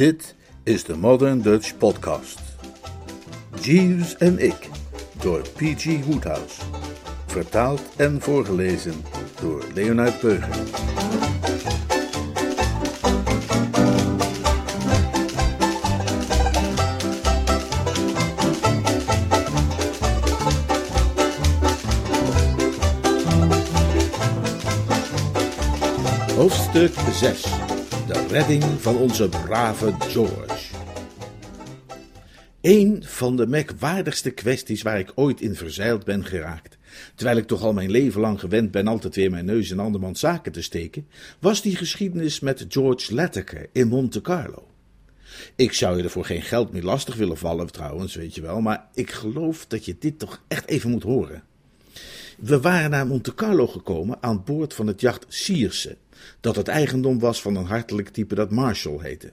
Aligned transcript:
Dit 0.00 0.34
is 0.62 0.84
de 0.84 0.96
Modern 0.96 1.40
Dutch 1.40 1.76
Podcast. 1.76 2.40
Jeeves 3.60 4.16
en 4.16 4.38
ik, 4.38 4.68
door 5.22 5.40
P.G. 5.40 6.04
Woodhouse. 6.04 6.60
Vertaald 7.26 7.82
en 7.96 8.20
voorgelezen 8.20 8.94
door 9.40 9.64
Leonard 9.74 10.20
Beuger. 10.20 10.56
Hoofdstuk 26.36 26.94
6. 27.12 27.69
Redding 28.30 28.64
van 28.64 28.96
onze 28.96 29.28
brave 29.28 29.94
George. 29.98 30.74
Een 32.60 33.04
van 33.06 33.36
de 33.36 33.46
merkwaardigste 33.46 34.30
kwesties 34.30 34.82
waar 34.82 34.98
ik 34.98 35.12
ooit 35.14 35.40
in 35.40 35.54
verzeild 35.54 36.04
ben 36.04 36.24
geraakt, 36.24 36.78
terwijl 37.14 37.36
ik 37.36 37.46
toch 37.46 37.62
al 37.62 37.72
mijn 37.72 37.90
leven 37.90 38.20
lang 38.20 38.40
gewend 38.40 38.70
ben 38.70 38.86
altijd 38.86 39.14
weer 39.14 39.30
mijn 39.30 39.44
neus 39.44 39.70
in 39.70 39.78
andermans 39.78 40.20
zaken 40.20 40.52
te 40.52 40.62
steken, 40.62 41.06
was 41.38 41.62
die 41.62 41.76
geschiedenis 41.76 42.40
met 42.40 42.66
George 42.68 43.14
Lataker 43.14 43.66
in 43.72 43.88
Monte 43.88 44.20
Carlo. 44.20 44.66
Ik 45.56 45.72
zou 45.72 45.96
je 45.96 46.02
er 46.02 46.10
voor 46.10 46.24
geen 46.24 46.42
geld 46.42 46.72
meer 46.72 46.82
lastig 46.82 47.14
willen 47.14 47.38
vallen, 47.38 47.72
trouwens, 47.72 48.14
weet 48.14 48.34
je 48.34 48.40
wel, 48.40 48.60
maar 48.60 48.86
ik 48.94 49.10
geloof 49.10 49.66
dat 49.66 49.84
je 49.84 49.96
dit 49.98 50.18
toch 50.18 50.42
echt 50.48 50.68
even 50.68 50.90
moet 50.90 51.02
horen. 51.02 51.42
We 52.38 52.60
waren 52.60 52.90
naar 52.90 53.06
Monte 53.06 53.34
Carlo 53.34 53.66
gekomen 53.66 54.18
aan 54.20 54.44
boord 54.44 54.74
van 54.74 54.86
het 54.86 55.00
jacht 55.00 55.24
Sierse, 55.28 55.96
dat 56.40 56.56
het 56.56 56.68
eigendom 56.68 57.18
was 57.18 57.42
van 57.42 57.56
een 57.56 57.64
hartelijk 57.64 58.08
type 58.08 58.34
dat 58.34 58.50
Marshall 58.50 58.98
heette. 59.00 59.32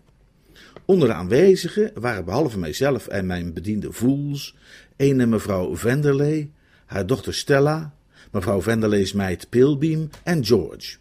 Onder 0.85 1.07
de 1.07 1.13
aanwezigen 1.13 1.91
waren 1.93 2.25
behalve 2.25 2.59
mijzelf 2.59 3.07
en 3.07 3.25
mijn 3.25 3.53
bediende 3.53 3.91
Voels, 3.91 4.55
ene 4.95 5.25
mevrouw 5.25 5.75
Venderley, 5.75 6.49
haar 6.85 7.05
dochter 7.05 7.33
Stella, 7.33 7.93
mevrouw 8.31 8.61
Venderley's 8.61 9.13
meid 9.13 9.49
Pilbeam 9.49 10.09
en 10.23 10.45
George. 10.45 10.97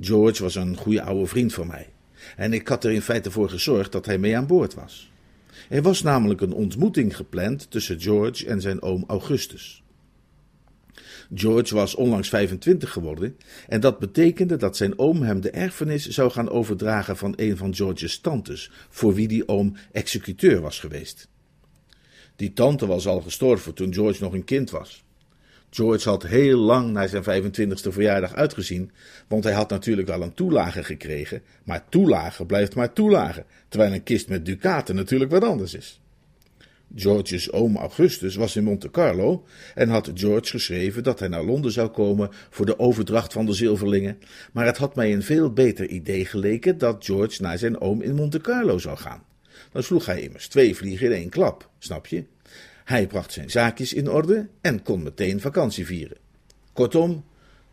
George 0.00 0.42
was 0.42 0.54
een 0.54 0.76
goede 0.76 1.02
oude 1.02 1.26
vriend 1.26 1.54
van 1.54 1.66
mij 1.66 1.88
en 2.36 2.52
ik 2.52 2.68
had 2.68 2.84
er 2.84 2.92
in 2.92 3.02
feite 3.02 3.30
voor 3.30 3.48
gezorgd 3.50 3.92
dat 3.92 4.06
hij 4.06 4.18
mee 4.18 4.36
aan 4.36 4.46
boord 4.46 4.74
was. 4.74 5.10
Er 5.68 5.82
was 5.82 6.02
namelijk 6.02 6.40
een 6.40 6.52
ontmoeting 6.52 7.16
gepland 7.16 7.70
tussen 7.70 8.00
George 8.00 8.46
en 8.46 8.60
zijn 8.60 8.82
oom 8.82 9.04
Augustus. 9.06 9.82
George 11.34 11.74
was 11.74 11.94
onlangs 11.94 12.28
25 12.28 12.92
geworden 12.92 13.36
en 13.68 13.80
dat 13.80 13.98
betekende 13.98 14.56
dat 14.56 14.76
zijn 14.76 14.98
oom 14.98 15.22
hem 15.22 15.40
de 15.40 15.50
erfenis 15.50 16.08
zou 16.08 16.30
gaan 16.30 16.50
overdragen 16.50 17.16
van 17.16 17.32
een 17.36 17.56
van 17.56 17.74
George's 17.74 18.20
tantes, 18.20 18.70
voor 18.88 19.14
wie 19.14 19.28
die 19.28 19.48
oom 19.48 19.76
executeur 19.92 20.60
was 20.60 20.80
geweest. 20.80 21.28
Die 22.36 22.52
tante 22.52 22.86
was 22.86 23.06
al 23.06 23.20
gestorven 23.20 23.74
toen 23.74 23.94
George 23.94 24.22
nog 24.22 24.32
een 24.32 24.44
kind 24.44 24.70
was. 24.70 25.04
George 25.70 26.08
had 26.08 26.22
heel 26.22 26.58
lang 26.58 26.92
naar 26.92 27.08
zijn 27.08 27.22
25e 27.22 27.88
verjaardag 27.88 28.34
uitgezien, 28.34 28.90
want 29.28 29.44
hij 29.44 29.52
had 29.52 29.70
natuurlijk 29.70 30.08
wel 30.08 30.22
een 30.22 30.34
toelage 30.34 30.84
gekregen, 30.84 31.42
maar 31.64 31.88
toelage 31.88 32.46
blijft 32.46 32.74
maar 32.74 32.92
toelage, 32.92 33.44
terwijl 33.68 33.92
een 33.92 34.02
kist 34.02 34.28
met 34.28 34.46
ducaten 34.46 34.94
natuurlijk 34.94 35.30
wat 35.30 35.44
anders 35.44 35.74
is. 35.74 36.00
George's 36.94 37.52
oom 37.52 37.76
Augustus 37.76 38.36
was 38.36 38.56
in 38.56 38.64
Monte 38.64 38.90
Carlo 38.90 39.44
en 39.74 39.88
had 39.88 40.10
George 40.14 40.50
geschreven 40.50 41.02
dat 41.02 41.18
hij 41.18 41.28
naar 41.28 41.44
Londen 41.44 41.72
zou 41.72 41.88
komen 41.88 42.30
voor 42.50 42.66
de 42.66 42.78
overdracht 42.78 43.32
van 43.32 43.46
de 43.46 43.52
zilverlingen, 43.52 44.18
maar 44.52 44.66
het 44.66 44.76
had 44.76 44.96
mij 44.96 45.12
een 45.12 45.22
veel 45.22 45.52
beter 45.52 45.88
idee 45.88 46.24
geleken 46.24 46.78
dat 46.78 47.04
George 47.04 47.42
naar 47.42 47.58
zijn 47.58 47.80
oom 47.80 48.02
in 48.02 48.14
Monte 48.14 48.40
Carlo 48.40 48.78
zou 48.78 48.96
gaan. 48.96 49.22
Dan 49.72 49.82
sloeg 49.82 50.06
hij 50.06 50.20
immers 50.20 50.48
twee 50.48 50.76
vliegen 50.76 51.06
in 51.06 51.12
één 51.12 51.28
klap, 51.28 51.70
snap 51.78 52.06
je? 52.06 52.24
Hij 52.84 53.06
bracht 53.06 53.32
zijn 53.32 53.50
zaakjes 53.50 53.92
in 53.92 54.10
orde 54.10 54.48
en 54.60 54.82
kon 54.82 55.02
meteen 55.02 55.40
vakantie 55.40 55.86
vieren. 55.86 56.16
Kortom, 56.72 57.24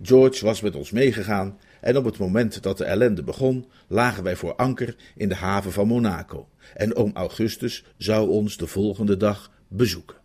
George 0.02 0.46
was 0.46 0.62
met 0.62 0.76
ons 0.76 0.92
meegegaan 0.92 1.58
en 1.84 1.98
op 1.98 2.06
het 2.06 2.18
moment 2.18 2.64
dat 2.64 2.78
de 2.78 2.84
ellende 2.84 3.24
begon, 3.24 3.66
lagen 3.88 4.24
wij 4.24 4.36
voor 4.36 4.56
anker 4.56 4.96
in 5.16 5.30
de 5.30 5.36
haven 5.36 5.72
van 5.72 5.88
Monaco 5.88 6.50
en 6.74 6.96
oom 6.96 7.12
Augustus 7.14 7.84
zou 7.98 8.30
ons 8.30 8.58
de 8.58 8.68
volgende 8.68 9.18
dag 9.18 9.52
bezoeken. 9.68 10.18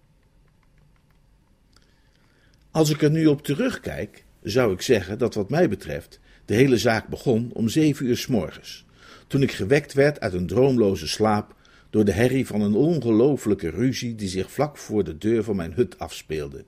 Als 2.70 2.90
ik 2.90 3.02
er 3.02 3.10
nu 3.10 3.26
op 3.26 3.42
terugkijk, 3.42 4.24
zou 4.42 4.72
ik 4.72 4.82
zeggen 4.82 5.18
dat 5.18 5.34
wat 5.34 5.50
mij 5.50 5.68
betreft 5.68 6.20
de 6.44 6.54
hele 6.54 6.78
zaak 6.78 7.08
begon 7.08 7.50
om 7.52 7.68
zeven 7.68 8.06
uur 8.06 8.16
s 8.16 8.26
morgens, 8.26 8.86
toen 9.26 9.42
ik 9.42 9.52
gewekt 9.52 9.92
werd 9.92 10.20
uit 10.20 10.32
een 10.32 10.46
droomloze 10.46 11.08
slaap 11.08 11.54
door 11.90 12.04
de 12.04 12.12
herrie 12.12 12.46
van 12.46 12.60
een 12.60 12.74
ongelooflijke 12.74 13.70
ruzie 13.70 14.14
die 14.14 14.28
zich 14.28 14.52
vlak 14.52 14.76
voor 14.76 15.04
de 15.04 15.18
deur 15.18 15.44
van 15.44 15.56
mijn 15.56 15.72
hut 15.72 15.98
afspeelde. 15.98 16.64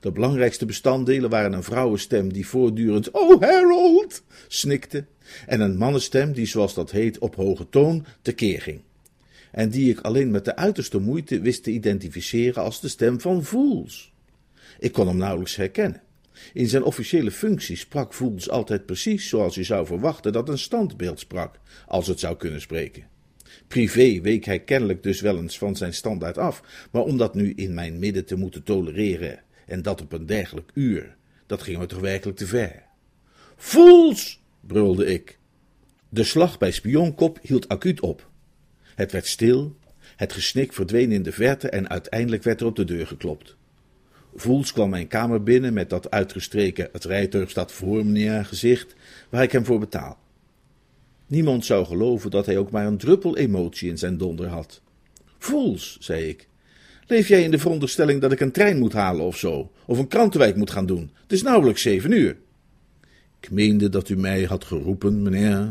De 0.00 0.12
belangrijkste 0.12 0.66
bestanddelen 0.66 1.30
waren 1.30 1.52
een 1.52 1.62
vrouwenstem 1.62 2.32
die 2.32 2.46
voortdurend 2.46 3.10
Oh 3.10 3.40
Harold 3.40 4.22
snikte, 4.48 5.04
en 5.46 5.60
een 5.60 5.76
mannenstem 5.76 6.32
die, 6.32 6.46
zoals 6.46 6.74
dat 6.74 6.90
heet, 6.90 7.18
op 7.18 7.34
hoge 7.34 7.68
toon 7.68 8.06
tekeer 8.22 8.62
ging. 8.62 8.80
En 9.52 9.70
die 9.70 9.90
ik 9.90 10.00
alleen 10.00 10.30
met 10.30 10.44
de 10.44 10.56
uiterste 10.56 10.98
moeite 10.98 11.40
wist 11.40 11.62
te 11.62 11.70
identificeren 11.70 12.62
als 12.62 12.80
de 12.80 12.88
stem 12.88 13.20
van 13.20 13.44
Voels. 13.44 14.12
Ik 14.78 14.92
kon 14.92 15.06
hem 15.06 15.16
nauwelijks 15.16 15.56
herkennen. 15.56 16.02
In 16.52 16.68
zijn 16.68 16.82
officiële 16.82 17.30
functie 17.30 17.76
sprak 17.76 18.14
Voels 18.14 18.50
altijd 18.50 18.86
precies 18.86 19.28
zoals 19.28 19.54
je 19.54 19.62
zou 19.62 19.86
verwachten 19.86 20.32
dat 20.32 20.48
een 20.48 20.58
standbeeld 20.58 21.18
sprak, 21.18 21.58
als 21.86 22.06
het 22.06 22.20
zou 22.20 22.36
kunnen 22.36 22.60
spreken. 22.60 23.06
Privé 23.68 24.20
week 24.20 24.44
hij 24.44 24.60
kennelijk 24.60 25.02
dus 25.02 25.20
wel 25.20 25.38
eens 25.38 25.58
van 25.58 25.76
zijn 25.76 25.94
standaard 25.94 26.38
af, 26.38 26.62
maar 26.90 27.02
om 27.02 27.16
dat 27.16 27.34
nu 27.34 27.52
in 27.56 27.74
mijn 27.74 27.98
midden 27.98 28.24
te 28.24 28.36
moeten 28.36 28.62
tolereren 28.62 29.44
en 29.66 29.82
dat 29.82 30.00
op 30.00 30.12
een 30.12 30.26
dergelijk 30.26 30.70
uur, 30.74 31.16
dat 31.46 31.62
ging 31.62 31.78
me 31.78 31.86
toch 31.86 32.00
werkelijk 32.00 32.38
te 32.38 32.46
ver. 32.46 32.82
Fools! 33.56 34.42
brulde 34.60 35.06
ik. 35.06 35.38
De 36.08 36.24
slag 36.24 36.58
bij 36.58 36.70
Spionkop 36.70 37.38
hield 37.42 37.68
acuut 37.68 38.00
op. 38.00 38.30
Het 38.94 39.12
werd 39.12 39.26
stil, 39.26 39.76
het 40.16 40.32
gesnik 40.32 40.72
verdween 40.72 41.12
in 41.12 41.22
de 41.22 41.32
verte 41.32 41.68
en 41.68 41.88
uiteindelijk 41.88 42.42
werd 42.42 42.60
er 42.60 42.66
op 42.66 42.76
de 42.76 42.84
deur 42.84 43.06
geklopt. 43.06 43.56
Voels 44.34 44.72
kwam 44.72 44.90
mijn 44.90 45.08
kamer 45.08 45.42
binnen 45.42 45.72
met 45.72 45.90
dat 45.90 46.10
uitgestreken 46.10 46.88
het 46.92 47.04
rijtuig 47.04 47.50
staat 47.50 47.72
voor 47.72 48.06
meneer 48.06 48.44
gezicht, 48.44 48.94
waar 49.28 49.42
ik 49.42 49.52
hem 49.52 49.64
voor 49.64 49.78
betaal. 49.78 50.18
Niemand 51.26 51.64
zou 51.64 51.86
geloven 51.86 52.30
dat 52.30 52.46
hij 52.46 52.58
ook 52.58 52.70
maar 52.70 52.86
een 52.86 52.98
druppel 52.98 53.36
emotie 53.36 53.88
in 53.88 53.98
zijn 53.98 54.16
donder 54.16 54.46
had. 54.46 54.82
Voels, 55.38 55.96
zei 56.00 56.28
ik, 56.28 56.48
Leef 57.06 57.28
jij 57.28 57.42
in 57.42 57.50
de 57.50 57.58
veronderstelling 57.58 58.20
dat 58.20 58.32
ik 58.32 58.40
een 58.40 58.52
trein 58.52 58.78
moet 58.78 58.92
halen 58.92 59.24
of 59.24 59.36
zo? 59.36 59.72
Of 59.86 59.98
een 59.98 60.08
krantenwijk 60.08 60.56
moet 60.56 60.70
gaan 60.70 60.86
doen? 60.86 61.10
Het 61.22 61.32
is 61.32 61.42
nauwelijks 61.42 61.82
zeven 61.82 62.12
uur. 62.12 62.36
Ik 63.40 63.50
meende 63.50 63.88
dat 63.88 64.08
u 64.08 64.16
mij 64.16 64.42
had 64.42 64.64
geroepen, 64.64 65.22
meneer. 65.22 65.68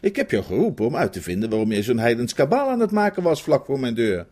Ik 0.00 0.16
heb 0.16 0.30
jou 0.30 0.44
geroepen 0.44 0.86
om 0.86 0.96
uit 0.96 1.12
te 1.12 1.22
vinden 1.22 1.50
waarom 1.50 1.72
je 1.72 1.82
zo'n 1.82 1.98
heidens 1.98 2.34
kabaal 2.34 2.70
aan 2.70 2.80
het 2.80 2.90
maken 2.90 3.22
was 3.22 3.42
vlak 3.42 3.66
voor 3.66 3.80
mijn 3.80 3.94
deur. 3.94 4.26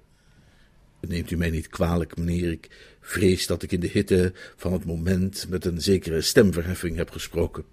Neemt 1.01 1.31
u 1.31 1.37
mij 1.37 1.51
niet 1.51 1.69
kwalijk, 1.69 2.17
meneer. 2.17 2.51
Ik 2.51 2.69
vrees 3.01 3.47
dat 3.47 3.63
ik 3.63 3.73
in 3.73 3.81
de 3.81 3.87
hitte 3.87 4.33
van 4.57 4.73
het 4.73 4.85
moment 4.85 5.47
met 5.49 5.65
een 5.65 5.81
zekere 5.81 6.21
stemverheffing 6.21 6.97
heb 6.97 7.11
gesproken. 7.11 7.65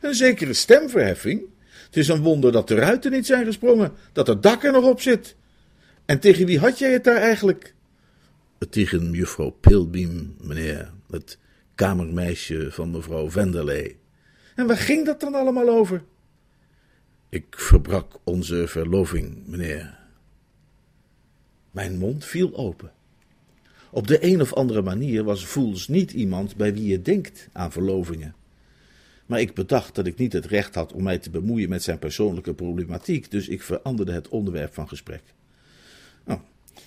Een 0.00 0.14
zekere 0.14 0.52
stemverheffing? 0.52 1.42
Het 1.86 1.96
is 1.96 2.08
een 2.08 2.22
wonder 2.22 2.52
dat 2.52 2.68
de 2.68 2.74
ruiten 2.74 3.10
niet 3.10 3.26
zijn 3.26 3.44
gesprongen, 3.44 3.92
dat 4.12 4.26
het 4.26 4.42
dak 4.42 4.64
er 4.64 4.72
nog 4.72 4.84
op 4.84 5.00
zit. 5.00 5.36
En 6.06 6.20
tegen 6.20 6.46
wie 6.46 6.58
had 6.58 6.78
jij 6.78 6.92
het 6.92 7.04
daar 7.04 7.16
eigenlijk? 7.16 7.74
Tegen 8.70 9.12
juffrouw 9.12 9.50
Pilbeam, 9.50 10.34
meneer, 10.40 10.92
het 11.10 11.38
kamermeisje 11.74 12.68
van 12.70 12.90
mevrouw 12.90 13.30
Venderley. 13.30 13.96
En 14.54 14.66
waar 14.66 14.76
ging 14.76 15.06
dat 15.06 15.20
dan 15.20 15.34
allemaal 15.34 15.68
over? 15.68 16.02
Ik 17.28 17.46
verbrak 17.50 18.18
onze 18.24 18.68
verloving, 18.68 19.46
meneer. 19.46 19.98
Mijn 21.70 21.98
mond 21.98 22.24
viel 22.24 22.56
open. 22.56 22.92
Op 23.90 24.06
de 24.06 24.24
een 24.24 24.40
of 24.40 24.54
andere 24.54 24.82
manier 24.82 25.24
was 25.24 25.46
Voels 25.46 25.88
niet 25.88 26.12
iemand 26.12 26.56
bij 26.56 26.74
wie 26.74 26.86
je 26.86 27.02
denkt 27.02 27.48
aan 27.52 27.72
verlovingen. 27.72 28.34
Maar 29.26 29.40
ik 29.40 29.54
bedacht 29.54 29.94
dat 29.94 30.06
ik 30.06 30.16
niet 30.16 30.32
het 30.32 30.46
recht 30.46 30.74
had 30.74 30.92
om 30.92 31.02
mij 31.02 31.18
te 31.18 31.30
bemoeien 31.30 31.68
met 31.68 31.82
zijn 31.82 31.98
persoonlijke 31.98 32.54
problematiek, 32.54 33.30
dus 33.30 33.48
ik 33.48 33.62
veranderde 33.62 34.12
het 34.12 34.28
onderwerp 34.28 34.74
van 34.74 34.88
gesprek. 34.88 35.22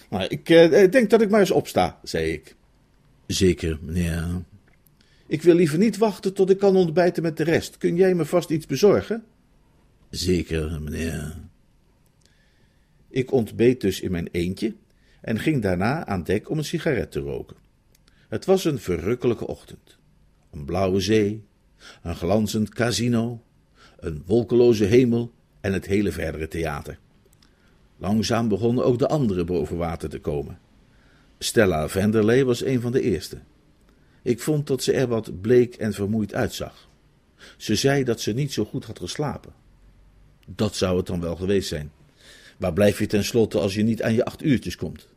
Nou, 0.09 0.23
ik 0.23 0.45
denk 0.91 1.09
dat 1.09 1.21
ik 1.21 1.29
maar 1.29 1.39
eens 1.39 1.51
opsta, 1.51 1.99
zei 2.03 2.31
ik. 2.31 2.55
Zeker, 3.27 3.79
meneer. 3.81 4.43
Ik 5.27 5.41
wil 5.41 5.55
liever 5.55 5.77
niet 5.77 5.97
wachten 5.97 6.33
tot 6.33 6.49
ik 6.49 6.57
kan 6.57 6.75
ontbijten 6.75 7.23
met 7.23 7.37
de 7.37 7.43
rest. 7.43 7.77
Kun 7.77 7.95
jij 7.95 8.15
me 8.15 8.25
vast 8.25 8.49
iets 8.49 8.65
bezorgen? 8.65 9.23
Zeker, 10.09 10.81
meneer. 10.81 11.35
Ik 13.09 13.31
ontbeet 13.31 13.81
dus 13.81 14.01
in 14.01 14.11
mijn 14.11 14.29
eentje 14.31 14.75
en 15.21 15.39
ging 15.39 15.61
daarna 15.61 16.05
aan 16.05 16.23
dek 16.23 16.49
om 16.49 16.57
een 16.57 16.63
sigaret 16.63 17.11
te 17.11 17.19
roken. 17.19 17.55
Het 18.27 18.45
was 18.45 18.65
een 18.65 18.79
verrukkelijke 18.79 19.47
ochtend. 19.47 19.97
Een 20.51 20.65
blauwe 20.65 20.99
zee, 20.99 21.43
een 22.03 22.15
glanzend 22.15 22.69
casino, 22.69 23.43
een 23.99 24.23
wolkeloze 24.25 24.85
hemel 24.85 25.33
en 25.61 25.73
het 25.73 25.85
hele 25.85 26.11
verdere 26.11 26.47
theater. 26.47 26.99
Langzaam 27.99 28.47
begonnen 28.47 28.85
ook 28.85 28.99
de 28.99 29.07
anderen 29.07 29.45
boven 29.45 29.77
water 29.77 30.09
te 30.09 30.19
komen. 30.19 30.59
Stella 31.39 31.87
Vanderlei 31.87 32.43
was 32.43 32.63
een 32.63 32.81
van 32.81 32.91
de 32.91 33.01
eerste. 33.01 33.37
Ik 34.21 34.39
vond 34.39 34.67
dat 34.67 34.83
ze 34.83 34.93
er 34.93 35.07
wat 35.07 35.41
bleek 35.41 35.75
en 35.75 35.93
vermoeid 35.93 36.33
uitzag. 36.33 36.89
Ze 37.57 37.75
zei 37.75 38.03
dat 38.03 38.21
ze 38.21 38.33
niet 38.33 38.53
zo 38.53 38.65
goed 38.65 38.85
had 38.85 38.99
geslapen. 38.99 39.53
Dat 40.45 40.75
zou 40.75 40.97
het 40.97 41.05
dan 41.05 41.21
wel 41.21 41.35
geweest 41.35 41.67
zijn. 41.67 41.91
Waar 42.57 42.73
blijf 42.73 42.99
je 42.99 43.07
tenslotte 43.07 43.59
als 43.59 43.73
je 43.73 43.83
niet 43.83 44.03
aan 44.03 44.13
je 44.13 44.25
acht 44.25 44.43
uurtjes 44.43 44.75
komt? 44.75 45.07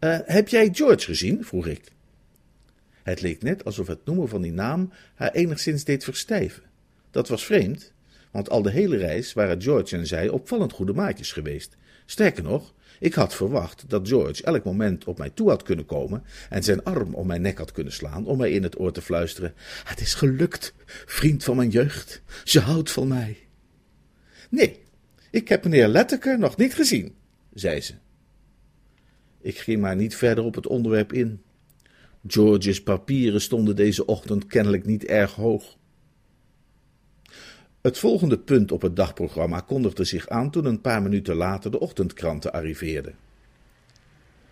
Uh, 0.00 0.18
heb 0.24 0.48
jij 0.48 0.68
George 0.72 1.04
gezien? 1.04 1.44
vroeg 1.44 1.66
ik. 1.66 1.92
Het 3.02 3.20
leek 3.20 3.42
net 3.42 3.64
alsof 3.64 3.86
het 3.86 4.04
noemen 4.04 4.28
van 4.28 4.42
die 4.42 4.52
naam 4.52 4.92
haar 5.14 5.32
enigszins 5.32 5.84
deed 5.84 6.04
verstijven. 6.04 6.62
Dat 7.10 7.28
was 7.28 7.44
vreemd, 7.44 7.92
want 8.36 8.50
al 8.50 8.62
de 8.62 8.70
hele 8.70 8.96
reis 8.96 9.32
waren 9.32 9.62
George 9.62 9.96
en 9.96 10.06
zij 10.06 10.28
opvallend 10.28 10.72
goede 10.72 10.92
maatjes 10.92 11.32
geweest. 11.32 11.76
Sterker 12.06 12.42
nog, 12.42 12.74
ik 12.98 13.14
had 13.14 13.34
verwacht 13.34 13.84
dat 13.88 14.08
George 14.08 14.42
elk 14.42 14.64
moment 14.64 15.04
op 15.04 15.18
mij 15.18 15.30
toe 15.30 15.48
had 15.48 15.62
kunnen 15.62 15.86
komen 15.86 16.24
en 16.50 16.62
zijn 16.62 16.84
arm 16.84 17.14
om 17.14 17.26
mijn 17.26 17.40
nek 17.40 17.58
had 17.58 17.72
kunnen 17.72 17.92
slaan 17.92 18.26
om 18.26 18.38
mij 18.38 18.50
in 18.50 18.62
het 18.62 18.80
oor 18.80 18.92
te 18.92 19.02
fluisteren: 19.02 19.54
Het 19.84 20.00
is 20.00 20.14
gelukt, 20.14 20.74
vriend 21.06 21.44
van 21.44 21.56
mijn 21.56 21.70
jeugd, 21.70 22.22
ze 22.44 22.60
houdt 22.60 22.90
van 22.90 23.08
mij. 23.08 23.36
Nee, 24.50 24.78
ik 25.30 25.48
heb 25.48 25.64
meneer 25.64 25.88
Letteker 25.88 26.38
nog 26.38 26.56
niet 26.56 26.74
gezien, 26.74 27.14
zei 27.54 27.80
ze. 27.80 27.94
Ik 29.40 29.58
ging 29.58 29.80
maar 29.80 29.96
niet 29.96 30.16
verder 30.16 30.44
op 30.44 30.54
het 30.54 30.66
onderwerp 30.66 31.12
in. 31.12 31.42
George's 32.26 32.82
papieren 32.82 33.40
stonden 33.40 33.76
deze 33.76 34.06
ochtend 34.06 34.46
kennelijk 34.46 34.86
niet 34.86 35.04
erg 35.04 35.34
hoog. 35.34 35.76
Het 37.86 37.98
volgende 37.98 38.38
punt 38.38 38.72
op 38.72 38.82
het 38.82 38.96
dagprogramma 38.96 39.60
kondigde 39.60 40.04
zich 40.04 40.28
aan 40.28 40.50
toen 40.50 40.64
een 40.64 40.80
paar 40.80 41.02
minuten 41.02 41.34
later 41.34 41.70
de 41.70 41.80
ochtendkranten 41.80 42.52
arriveerden. 42.52 43.14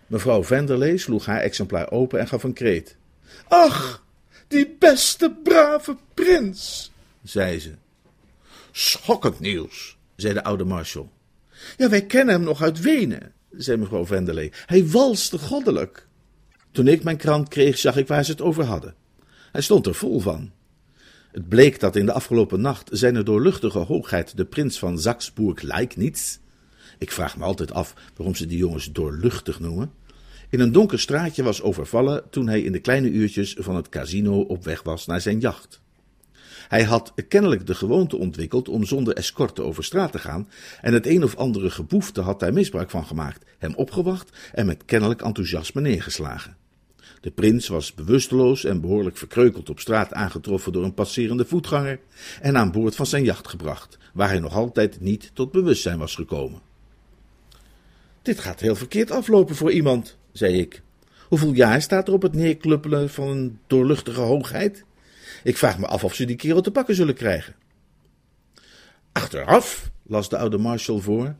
Mevrouw 0.06 0.44
Venderlee 0.44 0.98
sloeg 0.98 1.26
haar 1.26 1.40
exemplaar 1.40 1.90
open 1.90 2.20
en 2.20 2.28
gaf 2.28 2.42
een 2.42 2.52
kreet. 2.52 2.96
Ach, 3.48 4.04
die 4.48 4.76
beste 4.78 5.36
brave 5.42 5.96
prins, 6.14 6.92
zei 7.22 7.60
ze. 7.60 7.72
Schokkend 8.72 9.40
nieuws, 9.40 9.96
zei 10.16 10.34
de 10.34 10.44
oude 10.44 10.64
marshal. 10.64 11.10
Ja, 11.76 11.88
wij 11.88 12.06
kennen 12.06 12.34
hem 12.34 12.44
nog 12.44 12.62
uit 12.62 12.80
Wenen, 12.80 13.32
zei 13.50 13.76
mevrouw 13.76 14.06
Venderlee. 14.06 14.52
Hij 14.66 14.86
walste 14.86 15.38
goddelijk. 15.38 16.06
Toen 16.70 16.88
ik 16.88 17.02
mijn 17.02 17.16
krant 17.16 17.48
kreeg, 17.48 17.78
zag 17.78 17.96
ik 17.96 18.08
waar 18.08 18.24
ze 18.24 18.30
het 18.30 18.42
over 18.42 18.64
hadden. 18.64 18.94
Hij 19.52 19.62
stond 19.62 19.86
er 19.86 19.94
vol 19.94 20.20
van. 20.20 20.52
Het 21.34 21.48
bleek 21.48 21.80
dat 21.80 21.96
in 21.96 22.06
de 22.06 22.12
afgelopen 22.12 22.60
nacht 22.60 22.88
zijn 22.92 23.24
doorluchtige 23.24 23.78
hoogheid 23.78 24.36
de 24.36 24.44
prins 24.44 24.78
van 24.78 24.98
Saxburg-Leiknitz, 24.98 26.38
ik 26.98 27.10
vraag 27.10 27.36
me 27.36 27.44
altijd 27.44 27.72
af 27.72 27.94
waarom 28.16 28.34
ze 28.34 28.46
die 28.46 28.58
jongens 28.58 28.92
doorluchtig 28.92 29.60
noemen, 29.60 29.92
in 30.50 30.60
een 30.60 30.72
donker 30.72 30.98
straatje 30.98 31.42
was 31.42 31.62
overvallen 31.62 32.30
toen 32.30 32.48
hij 32.48 32.60
in 32.60 32.72
de 32.72 32.78
kleine 32.78 33.10
uurtjes 33.10 33.56
van 33.58 33.76
het 33.76 33.88
casino 33.88 34.40
op 34.40 34.64
weg 34.64 34.82
was 34.82 35.06
naar 35.06 35.20
zijn 35.20 35.40
jacht. 35.40 35.80
Hij 36.68 36.82
had 36.82 37.12
kennelijk 37.28 37.66
de 37.66 37.74
gewoonte 37.74 38.16
ontwikkeld 38.16 38.68
om 38.68 38.84
zonder 38.84 39.14
escorte 39.14 39.62
over 39.62 39.84
straat 39.84 40.12
te 40.12 40.18
gaan, 40.18 40.48
en 40.80 40.92
het 40.92 41.06
een 41.06 41.24
of 41.24 41.36
andere 41.36 41.70
geboefte 41.70 42.20
had 42.20 42.40
daar 42.40 42.52
misbruik 42.52 42.90
van 42.90 43.06
gemaakt, 43.06 43.44
hem 43.58 43.74
opgewacht 43.74 44.36
en 44.52 44.66
met 44.66 44.84
kennelijk 44.84 45.22
enthousiasme 45.22 45.80
neergeslagen. 45.80 46.56
De 47.24 47.30
prins 47.30 47.68
was 47.68 47.94
bewusteloos 47.94 48.64
en 48.64 48.80
behoorlijk 48.80 49.16
verkreukeld 49.16 49.70
op 49.70 49.80
straat 49.80 50.12
aangetroffen 50.12 50.72
door 50.72 50.84
een 50.84 50.94
passerende 50.94 51.44
voetganger 51.44 52.00
en 52.40 52.56
aan 52.56 52.72
boord 52.72 52.94
van 52.94 53.06
zijn 53.06 53.24
jacht 53.24 53.48
gebracht, 53.48 53.98
waar 54.12 54.28
hij 54.28 54.38
nog 54.38 54.54
altijd 54.54 55.00
niet 55.00 55.30
tot 55.34 55.52
bewustzijn 55.52 55.98
was 55.98 56.14
gekomen. 56.14 56.60
Dit 58.22 58.40
gaat 58.40 58.60
heel 58.60 58.74
verkeerd 58.74 59.10
aflopen 59.10 59.56
voor 59.56 59.72
iemand, 59.72 60.16
zei 60.32 60.58
ik. 60.58 60.82
Hoeveel 61.28 61.52
jaar 61.52 61.82
staat 61.82 62.08
er 62.08 62.14
op 62.14 62.22
het 62.22 62.34
neerkluppelen 62.34 63.10
van 63.10 63.28
een 63.28 63.58
doorluchtige 63.66 64.20
hoogheid? 64.20 64.84
Ik 65.44 65.56
vraag 65.56 65.78
me 65.78 65.86
af 65.86 66.04
of 66.04 66.14
ze 66.14 66.24
die 66.24 66.36
kerel 66.36 66.60
te 66.60 66.70
pakken 66.70 66.94
zullen 66.94 67.14
krijgen. 67.14 67.54
Achteraf, 69.12 69.90
las 70.02 70.28
de 70.28 70.38
oude 70.38 70.58
marshal 70.58 71.00
voor, 71.00 71.34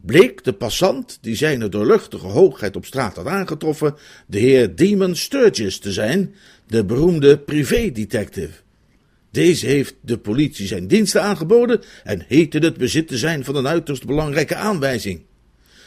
bleek 0.00 0.44
de 0.44 0.52
passant 0.52 1.18
die 1.20 1.36
zijn 1.36 1.70
doorluchtige 1.70 2.26
hoogheid 2.26 2.76
op 2.76 2.84
straat 2.84 3.16
had 3.16 3.26
aangetroffen 3.26 3.94
de 4.26 4.38
heer 4.38 4.76
Demon 4.76 5.14
Sturgis 5.14 5.78
te 5.78 5.92
zijn, 5.92 6.34
de 6.66 6.84
beroemde 6.84 7.38
privédetective. 7.38 8.62
Deze 9.30 9.66
heeft 9.66 9.94
de 10.00 10.18
politie 10.18 10.66
zijn 10.66 10.86
diensten 10.86 11.22
aangeboden 11.22 11.80
en 12.04 12.24
heette 12.28 12.58
het 12.58 12.76
bezit 12.76 13.08
te 13.08 13.18
zijn 13.18 13.44
van 13.44 13.56
een 13.56 13.66
uiterst 13.66 14.06
belangrijke 14.06 14.54
aanwijzing. 14.54 15.22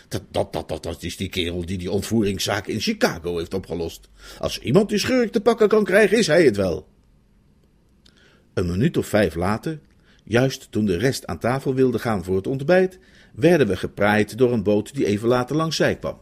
Dat, 0.07 0.24
dat, 0.31 0.54
dat, 0.54 0.68
dat, 0.68 0.83
dat 0.83 1.04
is 1.04 1.18
die 1.18 1.30
kerel 1.30 1.65
die 1.65 1.77
die 1.77 1.92
ontvoeringszaak 1.92 2.68
in 2.68 2.80
Chicago 2.80 3.38
heeft 3.38 3.54
opgelost. 3.54 4.09
Als 4.39 4.59
iemand 4.59 4.89
die 4.89 4.98
schurk 4.98 5.31
te 5.31 5.42
pakken 5.42 5.68
kan 5.68 5.83
krijgen, 5.83 6.18
is 6.18 6.27
hij 6.27 6.45
het 6.45 6.56
wel. 6.56 6.88
Een 8.54 8.65
minuut 8.65 8.98
of 8.98 9.07
vijf 9.07 9.36
later, 9.36 9.80
juist 10.24 10.68
toen 10.71 10.86
de 10.86 10.98
rest 10.98 11.25
aan 11.25 11.39
tafel 11.39 11.74
wilde 11.74 12.00
gaan 12.00 12.24
voor 12.24 12.36
het 12.36 12.48
ontbijt, 12.48 13.00
werden 13.37 13.67
we 13.67 13.77
gepraaid 13.77 14.37
door 14.37 14.53
een 14.53 14.63
boot 14.63 14.95
die 14.95 15.05
even 15.05 15.27
later 15.27 15.55
langs 15.55 15.75
zij 15.75 15.95
kwam. 15.95 16.19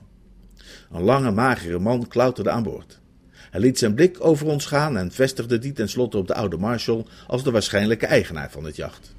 Een 0.91 1.01
lange, 1.01 1.31
magere 1.31 1.79
man 1.79 2.07
klauterde 2.07 2.49
aan 2.49 2.63
boord. 2.63 2.99
Hij 3.33 3.59
liet 3.59 3.79
zijn 3.79 3.93
blik 3.93 4.17
over 4.19 4.47
ons 4.47 4.65
gaan 4.65 4.97
en 4.97 5.11
vestigde 5.11 5.59
die 5.59 5.73
tenslotte 5.73 6.17
op 6.17 6.27
de 6.27 6.33
oude 6.33 6.57
Marshal 6.57 7.07
als 7.27 7.43
de 7.43 7.51
waarschijnlijke 7.51 8.05
eigenaar 8.05 8.51
van 8.51 8.63
het 8.63 8.75
jacht. 8.75 9.15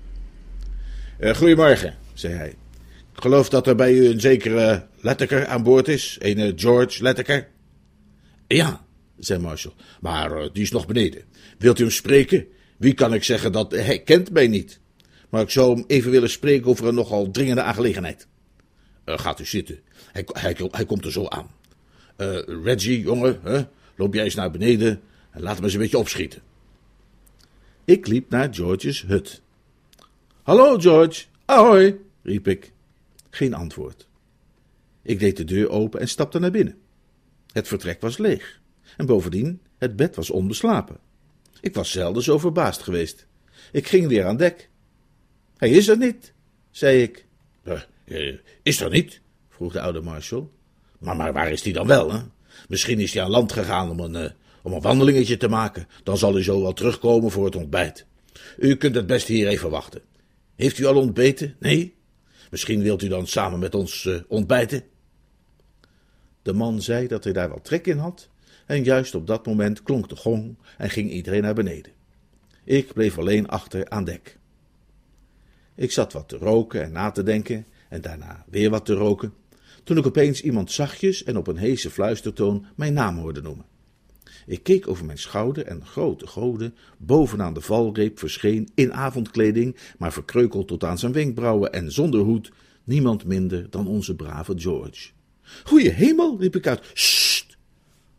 Uh, 1.21 1.35
goedemorgen, 1.35 1.95
zei 2.15 2.35
hij. 2.35 2.49
Ik 3.15 3.23
geloof 3.23 3.49
dat 3.49 3.67
er 3.67 3.75
bij 3.75 3.93
u 3.93 4.07
een 4.07 4.21
zekere 4.21 4.87
Letteker 5.01 5.47
aan 5.47 5.63
boord 5.63 5.89
is, 5.89 6.17
een 6.21 6.53
George 6.59 7.03
Letteker. 7.03 7.49
Ja, 8.47 8.85
zei 9.19 9.41
Marshall, 9.41 9.75
maar 10.01 10.43
uh, 10.43 10.49
die 10.53 10.63
is 10.63 10.71
nog 10.71 10.87
beneden. 10.87 11.23
Wilt 11.59 11.79
u 11.79 11.83
hem 11.83 11.93
spreken? 11.93 12.47
Wie 12.77 12.95
kan 12.95 13.15
ik 13.15 13.25
zeggen 13.25 13.53
dat 13.53 13.71
hij 13.71 14.03
kent 14.03 14.33
mij 14.33 14.47
niet? 14.47 14.81
Maar 15.37 15.45
ik 15.45 15.51
zou 15.51 15.75
hem 15.75 15.85
even 15.87 16.11
willen 16.11 16.31
spreken 16.31 16.67
over 16.67 16.87
een 16.87 16.95
nogal 16.95 17.31
dringende 17.31 17.63
aangelegenheid. 17.63 18.27
Uh, 19.05 19.19
gaat 19.19 19.41
u 19.41 19.45
zitten. 19.45 19.79
Hij, 20.13 20.29
hij, 20.33 20.57
hij 20.71 20.85
komt 20.85 21.05
er 21.05 21.13
zo 21.13 21.27
aan. 21.27 21.51
Uh, 22.17 22.39
Reggie, 22.65 23.01
jongen, 23.01 23.41
hè? 23.43 23.63
loop 23.97 24.15
jij 24.15 24.25
eens 24.25 24.35
naar 24.35 24.51
beneden 24.51 25.01
en 25.31 25.43
laat 25.43 25.55
hem 25.55 25.65
eens 25.65 25.73
een 25.73 25.81
beetje 25.81 25.99
opschieten. 25.99 26.43
Ik 27.85 28.07
liep 28.07 28.31
naar 28.31 28.55
George's 28.55 29.03
hut. 29.03 29.43
Hallo, 30.43 30.79
George. 30.79 31.25
Ahoy, 31.45 31.99
riep 32.23 32.49
ik. 32.49 32.73
Geen 33.31 33.55
antwoord. 33.55 34.09
Ik 35.03 35.19
deed 35.19 35.37
de 35.37 35.45
deur 35.45 35.69
open 35.71 36.01
en 36.01 36.09
stapte 36.09 36.39
naar 36.39 36.51
binnen. 36.51 36.79
Het 37.53 37.69
vertrek 37.69 38.01
was 38.01 38.19
leeg. 38.19 38.61
En 38.97 39.07
bovendien, 39.07 39.61
het 39.79 39.97
bed 39.97 40.17
was 40.17 40.31
onbeslapen. 40.31 40.97
Ik 41.61 41.75
was 41.75 41.91
zelden 41.91 42.23
zo 42.23 42.39
verbaasd 42.39 42.83
geweest. 42.83 43.27
Ik 43.73 43.87
ging 43.87 44.07
weer 44.07 44.27
aan 44.27 44.37
dek. 44.37 44.69
Hij 45.57 45.71
is 45.71 45.89
er 45.89 45.99
niet, 45.99 46.33
zei 46.71 47.03
ik. 47.03 47.27
Uh, 47.65 48.35
is 48.63 48.81
er 48.81 48.91
niet? 48.91 49.21
vroeg 49.49 49.73
de 49.73 49.81
oude 49.81 50.01
marshal. 50.01 50.53
Maar, 50.99 51.17
maar 51.17 51.33
waar 51.33 51.51
is 51.51 51.63
hij 51.63 51.73
dan 51.73 51.87
wel, 51.87 52.13
hè? 52.13 52.21
Misschien 52.69 53.01
is 53.01 53.15
hij 53.15 53.23
aan 53.23 53.31
land 53.31 53.53
gegaan 53.53 53.91
om 53.91 54.01
een, 54.01 54.23
uh, 54.25 54.31
om 54.63 54.73
een 54.73 54.81
wandelingetje 54.81 55.37
te 55.37 55.49
maken. 55.49 55.89
Dan 56.03 56.19
zal 56.19 56.33
hij 56.33 56.43
zo 56.43 56.63
wel 56.63 56.73
terugkomen 56.73 57.31
voor 57.31 57.45
het 57.45 57.57
ontbijt. 57.57 58.07
U 58.59 58.77
kunt 58.77 58.95
het 58.95 59.07
best 59.07 59.27
hier 59.27 59.49
even 59.49 59.71
wachten. 59.71 60.03
Heeft 60.57 60.79
u 60.79 60.85
al 60.85 60.97
ontbeten? 60.97 61.57
Nee? 61.59 61.95
Misschien 62.51 62.83
wilt 62.83 63.03
u 63.03 63.09
dan 63.09 63.27
samen 63.27 63.59
met 63.59 63.75
ons 63.75 64.05
uh, 64.05 64.21
ontbijten? 64.29 64.83
De 66.43 66.53
man 66.53 66.83
zei 66.83 67.07
dat 67.07 67.25
hij 67.25 67.33
daar 67.33 67.49
wel 67.49 67.61
trek 67.61 67.87
in 67.87 67.99
had, 67.99 68.29
en 68.67 68.85
juist 68.85 69.15
op 69.15 69.27
dat 69.27 69.47
moment 69.47 69.83
klonk 69.83 70.09
de 70.09 70.17
gong 70.17 70.57
en 70.79 70.91
ging 70.91 71.11
iedereen 71.11 71.43
naar 71.43 71.55
beneden. 71.55 71.93
Ik 72.65 72.93
bleef 72.93 73.19
alleen 73.19 73.49
achter 73.49 73.89
aan 73.89 74.05
dek. 74.05 74.39
Ik 75.77 75.93
zat 75.93 76.13
wat 76.13 76.29
te 76.29 76.37
roken 76.37 76.83
en 76.83 76.93
na 76.93 77.11
te 77.11 77.23
denken, 77.23 77.67
en 77.89 78.01
daarna 78.01 78.45
weer 78.49 78.71
wat 78.71 78.85
te 78.85 78.95
roken, 78.95 79.33
toen 79.85 79.97
ik 79.97 80.07
opeens 80.07 80.43
iemand 80.43 80.73
zachtjes 80.73 81.25
en 81.25 81.37
op 81.37 81.47
een 81.47 81.57
heese 81.57 81.91
fluistertoon 81.91 82.67
mijn 82.75 82.93
naam 82.93 83.19
hoorde 83.19 83.43
noemen. 83.43 83.65
Ik 84.47 84.63
keek 84.63 84.89
over 84.89 85.05
mijn 85.05 85.19
schouder 85.19 85.67
en 85.67 85.87
grote 85.87 86.27
goden, 86.27 86.75
bovenaan 86.99 87.55
de 87.55 87.61
valreep 87.61 88.19
verscheen, 88.19 88.69
in 88.75 88.93
avondkleding, 88.93 89.77
maar 89.99 90.13
verkreukeld 90.13 90.69
tot 90.69 90.85
aan 90.85 90.99
zijn 90.99 91.13
wenkbrauwen 91.13 91.73
en 91.73 91.93
zonder 91.93 92.21
hoed, 92.21 92.53
niemand 92.85 93.25
minder 93.25 93.71
dan 93.71 93.87
onze 93.87 94.15
brave 94.15 94.59
George. 94.59 95.11
Goeie 95.65 95.91
hemel, 95.91 96.37
riep 96.41 96.57
ik 96.57 96.67
uit. 96.67 96.91
Sst, 96.93 97.57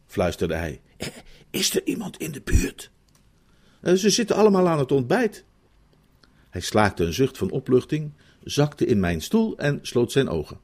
fluisterde 0.06 0.56
hij. 0.56 0.82
Eh, 0.98 1.08
is 1.50 1.76
er 1.76 1.86
iemand 1.86 2.18
in 2.18 2.32
de 2.32 2.42
buurt? 2.42 2.92
Eh, 3.82 3.94
ze 3.94 4.10
zitten 4.10 4.36
allemaal 4.36 4.68
aan 4.68 4.80
het 4.80 4.92
ontbijt, 4.92 5.46
hij 6.58 6.66
slaakte 6.66 7.04
een 7.04 7.14
zucht 7.14 7.38
van 7.38 7.52
opluchting, 7.52 8.12
zakte 8.44 8.86
in 8.86 9.00
mijn 9.00 9.22
stoel 9.22 9.58
en 9.58 9.80
sloot 9.82 10.12
zijn 10.12 10.30
ogen. 10.30 10.60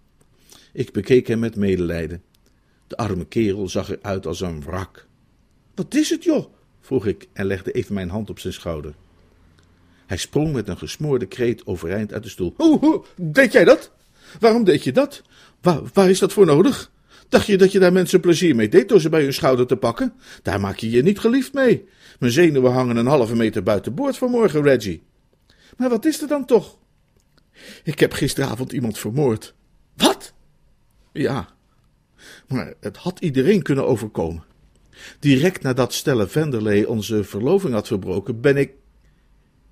Ik 0.71 0.91
bekeek 0.91 1.27
hem 1.27 1.39
met 1.39 1.55
medelijden. 1.55 2.23
De 2.87 2.97
arme 2.97 3.25
kerel 3.25 3.69
zag 3.69 3.89
eruit 3.89 4.25
als 4.25 4.41
een 4.41 4.61
wrak. 4.61 5.07
Wat 5.75 5.95
is 5.95 6.09
het, 6.09 6.23
joh? 6.23 6.45
vroeg 6.81 7.05
ik 7.05 7.27
en 7.33 7.45
legde 7.45 7.71
even 7.71 7.93
mijn 7.93 8.09
hand 8.09 8.29
op 8.29 8.39
zijn 8.39 8.53
schouder. 8.53 8.93
Hij 10.05 10.17
sprong 10.17 10.53
met 10.53 10.67
een 10.67 10.77
gesmoorde 10.77 11.25
kreet 11.25 11.65
overeind 11.65 12.13
uit 12.13 12.23
de 12.23 12.29
stoel. 12.29 12.53
Hoe, 12.57 12.79
hoe, 12.79 13.03
deed 13.15 13.51
jij 13.51 13.63
dat? 13.63 13.91
Waarom 14.39 14.63
deed 14.63 14.83
je 14.83 14.91
dat? 14.91 15.21
Waar, 15.61 15.81
waar 15.93 16.09
is 16.09 16.19
dat 16.19 16.33
voor 16.33 16.45
nodig? 16.45 16.91
Dacht 17.29 17.45
je 17.45 17.57
dat 17.57 17.71
je 17.71 17.79
daar 17.79 17.93
mensen 17.93 18.19
plezier 18.19 18.55
mee 18.55 18.69
deed 18.69 18.89
door 18.89 19.01
ze 19.01 19.09
bij 19.09 19.23
hun 19.23 19.33
schouder 19.33 19.67
te 19.67 19.77
pakken? 19.77 20.13
Daar 20.41 20.59
maak 20.59 20.77
je 20.77 20.89
je 20.89 21.03
niet 21.03 21.19
geliefd 21.19 21.53
mee. 21.53 21.85
Mijn 22.19 22.31
zenuwen 22.31 22.71
hangen 22.71 22.95
een 22.95 23.05
halve 23.05 23.35
meter 23.35 23.63
buiten 23.63 23.93
boord 23.93 24.17
vanmorgen, 24.17 24.63
Reggie. 24.63 25.03
Maar 25.77 25.89
wat 25.89 26.05
is 26.05 26.21
er 26.21 26.27
dan 26.27 26.45
toch? 26.45 26.77
Ik 27.83 27.99
heb 27.99 28.13
gisteravond 28.13 28.71
iemand 28.71 28.97
vermoord. 28.97 29.53
Wat? 29.95 30.33
Ja, 31.11 31.53
maar 32.47 32.73
het 32.79 32.97
had 32.97 33.19
iedereen 33.19 33.61
kunnen 33.61 33.87
overkomen. 33.87 34.43
Direct 35.19 35.61
nadat 35.61 35.93
Stella 35.93 36.27
Vanderlei 36.27 36.85
onze 36.85 37.23
verloving 37.23 37.73
had 37.73 37.87
verbroken, 37.87 38.41
ben 38.41 38.57
ik. 38.57 38.71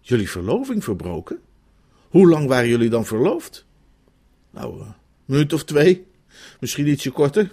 Jullie 0.01 0.29
verloving 0.29 0.84
verbroken? 0.84 1.39
Hoe 2.10 2.29
lang 2.29 2.48
waren 2.48 2.70
jullie 2.70 2.89
dan 2.89 3.05
verloofd? 3.05 3.65
Nou, 4.51 4.81
een 4.81 4.93
minuut 5.25 5.53
of 5.53 5.63
twee. 5.63 6.05
Misschien 6.60 6.88
ietsje 6.88 7.12
korter. 7.12 7.51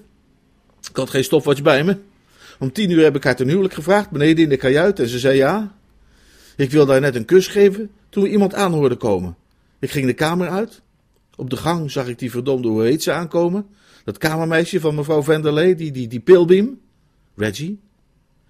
Ik 0.90 0.96
had 0.96 1.10
geen 1.10 1.24
stopwatch 1.24 1.62
bij 1.62 1.84
me. 1.84 1.96
Om 2.58 2.72
tien 2.72 2.90
uur 2.90 3.02
heb 3.02 3.16
ik 3.16 3.24
haar 3.24 3.36
ten 3.36 3.48
huwelijk 3.48 3.74
gevraagd, 3.74 4.10
beneden 4.10 4.44
in 4.44 4.48
de 4.48 4.56
kajuit, 4.56 4.98
en 5.00 5.08
ze 5.08 5.18
zei 5.18 5.36
ja. 5.36 5.76
Ik 6.56 6.70
wilde 6.70 6.92
haar 6.92 7.00
net 7.00 7.14
een 7.14 7.24
kus 7.24 7.46
geven, 7.46 7.90
toen 8.18 8.26
we 8.26 8.32
iemand 8.32 8.54
aan 8.54 8.96
komen. 8.96 9.36
Ik 9.78 9.90
ging 9.90 10.06
de 10.06 10.12
kamer 10.12 10.48
uit. 10.48 10.82
Op 11.36 11.50
de 11.50 11.56
gang 11.56 11.90
zag 11.90 12.08
ik 12.08 12.18
die 12.18 12.30
verdomde 12.30 12.68
hoe 12.68 12.82
heet 12.82 13.02
ze 13.02 13.12
aankomen. 13.12 13.66
Dat 14.04 14.18
kamermeisje 14.18 14.80
van 14.80 14.94
mevrouw 14.94 15.22
Vanderlei, 15.22 15.74
die, 15.74 15.90
die, 15.90 16.08
die 16.08 16.20
pilbeam. 16.20 16.80
Reggie? 17.36 17.80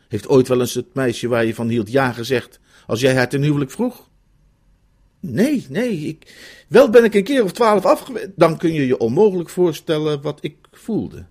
Heeft 0.09 0.29
ooit 0.29 0.49
wel 0.49 0.61
eens 0.61 0.75
het 0.75 0.95
meisje 0.95 1.29
waar 1.29 1.45
je 1.45 1.55
van 1.55 1.69
hield 1.69 1.91
ja 1.91 2.13
gezegd, 2.13 2.61
als 2.87 3.01
jij 3.01 3.15
haar 3.15 3.29
ten 3.29 3.43
huwelijk 3.43 3.71
vroeg? 3.71 4.09
Nee, 5.21 5.67
nee, 5.69 5.99
ik, 5.99 6.35
wel 6.69 6.91
ben 6.91 7.05
ik 7.05 7.15
een 7.15 7.25
keer 7.25 7.45
of 7.45 7.53
twaalf 7.53 7.85
afgewezen. 7.85 8.33
Dan 8.37 8.57
kun 8.59 8.73
je 8.73 8.87
je 8.87 8.99
onmogelijk 8.99 9.49
voorstellen 9.49 10.23
wat 10.23 10.39
ik 10.41 10.57
voelde. 10.73 11.27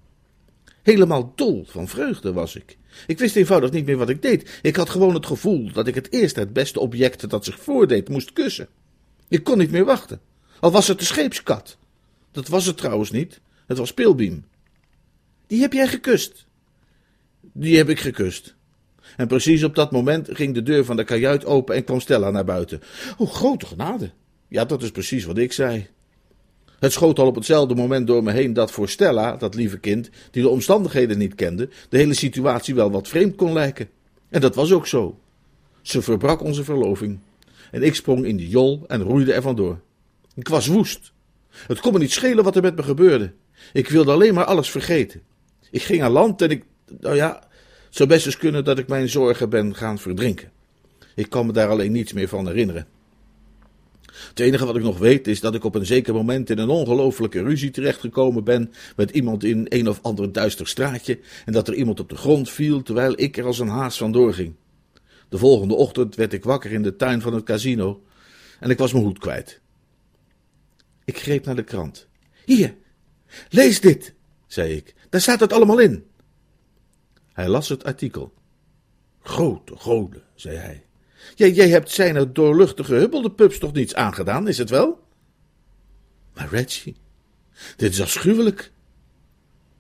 Helemaal 0.84 1.34
dol 1.36 1.66
van 1.68 1.88
vreugde 1.88 2.34
was 2.34 2.56
ik. 2.56 2.78
Ik 3.08 3.20
wist 3.20 3.36
eenvoudig 3.36 3.72
niet 3.72 3.86
meer 3.86 3.98
wat 3.98 4.10
ik 4.10 4.22
deed. 4.22 4.60
Ik 4.62 4.76
had 4.76 4.90
gewoon 4.90 5.14
het 5.14 5.26
gevoel 5.26 5.72
dat 5.72 5.88
ik 5.88 5.96
het 5.96 6.12
eerste, 6.12 6.40
het 6.40 6.54
beste 6.54 6.80
object 6.80 7.30
dat 7.30 7.46
zich 7.46 7.60
voordeed, 7.60 8.10
moest 8.10 8.34
kussen. 8.34 8.68
Ik 9.28 9.44
kon 9.44 9.58
niet 9.58 9.72
meer 9.72 9.86
wachten. 9.86 10.20
Al 10.60 10.72
was 10.72 10.88
het 10.88 11.00
de 11.00 11.06
scheepskat. 11.06 11.78
Dat 12.32 12.48
was 12.48 12.66
het 12.66 12.78
trouwens 12.78 13.12
niet. 13.12 13.40
Het 13.66 13.78
was 13.78 13.94
Pilbeam. 13.94 14.46
Die 15.48 15.62
heb 15.62 15.74
jij 15.74 15.88
gekust. 15.88 16.46
Die 17.42 17.78
heb 17.78 17.90
ik 17.90 18.00
gekust. 18.00 18.56
En 19.18 19.28
precies 19.28 19.64
op 19.64 19.76
dat 19.76 19.92
moment 19.92 20.30
ging 20.32 20.54
de 20.54 20.64
deur 20.64 20.86
van 20.86 20.96
de 20.96 21.04
kajuit 21.04 21.46
open 21.46 21.76
en 21.76 21.84
kwam 21.84 22.00
Stella 22.00 22.32
naar 22.32 22.46
buiten. 22.46 22.82
Oh, 23.18 23.34
grote 23.34 23.66
genade. 23.66 24.12
Ja, 24.48 24.66
dat 24.66 24.84
is 24.84 24.92
precies 24.92 25.26
wat 25.26 25.38
ik 25.38 25.54
zei. 25.54 25.88
Het 26.80 26.92
schoot 26.92 27.20
al 27.20 27.28
op 27.28 27.36
hetzelfde 27.36 27.76
moment 27.76 28.08
door 28.08 28.24
me 28.24 28.32
heen 28.32 28.54
dat 28.54 28.72
voor 28.72 28.90
Stella, 28.90 29.36
dat 29.36 29.56
lieve 29.56 29.78
kind, 29.78 30.10
die 30.32 30.42
de 30.42 30.50
omstandigheden 30.50 31.18
niet 31.18 31.36
kende, 31.36 31.70
de 31.90 31.98
hele 31.98 32.14
situatie 32.14 32.76
wel 32.76 32.92
wat 32.92 33.08
vreemd 33.08 33.36
kon 33.36 33.54
lijken. 33.54 33.90
En 34.30 34.42
dat 34.42 34.56
was 34.56 34.72
ook 34.72 34.88
zo. 34.88 35.20
Ze 35.82 36.02
verbrak 36.02 36.42
onze 36.42 36.64
verloving. 36.64 37.20
En 37.72 37.84
ik 37.84 37.96
sprong 37.96 38.26
in 38.26 38.38
de 38.38 38.48
jol 38.48 38.84
en 38.88 39.02
roeide 39.02 39.34
er 39.34 39.42
vandoor. 39.42 39.80
Ik 40.36 40.48
was 40.48 40.68
woest. 40.68 41.12
Het 41.50 41.80
kon 41.80 41.94
me 41.94 42.00
niet 42.00 42.12
schelen 42.12 42.44
wat 42.44 42.56
er 42.56 42.62
met 42.62 42.76
me 42.76 42.84
gebeurde. 42.84 43.34
Ik 43.74 43.90
wilde 43.90 44.12
alleen 44.12 44.34
maar 44.34 44.46
alles 44.46 44.70
vergeten. 44.70 45.22
Ik 45.72 45.82
ging 45.82 46.04
aan 46.04 46.12
land 46.12 46.42
en 46.42 46.50
ik, 46.50 46.64
nou 47.00 47.16
ja, 47.16 47.34
het 47.86 47.96
zou 47.96 48.10
best 48.10 48.26
eens 48.26 48.38
kunnen 48.38 48.64
dat 48.64 48.78
ik 48.78 48.88
mijn 48.88 49.10
zorgen 49.10 49.50
ben 49.50 49.76
gaan 49.76 50.00
verdrinken. 50.00 50.52
Ik 51.16 51.30
kan 51.30 51.46
me 51.46 51.52
daar 51.52 51.70
alleen 51.70 51.92
niets 51.92 52.14
meer 52.14 52.28
van 52.28 52.48
herinneren. 52.48 52.88
Het 54.30 54.40
enige 54.40 54.66
wat 54.66 54.76
ik 54.76 54.82
nog 54.82 54.98
weet 54.98 55.28
is 55.28 55.40
dat 55.40 55.56
ik 55.56 55.64
op 55.64 55.76
een 55.76 55.86
zeker 55.86 56.14
moment 56.14 56.50
in 56.50 56.58
een 56.58 56.70
ongelofelijke 56.70 57.44
ruzie 57.44 57.72
terechtgekomen 57.72 58.44
ben 58.44 58.72
met 58.96 59.12
iemand 59.12 59.44
in 59.44 59.66
een 59.70 59.90
of 59.90 60.00
ander 60.02 60.32
duister 60.32 60.68
straatje 60.68 61.20
en 61.46 61.54
dat 61.54 61.68
er 61.68 61.74
iemand 61.74 62.00
op 62.00 62.10
de 62.10 62.16
grond 62.16 62.50
viel 62.50 62.82
terwijl 62.82 63.14
ik 63.16 63.38
er 63.38 63.46
als 63.46 63.60
een 63.60 63.68
haas 63.68 63.98
vandoor 63.98 64.34
ging. 64.34 64.54
De 65.30 65.38
volgende 65.38 65.74
ochtend 65.74 66.16
werd 66.16 66.34
ik 66.34 66.44
wakker 66.44 66.72
in 66.72 66.84
de 66.84 66.96
tuin 66.96 67.22
van 67.22 67.34
het 67.34 67.44
casino 67.44 68.04
en 68.60 68.70
ik 68.70 68.78
was 68.78 68.92
mijn 68.94 69.06
hoed 69.06 69.20
kwijt. 69.20 69.62
Ik 71.06 71.18
greep 71.18 71.46
naar 71.46 71.56
de 71.56 71.64
krant. 71.64 72.08
Hier, 72.46 72.76
lees 73.50 73.82
dit, 73.82 74.14
zei 74.48 74.74
ik. 74.74 74.96
Daar 75.10 75.22
staat 75.22 75.40
het 75.40 75.54
allemaal 75.54 75.80
in. 75.80 76.06
Hij 77.34 77.48
las 77.48 77.70
het 77.70 77.84
artikel. 77.84 78.34
Grote 79.22 79.76
goden, 79.76 80.24
zei 80.36 80.58
hij. 80.58 80.87
Jij, 81.36 81.52
jij 81.52 81.70
hebt 81.70 81.92
zijn 81.92 82.34
doorluchtige 82.34 82.94
hubbelde 82.94 83.32
pups 83.32 83.60
toch 83.60 83.74
niets 83.74 83.96
aangedaan, 83.96 84.48
is 84.48 84.58
het 84.58 84.70
wel? 84.70 85.06
Maar 86.34 86.50
Reggie, 86.50 86.96
dit 87.76 87.94
is 87.94 88.02
afschuwelijk. 88.02 88.72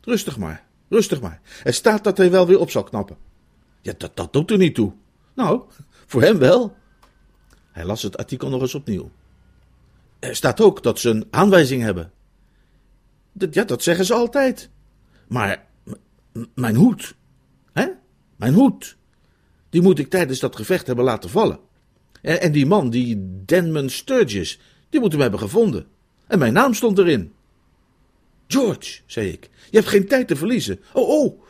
Rustig 0.01 0.37
maar, 0.37 0.67
rustig 0.89 1.21
maar. 1.21 1.41
Er 1.63 1.73
staat 1.73 2.03
dat 2.03 2.17
hij 2.17 2.31
wel 2.31 2.47
weer 2.47 2.59
op 2.59 2.71
zal 2.71 2.83
knappen. 2.83 3.17
Ja, 3.81 3.93
dat, 3.97 4.15
dat 4.15 4.33
doet 4.33 4.51
er 4.51 4.57
niet 4.57 4.75
toe. 4.75 4.93
Nou, 5.33 5.61
voor 6.05 6.21
hem 6.21 6.37
wel. 6.37 6.75
Hij 7.71 7.85
las 7.85 8.01
het 8.01 8.17
artikel 8.17 8.49
nog 8.49 8.61
eens 8.61 8.75
opnieuw. 8.75 9.11
Er 10.19 10.35
staat 10.35 10.61
ook 10.61 10.83
dat 10.83 10.99
ze 10.99 11.09
een 11.09 11.27
aanwijzing 11.29 11.81
hebben. 11.81 12.11
Ja, 13.51 13.63
dat 13.63 13.83
zeggen 13.83 14.05
ze 14.05 14.13
altijd. 14.13 14.69
Maar 15.27 15.65
mijn 16.53 16.75
hoed, 16.75 17.15
hè? 17.73 17.87
Mijn 18.35 18.53
hoed. 18.53 18.96
Die 19.77 19.85
moet 19.85 19.99
ik 19.99 20.09
tijdens 20.09 20.39
dat 20.39 20.55
gevecht 20.55 20.87
hebben 20.87 21.05
laten 21.05 21.29
vallen. 21.29 21.59
En, 22.21 22.41
en 22.41 22.51
die 22.51 22.65
man, 22.65 22.89
die 22.89 23.41
Denman 23.45 23.89
Sturgis, 23.89 24.59
die 24.89 24.99
moet 24.99 25.11
hem 25.11 25.21
hebben 25.21 25.39
gevonden. 25.39 25.85
En 26.27 26.39
mijn 26.39 26.53
naam 26.53 26.73
stond 26.73 26.97
erin. 26.97 27.33
George, 28.47 28.99
zei 29.05 29.29
ik, 29.29 29.49
je 29.69 29.77
hebt 29.77 29.89
geen 29.89 30.07
tijd 30.07 30.27
te 30.27 30.35
verliezen. 30.35 30.79
Oh, 30.93 31.09
oh. 31.09 31.41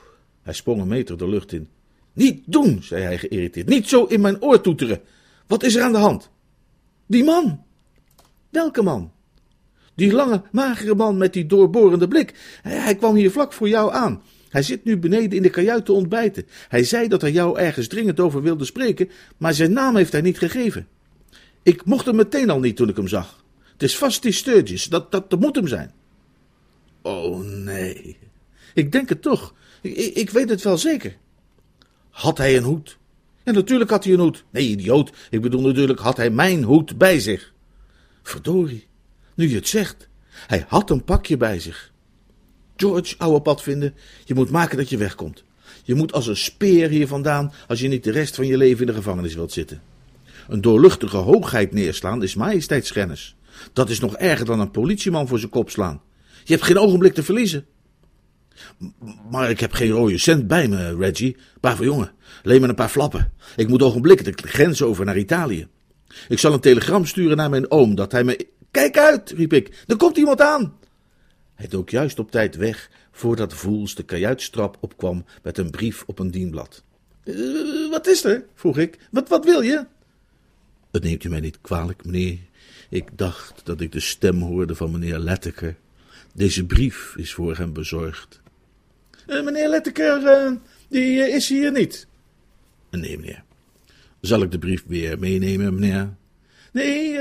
Hij 0.41 0.53
sprong 0.53 0.81
een 0.81 0.88
meter 0.88 1.17
de 1.17 1.27
lucht 1.27 1.51
in. 1.51 1.69
Niet 2.13 2.43
doen, 2.46 2.84
zei 2.84 3.03
hij 3.03 3.17
geïrriteerd. 3.17 3.67
Niet 3.67 3.88
zo 3.88 4.03
in 4.03 4.22
mijn 4.22 4.41
oor 4.41 4.62
toeteren. 4.62 5.01
Wat 5.46 5.63
is 5.63 5.75
er 5.75 5.84
aan 5.84 5.91
de 5.91 5.98
hand? 5.98 6.29
Die 7.05 7.24
man. 7.24 7.63
Welke 8.50 8.81
man? 8.81 9.12
Die 9.96 10.12
lange, 10.12 10.41
magere 10.51 10.96
man 10.96 11.17
met 11.17 11.34
die 11.34 11.46
doorborende 11.46 12.07
blik. 12.07 12.60
Hij 12.62 12.96
kwam 12.96 13.15
hier 13.15 13.31
vlak 13.31 13.53
voor 13.53 13.69
jou 13.69 13.93
aan. 13.93 14.22
Hij 14.58 14.66
zit 14.66 14.84
nu 14.84 14.98
beneden 14.98 15.38
in 15.38 15.42
de 15.42 15.50
kajuit 15.50 15.86
te 15.86 15.92
ontbijten. 15.92 16.48
Hij 16.68 16.84
zei 16.84 17.08
dat 17.08 17.22
hij 17.22 17.32
jou 17.32 17.60
ergens 17.60 17.88
dringend 17.88 18.20
over 18.20 18.42
wilde 18.42 18.66
spreken, 18.66 19.10
maar 19.38 19.54
zijn 19.54 19.74
naam 19.74 19.96
heeft 19.96 20.12
hij 20.12 20.22
niet 20.22 20.38
gegeven. 20.38 20.88
Ik 21.64 21.86
mocht 21.86 22.06
hem 22.06 22.16
meteen 22.16 22.50
al 22.50 22.60
niet 22.60 22.76
toen 22.76 22.90
ik 22.90 22.96
hem 22.96 23.08
zag. 23.08 23.44
Het 23.72 23.84
is 23.84 23.98
vast 23.98 24.22
die 24.22 24.32
Sturgis, 24.32 24.86
dat, 24.86 25.12
dat, 25.12 25.30
dat 25.30 25.40
moet 25.40 25.56
hem 25.56 25.68
zijn. 25.68 25.92
Oh 27.02 27.40
nee, 27.46 28.18
ik 28.74 28.92
denk 28.92 29.10
het 29.10 29.22
toch. 29.22 29.54
Ik, 29.82 29.96
ik 29.96 30.30
weet 30.30 30.50
het 30.50 30.64
wel 30.64 30.78
zeker. 30.78 31.18
Had 32.10 32.38
hij 32.38 32.58
een 32.58 32.64
hoed? 32.64 32.98
Ja, 33.44 33.52
natuurlijk 33.52 33.90
had 33.90 34.04
hij 34.04 34.14
een 34.14 34.20
hoed. 34.20 34.44
Nee, 34.50 34.68
idioot, 34.68 35.12
ik 35.30 35.42
bedoel 35.42 35.62
natuurlijk 35.62 36.00
had 36.00 36.18
hij 36.18 36.30
mijn 36.30 36.64
hoed 36.64 36.98
bij 36.98 37.20
zich. 37.20 37.54
Verdorie, 38.24 38.88
nu 39.34 39.50
je 39.50 39.56
het 39.56 39.68
zegt, 39.68 40.10
hij 40.30 40.66
had 40.68 40.90
een 40.90 41.04
pakje 41.04 41.38
bij 41.38 41.60
zich. 41.60 41.96
George, 42.77 43.15
ouwe 43.17 43.41
pad 43.41 43.62
vinden, 43.62 43.93
je 44.25 44.34
moet 44.34 44.50
maken 44.50 44.77
dat 44.77 44.89
je 44.89 44.98
wegkomt. 44.98 45.43
Je 45.84 45.96
moet 45.96 46.13
als 46.13 46.27
een 46.27 46.38
speer 46.38 46.89
hier 46.89 47.07
vandaan 47.07 47.53
als 47.67 47.79
je 47.79 47.88
niet 47.88 48.03
de 48.03 48.12
rest 48.12 48.36
van 48.36 48.48
je 48.48 48.57
leven 48.57 48.79
in 48.79 48.88
de 48.88 48.93
gevangenis 48.93 49.36
wilt 49.36 49.51
zitten. 49.51 49.81
Een 50.48 50.62
doorluchtige 50.62 51.17
hoogheid 51.17 51.74
neerslaan 51.74 52.24
is 52.24 52.36
majesteitsschennis. 52.36 53.36
Dat 53.74 53.89
is 53.89 54.00
nog 54.00 54.15
erger 54.15 54.46
dan 54.46 54.60
een 54.60 54.72
politieman 54.72 55.27
voor 55.27 55.39
zijn 55.39 55.51
kop 55.51 55.69
slaan. 55.69 56.01
Je 56.43 56.53
hebt 56.53 56.65
geen 56.65 56.77
ogenblik 56.77 57.13
te 57.13 57.24
verliezen. 57.24 57.65
Maar 59.31 59.50
ik 59.50 59.60
heb 59.60 59.72
geen 59.72 59.89
rode 59.89 60.17
cent 60.17 60.48
bij 60.48 60.67
me, 60.67 60.96
Reggie. 60.96 61.38
Brave 61.60 61.84
jongen, 61.84 62.12
leen 62.43 62.62
me 62.62 62.67
een 62.67 62.75
paar 62.75 62.89
flappen. 62.89 63.34
Ik 63.55 63.67
moet 63.67 63.81
ogenblikkelijk 63.81 64.41
de 64.41 64.48
grens 64.48 64.81
over 64.81 65.05
naar 65.05 65.17
Italië. 65.17 65.67
Ik 66.27 66.39
zal 66.39 66.53
een 66.53 66.60
telegram 66.60 67.05
sturen 67.05 67.38
naar 67.38 67.50
mijn 67.50 67.72
oom 67.72 67.96
dat 67.96 68.12
hij 68.12 68.24
me. 68.24 68.48
Kijk 68.72 68.98
uit, 68.98 69.31
riep 69.31 69.53
ik, 69.53 69.84
er 69.88 69.98
komt 69.98 70.17
iemand 70.17 70.41
aan. 70.41 70.74
Hij 71.58 71.68
dook 71.68 71.90
juist 71.90 72.20
op 72.20 72.32
tijd 72.32 72.56
weg 72.56 72.90
voordat 73.12 73.54
Voels 73.54 73.96
de 73.96 74.04
kajuitstrap 74.04 74.78
opkwam 74.80 75.26
met 75.44 75.58
een 75.58 75.70
brief 75.70 76.04
op 76.06 76.20
een 76.20 76.32
dienblad. 76.32 76.84
Uh, 77.24 77.90
wat 77.90 78.08
is 78.08 78.24
er? 78.24 78.46
vroeg 78.56 78.78
ik. 78.78 78.98
Wat, 79.12 79.30
wat 79.30 79.46
wil 79.46 79.62
je? 79.62 79.86
Het 80.92 81.04
neemt 81.04 81.24
u 81.24 81.30
mij 81.30 81.40
niet 81.40 81.62
kwalijk, 81.62 82.06
meneer. 82.06 82.38
Ik 82.90 83.10
dacht 83.16 83.62
dat 83.64 83.82
ik 83.82 83.92
de 83.92 84.00
stem 84.00 84.42
hoorde 84.42 84.76
van 84.76 84.92
meneer 84.92 85.18
Letteker. 85.18 85.76
Deze 86.34 86.66
brief 86.66 87.14
is 87.16 87.34
voor 87.34 87.58
hem 87.58 87.74
bezorgd. 87.74 88.42
Uh, 89.28 89.44
meneer 89.44 89.70
Letteker, 89.70 90.22
uh, 90.22 90.52
die 90.88 91.20
is 91.20 91.50
hier 91.50 91.72
niet. 91.72 92.08
Nee, 92.90 93.18
meneer. 93.18 93.44
Zal 94.22 94.42
ik 94.42 94.52
de 94.52 94.60
brief 94.60 94.84
weer 94.88 95.20
meenemen, 95.20 95.74
meneer? 95.74 96.16
Nee, 96.72 97.18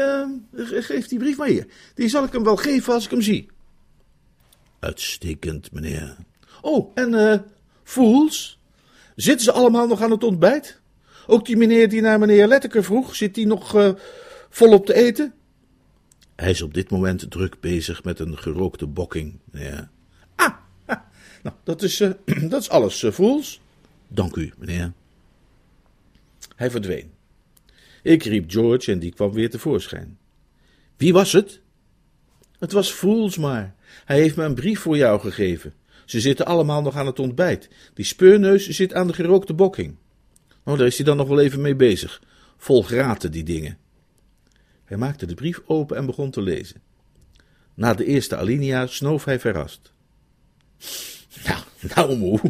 geef 0.54 1.08
die 1.08 1.18
brief 1.18 1.36
maar 1.36 1.48
hier. 1.48 1.66
Die 1.94 2.08
zal 2.08 2.24
ik 2.24 2.32
hem 2.32 2.44
wel 2.44 2.56
geven 2.56 2.92
als 2.92 3.04
ik 3.04 3.10
hem 3.10 3.22
zie. 3.22 3.48
Uitstekend, 4.78 5.72
meneer. 5.72 6.16
Oh, 6.60 6.90
en 6.94 7.12
uh, 7.12 7.36
Fools? 7.82 8.58
Zitten 9.16 9.44
ze 9.44 9.52
allemaal 9.52 9.86
nog 9.86 10.02
aan 10.02 10.10
het 10.10 10.24
ontbijt? 10.24 10.80
Ook 11.26 11.46
die 11.46 11.56
meneer 11.56 11.88
die 11.88 12.00
naar 12.00 12.18
meneer 12.18 12.46
Letteker 12.46 12.84
vroeg, 12.84 13.14
zit 13.14 13.34
die 13.34 13.46
nog 13.46 13.76
uh, 13.76 13.92
volop 14.50 14.86
te 14.86 14.94
eten? 14.94 15.34
Hij 16.36 16.50
is 16.50 16.62
op 16.62 16.74
dit 16.74 16.90
moment 16.90 17.30
druk 17.30 17.60
bezig 17.60 18.04
met 18.04 18.18
een 18.18 18.38
gerookte 18.38 18.86
bokking. 18.86 19.38
Ja. 19.52 19.90
Ah, 20.34 20.54
nou, 21.42 21.56
dat 21.64 21.82
is, 21.82 22.00
uh, 22.00 22.10
dat 22.50 22.60
is 22.60 22.68
alles, 22.68 23.04
Fools. 23.12 23.60
Dank 24.08 24.36
u, 24.36 24.52
meneer. 24.58 24.92
Hij 26.56 26.70
verdween. 26.70 27.10
Ik 28.02 28.22
riep 28.22 28.50
George 28.50 28.92
en 28.92 28.98
die 28.98 29.12
kwam 29.12 29.32
weer 29.32 29.50
tevoorschijn. 29.50 30.18
Wie 30.96 31.12
was 31.12 31.32
het? 31.32 31.60
Het 32.58 32.72
was 32.72 32.92
Fools 32.92 33.36
maar. 33.36 33.74
Hij 34.04 34.20
heeft 34.20 34.36
me 34.36 34.44
een 34.44 34.54
brief 34.54 34.80
voor 34.80 34.96
jou 34.96 35.20
gegeven. 35.20 35.74
Ze 36.04 36.20
zitten 36.20 36.46
allemaal 36.46 36.82
nog 36.82 36.96
aan 36.96 37.06
het 37.06 37.18
ontbijt. 37.18 37.68
Die 37.94 38.04
speurneus 38.04 38.68
zit 38.68 38.94
aan 38.94 39.06
de 39.06 39.12
gerookte 39.12 39.54
bokking. 39.54 39.96
Oh, 40.64 40.78
daar 40.78 40.86
is 40.86 40.96
hij 40.96 41.04
dan 41.04 41.16
nog 41.16 41.28
wel 41.28 41.40
even 41.40 41.60
mee 41.60 41.76
bezig. 41.76 42.22
Vol 42.56 42.82
graten, 42.82 43.30
die 43.30 43.44
dingen. 43.44 43.78
Hij 44.84 44.96
maakte 44.96 45.26
de 45.26 45.34
brief 45.34 45.60
open 45.66 45.96
en 45.96 46.06
begon 46.06 46.30
te 46.30 46.42
lezen. 46.42 46.82
Na 47.74 47.94
de 47.94 48.04
eerste 48.04 48.36
alinea 48.36 48.86
snoof 48.86 49.24
hij 49.24 49.40
verrast. 49.40 49.92
Nou, 51.44 51.62
nou 51.94 52.16
moe, 52.16 52.40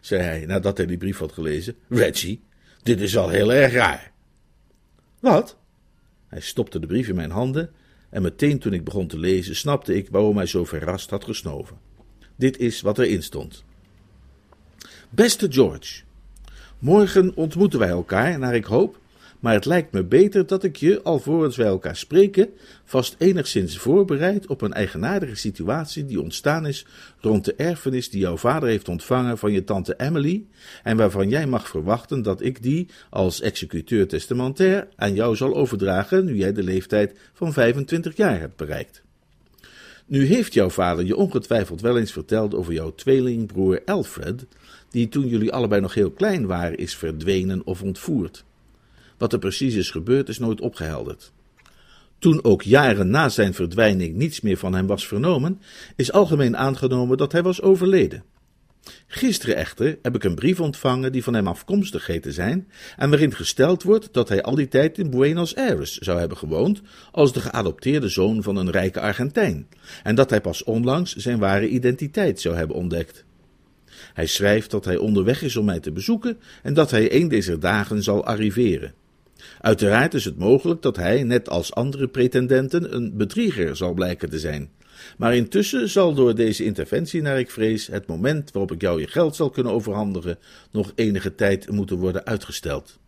zei 0.00 0.22
hij 0.22 0.46
nadat 0.46 0.76
hij 0.76 0.86
die 0.86 0.96
brief 0.96 1.18
had 1.18 1.32
gelezen. 1.32 1.76
Reggie, 1.88 2.42
dit 2.82 3.00
is 3.00 3.16
al 3.16 3.28
heel 3.28 3.52
erg 3.52 3.72
raar. 3.72 4.12
Wat? 5.18 5.56
Hij 6.26 6.40
stopte 6.40 6.78
de 6.78 6.86
brief 6.86 7.08
in 7.08 7.14
mijn 7.14 7.30
handen 7.30 7.70
en 8.10 8.22
meteen 8.22 8.58
toen 8.58 8.72
ik 8.72 8.84
begon 8.84 9.06
te 9.06 9.18
lezen 9.18 9.56
snapte 9.56 9.94
ik 9.94 10.08
waarom 10.10 10.36
hij 10.36 10.46
zo 10.46 10.64
verrast 10.64 11.10
had 11.10 11.24
gesnoven. 11.24 11.76
Dit 12.36 12.58
is 12.58 12.80
wat 12.80 12.98
erin 12.98 13.22
stond. 13.22 13.64
Beste 15.10 15.52
George, 15.52 16.02
morgen 16.78 17.36
ontmoeten 17.36 17.78
wij 17.78 17.88
elkaar, 17.88 18.38
naar 18.38 18.54
ik 18.54 18.64
hoop, 18.64 18.99
maar 19.40 19.54
het 19.54 19.64
lijkt 19.64 19.92
me 19.92 20.04
beter 20.04 20.46
dat 20.46 20.64
ik 20.64 20.76
je, 20.76 21.02
alvorens 21.02 21.56
wij 21.56 21.66
elkaar 21.66 21.96
spreken, 21.96 22.48
vast 22.84 23.14
enigszins 23.18 23.78
voorbereid 23.78 24.46
op 24.46 24.60
een 24.60 24.72
eigenaardige 24.72 25.34
situatie 25.34 26.04
die 26.04 26.20
ontstaan 26.20 26.66
is 26.66 26.86
rond 27.20 27.44
de 27.44 27.54
erfenis 27.54 28.10
die 28.10 28.20
jouw 28.20 28.36
vader 28.36 28.68
heeft 28.68 28.88
ontvangen 28.88 29.38
van 29.38 29.52
je 29.52 29.64
tante 29.64 29.94
Emily 29.96 30.44
en 30.82 30.96
waarvan 30.96 31.28
jij 31.28 31.46
mag 31.46 31.68
verwachten 31.68 32.22
dat 32.22 32.42
ik 32.42 32.62
die 32.62 32.88
als 33.10 33.40
executeur 33.40 34.08
testamentair 34.08 34.88
aan 34.96 35.14
jou 35.14 35.36
zal 35.36 35.56
overdragen 35.56 36.24
nu 36.24 36.36
jij 36.36 36.52
de 36.52 36.62
leeftijd 36.62 37.18
van 37.32 37.52
25 37.52 38.16
jaar 38.16 38.40
hebt 38.40 38.56
bereikt. 38.56 39.02
Nu 40.06 40.24
heeft 40.24 40.54
jouw 40.54 40.70
vader 40.70 41.04
je 41.04 41.16
ongetwijfeld 41.16 41.80
wel 41.80 41.98
eens 41.98 42.12
verteld 42.12 42.54
over 42.54 42.72
jouw 42.72 42.94
tweelingbroer 42.94 43.82
Alfred, 43.84 44.46
die 44.90 45.08
toen 45.08 45.28
jullie 45.28 45.52
allebei 45.52 45.80
nog 45.80 45.94
heel 45.94 46.10
klein 46.10 46.46
waren 46.46 46.78
is 46.78 46.96
verdwenen 46.96 47.66
of 47.66 47.82
ontvoerd. 47.82 48.44
Wat 49.20 49.32
er 49.32 49.38
precies 49.38 49.74
is 49.74 49.90
gebeurd 49.90 50.28
is 50.28 50.38
nooit 50.38 50.60
opgehelderd. 50.60 51.32
Toen 52.18 52.44
ook 52.44 52.62
jaren 52.62 53.10
na 53.10 53.28
zijn 53.28 53.54
verdwijning 53.54 54.14
niets 54.14 54.40
meer 54.40 54.56
van 54.56 54.74
hem 54.74 54.86
was 54.86 55.06
vernomen, 55.06 55.60
is 55.96 56.12
algemeen 56.12 56.56
aangenomen 56.56 57.16
dat 57.16 57.32
hij 57.32 57.42
was 57.42 57.62
overleden. 57.62 58.24
Gisteren 59.06 59.56
echter 59.56 59.98
heb 60.02 60.14
ik 60.14 60.24
een 60.24 60.34
brief 60.34 60.60
ontvangen 60.60 61.12
die 61.12 61.22
van 61.22 61.34
hem 61.34 61.46
afkomstig 61.46 62.06
heet 62.06 62.26
zijn 62.28 62.68
en 62.96 63.10
waarin 63.10 63.34
gesteld 63.34 63.82
wordt 63.82 64.08
dat 64.12 64.28
hij 64.28 64.42
al 64.42 64.54
die 64.54 64.68
tijd 64.68 64.98
in 64.98 65.10
Buenos 65.10 65.56
Aires 65.56 65.96
zou 65.96 66.18
hebben 66.18 66.38
gewoond 66.38 66.80
als 67.12 67.32
de 67.32 67.40
geadopteerde 67.40 68.08
zoon 68.08 68.42
van 68.42 68.56
een 68.56 68.70
rijke 68.70 69.00
Argentijn 69.00 69.68
en 70.02 70.14
dat 70.14 70.30
hij 70.30 70.40
pas 70.40 70.64
onlangs 70.64 71.14
zijn 71.14 71.38
ware 71.38 71.68
identiteit 71.68 72.40
zou 72.40 72.56
hebben 72.56 72.76
ontdekt. 72.76 73.24
Hij 74.14 74.26
schrijft 74.26 74.70
dat 74.70 74.84
hij 74.84 74.96
onderweg 74.96 75.42
is 75.42 75.56
om 75.56 75.64
mij 75.64 75.80
te 75.80 75.92
bezoeken 75.92 76.38
en 76.62 76.74
dat 76.74 76.90
hij 76.90 77.14
een 77.14 77.28
deze 77.28 77.58
dagen 77.58 78.02
zal 78.02 78.24
arriveren. 78.24 78.98
Uiteraard 79.60 80.14
is 80.14 80.24
het 80.24 80.38
mogelijk 80.38 80.82
dat 80.82 80.96
hij, 80.96 81.22
net 81.22 81.48
als 81.48 81.74
andere 81.74 82.08
pretendenten, 82.08 82.94
een 82.94 83.16
bedrieger 83.16 83.76
zal 83.76 83.92
blijken 83.92 84.30
te 84.30 84.38
zijn. 84.38 84.70
Maar 85.16 85.34
intussen 85.34 85.88
zal 85.88 86.14
door 86.14 86.34
deze 86.34 86.64
interventie, 86.64 87.22
naar 87.22 87.38
ik 87.38 87.50
vrees, 87.50 87.86
het 87.86 88.06
moment 88.06 88.52
waarop 88.52 88.72
ik 88.72 88.80
jou 88.80 89.00
je 89.00 89.06
geld 89.06 89.36
zal 89.36 89.50
kunnen 89.50 89.72
overhandigen, 89.72 90.38
nog 90.70 90.92
enige 90.94 91.34
tijd 91.34 91.70
moeten 91.70 91.96
worden 91.96 92.26
uitgesteld. 92.26 92.98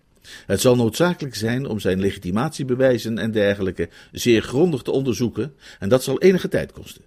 Het 0.46 0.60
zal 0.60 0.76
noodzakelijk 0.76 1.34
zijn 1.34 1.66
om 1.66 1.80
zijn 1.80 2.00
legitimatiebewijzen 2.00 3.18
en 3.18 3.30
dergelijke 3.30 3.88
zeer 4.12 4.42
grondig 4.42 4.82
te 4.82 4.90
onderzoeken, 4.90 5.54
en 5.78 5.88
dat 5.88 6.02
zal 6.02 6.20
enige 6.20 6.48
tijd 6.48 6.72
kosten. 6.72 7.02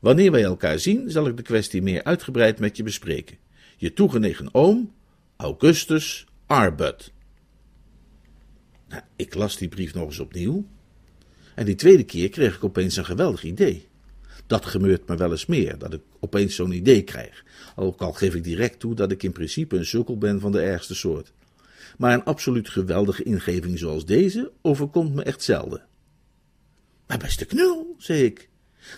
Wanneer 0.00 0.30
wij 0.30 0.42
elkaar 0.42 0.78
zien, 0.78 1.10
zal 1.10 1.26
ik 1.26 1.36
de 1.36 1.42
kwestie 1.42 1.82
meer 1.82 2.04
uitgebreid 2.04 2.58
met 2.58 2.76
je 2.76 2.82
bespreken. 2.82 3.36
Je 3.76 3.92
toegenegen 3.92 4.48
oom, 4.52 4.92
Augustus 5.36 6.26
Arbut. 6.46 7.13
Ik 9.16 9.34
las 9.34 9.56
die 9.56 9.68
brief 9.68 9.94
nog 9.94 10.06
eens 10.06 10.18
opnieuw. 10.18 10.66
En 11.54 11.64
die 11.64 11.74
tweede 11.74 12.04
keer 12.04 12.28
kreeg 12.28 12.56
ik 12.56 12.64
opeens 12.64 12.96
een 12.96 13.04
geweldig 13.04 13.44
idee. 13.44 13.88
Dat 14.46 14.64
gebeurt 14.64 15.08
me 15.08 15.16
wel 15.16 15.30
eens 15.30 15.46
meer, 15.46 15.78
dat 15.78 15.92
ik 15.92 16.00
opeens 16.20 16.54
zo'n 16.54 16.72
idee 16.72 17.02
krijg. 17.02 17.44
Ook 17.76 18.00
al 18.00 18.12
geef 18.12 18.34
ik 18.34 18.44
direct 18.44 18.78
toe 18.78 18.94
dat 18.94 19.10
ik 19.10 19.22
in 19.22 19.32
principe 19.32 19.76
een 19.76 19.86
sukkel 19.86 20.18
ben 20.18 20.40
van 20.40 20.52
de 20.52 20.60
ergste 20.60 20.94
soort. 20.94 21.32
Maar 21.98 22.12
een 22.12 22.24
absoluut 22.24 22.68
geweldige 22.68 23.22
ingeving 23.22 23.78
zoals 23.78 24.04
deze 24.04 24.52
overkomt 24.62 25.14
me 25.14 25.22
echt 25.22 25.42
zelden. 25.42 25.86
Maar 27.06 27.18
beste 27.18 27.44
knul, 27.44 27.94
zei 27.98 28.24
ik, 28.24 28.48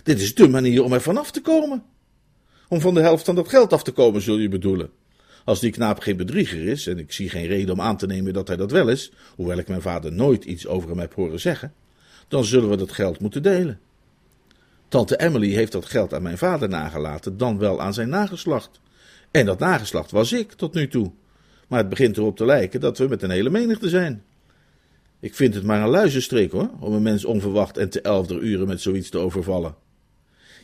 dit 0.03 0.21
is 0.21 0.35
de 0.35 0.47
manier 0.47 0.83
om 0.83 0.93
er 0.93 1.01
vanaf 1.01 1.31
te 1.31 1.41
komen. 1.41 1.83
Om 2.67 2.81
van 2.81 2.93
de 2.93 3.01
helft 3.01 3.25
van 3.25 3.35
dat 3.35 3.49
geld 3.49 3.73
af 3.73 3.83
te 3.83 3.91
komen, 3.91 4.21
zul 4.21 4.37
je 4.37 4.49
bedoelen. 4.49 4.89
Als 5.47 5.59
die 5.59 5.71
knaap 5.71 5.99
geen 5.99 6.17
bedrieger 6.17 6.67
is, 6.67 6.87
en 6.87 6.99
ik 6.99 7.11
zie 7.11 7.29
geen 7.29 7.47
reden 7.47 7.73
om 7.73 7.81
aan 7.81 7.97
te 7.97 8.05
nemen 8.05 8.33
dat 8.33 8.47
hij 8.47 8.57
dat 8.57 8.71
wel 8.71 8.89
is, 8.89 9.11
hoewel 9.35 9.57
ik 9.57 9.67
mijn 9.67 9.81
vader 9.81 10.11
nooit 10.11 10.43
iets 10.43 10.67
over 10.67 10.89
hem 10.89 10.99
heb 10.99 11.13
horen 11.13 11.39
zeggen, 11.39 11.73
dan 12.27 12.45
zullen 12.45 12.69
we 12.69 12.77
dat 12.77 12.91
geld 12.91 13.19
moeten 13.19 13.43
delen. 13.43 13.79
Tante 14.87 15.19
Emily 15.19 15.51
heeft 15.51 15.71
dat 15.71 15.85
geld 15.85 16.13
aan 16.13 16.21
mijn 16.21 16.37
vader 16.37 16.69
nagelaten, 16.69 17.37
dan 17.37 17.57
wel 17.57 17.81
aan 17.81 17.93
zijn 17.93 18.09
nageslacht. 18.09 18.79
En 19.31 19.45
dat 19.45 19.59
nageslacht 19.59 20.11
was 20.11 20.31
ik 20.31 20.51
tot 20.51 20.73
nu 20.73 20.87
toe. 20.87 21.11
Maar 21.67 21.79
het 21.79 21.89
begint 21.89 22.17
erop 22.17 22.37
te 22.37 22.45
lijken 22.45 22.79
dat 22.79 22.97
we 22.97 23.07
met 23.07 23.21
een 23.21 23.29
hele 23.29 23.49
menigte 23.49 23.89
zijn. 23.89 24.23
Ik 25.19 25.35
vind 25.35 25.53
het 25.53 25.63
maar 25.63 25.81
een 25.81 25.89
luizenstreek 25.89 26.51
hoor, 26.51 26.69
om 26.79 26.93
een 26.93 27.01
mens 27.01 27.25
onverwacht 27.25 27.77
en 27.77 27.89
te 27.89 28.01
elfder 28.01 28.39
uren 28.39 28.67
met 28.67 28.81
zoiets 28.81 29.09
te 29.09 29.17
overvallen. 29.17 29.75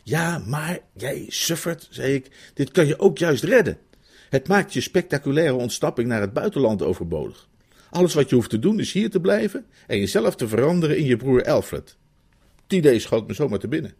Ja, 0.02 0.38
maar 0.46 0.78
jij 0.92 1.24
suffert, 1.28 1.88
zei 1.90 2.14
ik, 2.14 2.30
dit 2.54 2.70
kan 2.70 2.86
je 2.86 2.98
ook 2.98 3.18
juist 3.18 3.44
redden. 3.44 3.78
Het 4.30 4.48
maakt 4.48 4.72
je 4.72 4.80
spectaculaire 4.80 5.54
ontsnapping 5.54 6.08
naar 6.08 6.20
het 6.20 6.32
buitenland 6.32 6.82
overbodig. 6.82 7.48
Alles 7.90 8.14
wat 8.14 8.28
je 8.28 8.34
hoeft 8.34 8.50
te 8.50 8.58
doen 8.58 8.80
is 8.80 8.92
hier 8.92 9.10
te 9.10 9.20
blijven 9.20 9.66
en 9.86 9.98
jezelf 9.98 10.36
te 10.36 10.48
veranderen 10.48 10.98
in 10.98 11.04
je 11.04 11.16
broer 11.16 11.44
Alfred. 11.44 11.96
Het 12.62 12.72
idee 12.72 12.98
schoot 12.98 13.26
me 13.26 13.34
zomaar 13.34 13.58
te 13.58 13.68
binnen. 13.68 13.94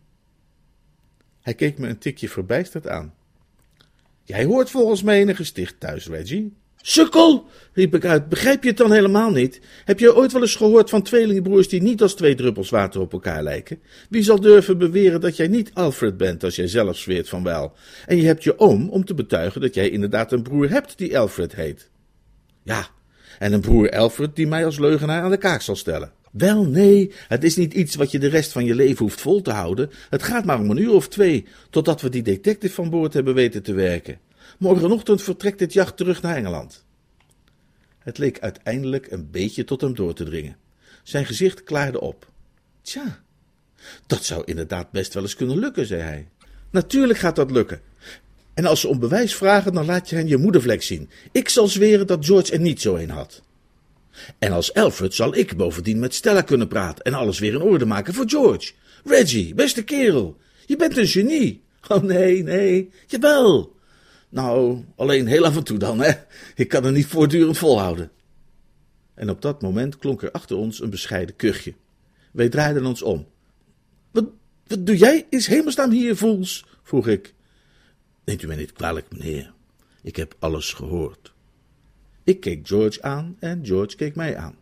Hij 1.40 1.54
keek 1.54 1.78
me 1.78 1.88
een 1.88 1.98
tikje 1.98 2.28
verbijsterd 2.28 2.88
aan. 2.88 3.14
Jij 4.22 4.44
hoort 4.44 4.70
volgens 4.70 5.02
mij 5.02 5.22
een 5.22 5.36
gesticht 5.36 5.80
thuis, 5.80 6.06
Reggie. 6.06 6.56
Sukkel, 6.86 7.46
riep 7.72 7.94
ik 7.94 8.04
uit, 8.04 8.28
begrijp 8.28 8.62
je 8.62 8.68
het 8.68 8.78
dan 8.78 8.92
helemaal 8.92 9.30
niet? 9.30 9.60
Heb 9.84 9.98
je 9.98 10.16
ooit 10.16 10.32
wel 10.32 10.40
eens 10.42 10.56
gehoord 10.56 10.90
van 10.90 11.02
tweelingbroers 11.02 11.68
die 11.68 11.82
niet 11.82 12.02
als 12.02 12.14
twee 12.14 12.34
druppels 12.34 12.70
water 12.70 13.00
op 13.00 13.12
elkaar 13.12 13.42
lijken? 13.42 13.78
Wie 14.08 14.22
zal 14.22 14.40
durven 14.40 14.78
beweren 14.78 15.20
dat 15.20 15.36
jij 15.36 15.46
niet 15.46 15.70
Alfred 15.74 16.16
bent 16.16 16.44
als 16.44 16.56
jij 16.56 16.66
zelf 16.66 16.96
zweert 16.96 17.28
van 17.28 17.42
wel? 17.42 17.72
En 18.06 18.16
je 18.16 18.26
hebt 18.26 18.44
je 18.44 18.58
oom 18.58 18.88
om 18.88 19.04
te 19.04 19.14
betuigen 19.14 19.60
dat 19.60 19.74
jij 19.74 19.90
inderdaad 19.90 20.32
een 20.32 20.42
broer 20.42 20.70
hebt 20.70 20.98
die 20.98 21.18
Alfred 21.18 21.54
heet. 21.54 21.90
Ja, 22.62 22.86
en 23.38 23.52
een 23.52 23.60
broer 23.60 23.90
Alfred 23.90 24.36
die 24.36 24.46
mij 24.46 24.64
als 24.64 24.78
leugenaar 24.78 25.22
aan 25.22 25.30
de 25.30 25.36
kaak 25.36 25.60
zal 25.60 25.76
stellen. 25.76 26.12
Wel, 26.32 26.64
nee, 26.64 27.12
het 27.28 27.44
is 27.44 27.56
niet 27.56 27.74
iets 27.74 27.94
wat 27.94 28.10
je 28.10 28.18
de 28.18 28.28
rest 28.28 28.52
van 28.52 28.64
je 28.64 28.74
leven 28.74 29.04
hoeft 29.04 29.20
vol 29.20 29.42
te 29.42 29.52
houden. 29.52 29.90
Het 30.10 30.22
gaat 30.22 30.44
maar 30.44 30.60
om 30.60 30.70
een 30.70 30.82
uur 30.82 30.92
of 30.92 31.08
twee, 31.08 31.46
totdat 31.70 32.00
we 32.00 32.08
die 32.08 32.22
detective 32.22 32.74
van 32.74 32.90
boord 32.90 33.14
hebben 33.14 33.34
weten 33.34 33.62
te 33.62 33.74
werken. 33.74 34.18
Morgenochtend 34.58 35.22
vertrekt 35.22 35.58
dit 35.58 35.72
jacht 35.72 35.96
terug 35.96 36.22
naar 36.22 36.36
Engeland. 36.36 36.84
Het 37.98 38.18
leek 38.18 38.40
uiteindelijk 38.40 39.10
een 39.10 39.30
beetje 39.30 39.64
tot 39.64 39.80
hem 39.80 39.94
door 39.94 40.14
te 40.14 40.24
dringen. 40.24 40.56
Zijn 41.02 41.26
gezicht 41.26 41.62
klaarde 41.62 42.00
op. 42.00 42.28
Tja, 42.82 43.22
dat 44.06 44.24
zou 44.24 44.42
inderdaad 44.44 44.90
best 44.90 45.14
wel 45.14 45.22
eens 45.22 45.36
kunnen 45.36 45.58
lukken, 45.58 45.86
zei 45.86 46.02
hij. 46.02 46.28
Natuurlijk 46.70 47.18
gaat 47.18 47.36
dat 47.36 47.50
lukken. 47.50 47.80
En 48.54 48.64
als 48.64 48.80
ze 48.80 48.88
om 48.88 48.98
bewijs 48.98 49.34
vragen, 49.34 49.72
dan 49.72 49.84
laat 49.84 50.08
je 50.08 50.16
hen 50.16 50.28
je 50.28 50.36
moedervlek 50.36 50.82
zien. 50.82 51.10
Ik 51.32 51.48
zal 51.48 51.68
zweren 51.68 52.06
dat 52.06 52.24
George 52.24 52.52
er 52.52 52.60
niet 52.60 52.80
zo 52.80 52.94
een 52.94 53.10
had. 53.10 53.42
En 54.38 54.52
als 54.52 54.74
Alfred 54.74 55.14
zal 55.14 55.36
ik 55.36 55.56
bovendien 55.56 55.98
met 55.98 56.14
Stella 56.14 56.42
kunnen 56.42 56.68
praten 56.68 57.04
en 57.04 57.14
alles 57.14 57.38
weer 57.38 57.54
in 57.54 57.62
orde 57.62 57.84
maken 57.84 58.14
voor 58.14 58.28
George. 58.28 58.72
Reggie, 59.04 59.54
beste 59.54 59.82
kerel, 59.82 60.36
je 60.66 60.76
bent 60.76 60.96
een 60.96 61.06
genie. 61.06 61.62
Oh 61.88 62.02
nee, 62.02 62.42
nee, 62.42 62.90
jawel. 63.06 63.73
Nou, 64.34 64.84
alleen 64.96 65.26
heel 65.26 65.44
af 65.44 65.56
en 65.56 65.64
toe 65.64 65.78
dan, 65.78 66.00
hè. 66.00 66.12
Ik 66.54 66.68
kan 66.68 66.84
er 66.84 66.92
niet 66.92 67.06
voortdurend 67.06 67.58
volhouden. 67.58 68.10
En 69.14 69.30
op 69.30 69.42
dat 69.42 69.62
moment 69.62 69.98
klonk 69.98 70.22
er 70.22 70.30
achter 70.30 70.56
ons 70.56 70.80
een 70.80 70.90
bescheiden 70.90 71.36
kuchje. 71.36 71.74
Wij 72.32 72.48
draaiden 72.48 72.86
ons 72.86 73.02
om. 73.02 73.26
Wat, 74.10 74.24
wat 74.66 74.86
doe 74.86 74.96
jij 74.96 75.26
is 75.30 75.46
hemelsnaam 75.46 75.90
hier, 75.90 76.16
Voels? 76.16 76.66
vroeg 76.82 77.08
ik. 77.08 77.34
Neemt 78.24 78.42
u 78.42 78.46
mij 78.46 78.56
niet 78.56 78.72
kwalijk, 78.72 79.06
meneer. 79.12 79.52
Ik 80.02 80.16
heb 80.16 80.34
alles 80.38 80.72
gehoord. 80.72 81.32
Ik 82.24 82.40
keek 82.40 82.66
George 82.66 83.02
aan 83.02 83.36
en 83.38 83.66
George 83.66 83.96
keek 83.96 84.14
mij 84.14 84.36
aan. 84.36 84.56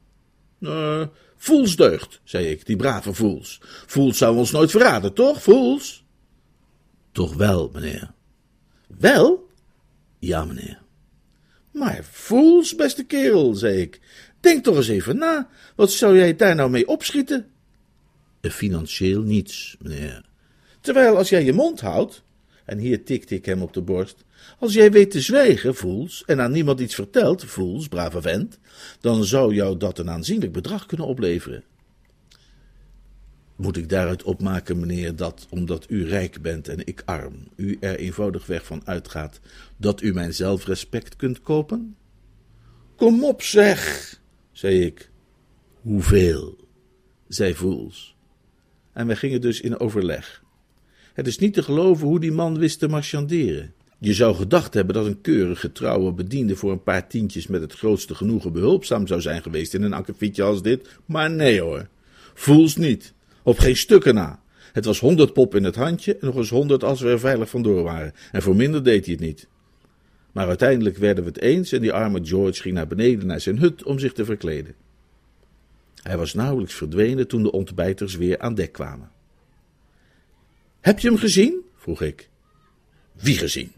Uh, 0.60 1.06
Fools 1.36 1.76
deugt, 1.76 2.20
zei 2.24 2.46
ik, 2.46 2.66
die 2.66 2.76
brave 2.76 3.14
Fools. 3.14 3.60
Fools 3.86 4.18
zou 4.18 4.36
ons 4.36 4.50
nooit 4.50 4.70
verraden, 4.70 5.12
toch, 5.12 5.42
Fools? 5.42 6.04
Toch 7.12 7.34
wel, 7.34 7.70
meneer. 7.72 8.10
Wel? 8.86 9.50
Ja, 10.24 10.44
meneer. 10.44 10.82
Maar 11.70 12.02
Fools, 12.10 12.74
beste 12.74 13.04
kerel, 13.04 13.54
zei 13.54 13.80
ik. 13.80 14.00
Denk 14.40 14.64
toch 14.64 14.76
eens 14.76 14.88
even 14.88 15.16
na. 15.16 15.48
Wat 15.76 15.92
zou 15.92 16.16
jij 16.16 16.36
daar 16.36 16.54
nou 16.54 16.70
mee 16.70 16.88
opschieten? 16.88 17.46
Financieel 18.40 19.22
niets, 19.22 19.76
meneer. 19.80 20.24
Terwijl 20.80 21.16
als 21.16 21.28
jij 21.28 21.44
je 21.44 21.52
mond 21.52 21.80
houdt, 21.80 22.22
en 22.64 22.78
hier 22.78 23.04
tikte 23.04 23.34
ik 23.34 23.44
hem 23.44 23.62
op 23.62 23.72
de 23.72 23.80
borst, 23.80 24.24
als 24.58 24.72
jij 24.72 24.90
weet 24.90 25.10
te 25.10 25.20
zwijgen, 25.20 25.74
Voels, 25.74 26.22
en 26.26 26.40
aan 26.40 26.52
niemand 26.52 26.80
iets 26.80 26.94
vertelt, 26.94 27.44
Voels, 27.44 27.88
brave 27.88 28.22
vent, 28.22 28.58
dan 29.00 29.24
zou 29.24 29.54
jou 29.54 29.76
dat 29.76 29.98
een 29.98 30.10
aanzienlijk 30.10 30.52
bedrag 30.52 30.86
kunnen 30.86 31.06
opleveren. 31.06 31.64
Moet 33.56 33.76
ik 33.76 33.88
daaruit 33.88 34.22
opmaken, 34.22 34.80
meneer, 34.80 35.16
dat 35.16 35.46
omdat 35.50 35.86
u 35.88 36.08
rijk 36.08 36.42
bent 36.42 36.68
en 36.68 36.86
ik 36.86 37.02
arm, 37.04 37.34
u 37.56 37.76
er 37.80 37.98
eenvoudigweg 37.98 38.66
van 38.66 38.82
uitgaat 38.84 39.40
dat 39.76 40.02
u 40.02 40.12
mijn 40.12 40.34
zelfrespect 40.34 41.16
kunt 41.16 41.40
kopen? 41.40 41.96
Kom 42.96 43.24
op, 43.24 43.42
zeg, 43.42 44.20
zei 44.52 44.84
ik. 44.84 45.10
Hoeveel? 45.80 46.56
zei 47.28 47.54
Voels. 47.54 48.16
En 48.92 49.06
wij 49.06 49.16
gingen 49.16 49.40
dus 49.40 49.60
in 49.60 49.80
overleg. 49.80 50.42
Het 51.12 51.26
is 51.26 51.38
niet 51.38 51.54
te 51.54 51.62
geloven 51.62 52.06
hoe 52.06 52.20
die 52.20 52.32
man 52.32 52.58
wist 52.58 52.78
te 52.78 52.88
marchanderen. 52.88 53.74
Je 53.98 54.14
zou 54.14 54.34
gedacht 54.34 54.74
hebben 54.74 54.94
dat 54.94 55.06
een 55.06 55.20
keurige, 55.20 55.72
trouwe 55.72 56.12
bediende 56.12 56.56
voor 56.56 56.72
een 56.72 56.82
paar 56.82 57.08
tientjes 57.08 57.46
met 57.46 57.60
het 57.60 57.72
grootste 57.72 58.14
genoegen 58.14 58.52
behulpzaam 58.52 59.06
zou 59.06 59.20
zijn 59.20 59.42
geweest 59.42 59.74
in 59.74 59.82
een 59.82 59.92
akkefietje 59.92 60.42
als 60.42 60.62
dit, 60.62 60.88
maar 61.06 61.30
nee 61.30 61.60
hoor. 61.60 61.88
Voels 62.34 62.76
niet. 62.76 63.14
Op 63.42 63.58
geen 63.58 63.76
stukken 63.76 64.14
na. 64.14 64.42
Het 64.72 64.84
was 64.84 65.00
honderd 65.00 65.32
pop 65.32 65.54
in 65.54 65.64
het 65.64 65.74
handje 65.74 66.16
en 66.16 66.26
nog 66.26 66.36
eens 66.36 66.50
honderd 66.50 66.84
als 66.84 67.00
we 67.00 67.08
er 67.08 67.20
veilig 67.20 67.48
vandoor 67.48 67.82
waren. 67.82 68.14
En 68.32 68.42
voor 68.42 68.56
minder 68.56 68.84
deed 68.84 69.04
hij 69.04 69.14
het 69.14 69.22
niet. 69.22 69.48
Maar 70.32 70.48
uiteindelijk 70.48 70.96
werden 70.96 71.24
we 71.24 71.30
het 71.30 71.40
eens 71.40 71.72
en 71.72 71.80
die 71.80 71.92
arme 71.92 72.24
George 72.24 72.62
ging 72.62 72.74
naar 72.74 72.86
beneden 72.86 73.26
naar 73.26 73.40
zijn 73.40 73.58
hut 73.58 73.82
om 73.82 73.98
zich 73.98 74.12
te 74.12 74.24
verkleden. 74.24 74.74
Hij 76.02 76.16
was 76.16 76.34
nauwelijks 76.34 76.74
verdwenen 76.74 77.28
toen 77.28 77.42
de 77.42 77.50
ontbijters 77.50 78.16
weer 78.16 78.38
aan 78.38 78.54
dek 78.54 78.72
kwamen. 78.72 79.10
Heb 80.80 80.98
je 80.98 81.08
hem 81.08 81.18
gezien? 81.18 81.60
vroeg 81.76 82.02
ik. 82.02 82.28
Wie 83.12 83.38
gezien? 83.38 83.72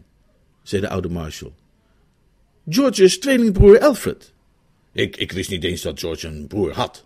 zei 0.63 0.81
de 0.81 0.89
oude 0.89 1.09
marshal. 1.09 1.55
George's 2.69 3.19
tweelingbroer 3.19 3.79
Alfred. 3.79 4.33
Ik, 4.91 5.17
ik 5.17 5.31
wist 5.31 5.49
niet 5.49 5.63
eens 5.63 5.81
dat 5.81 5.99
George 5.99 6.27
een 6.27 6.47
broer 6.47 6.71
had. 6.71 7.05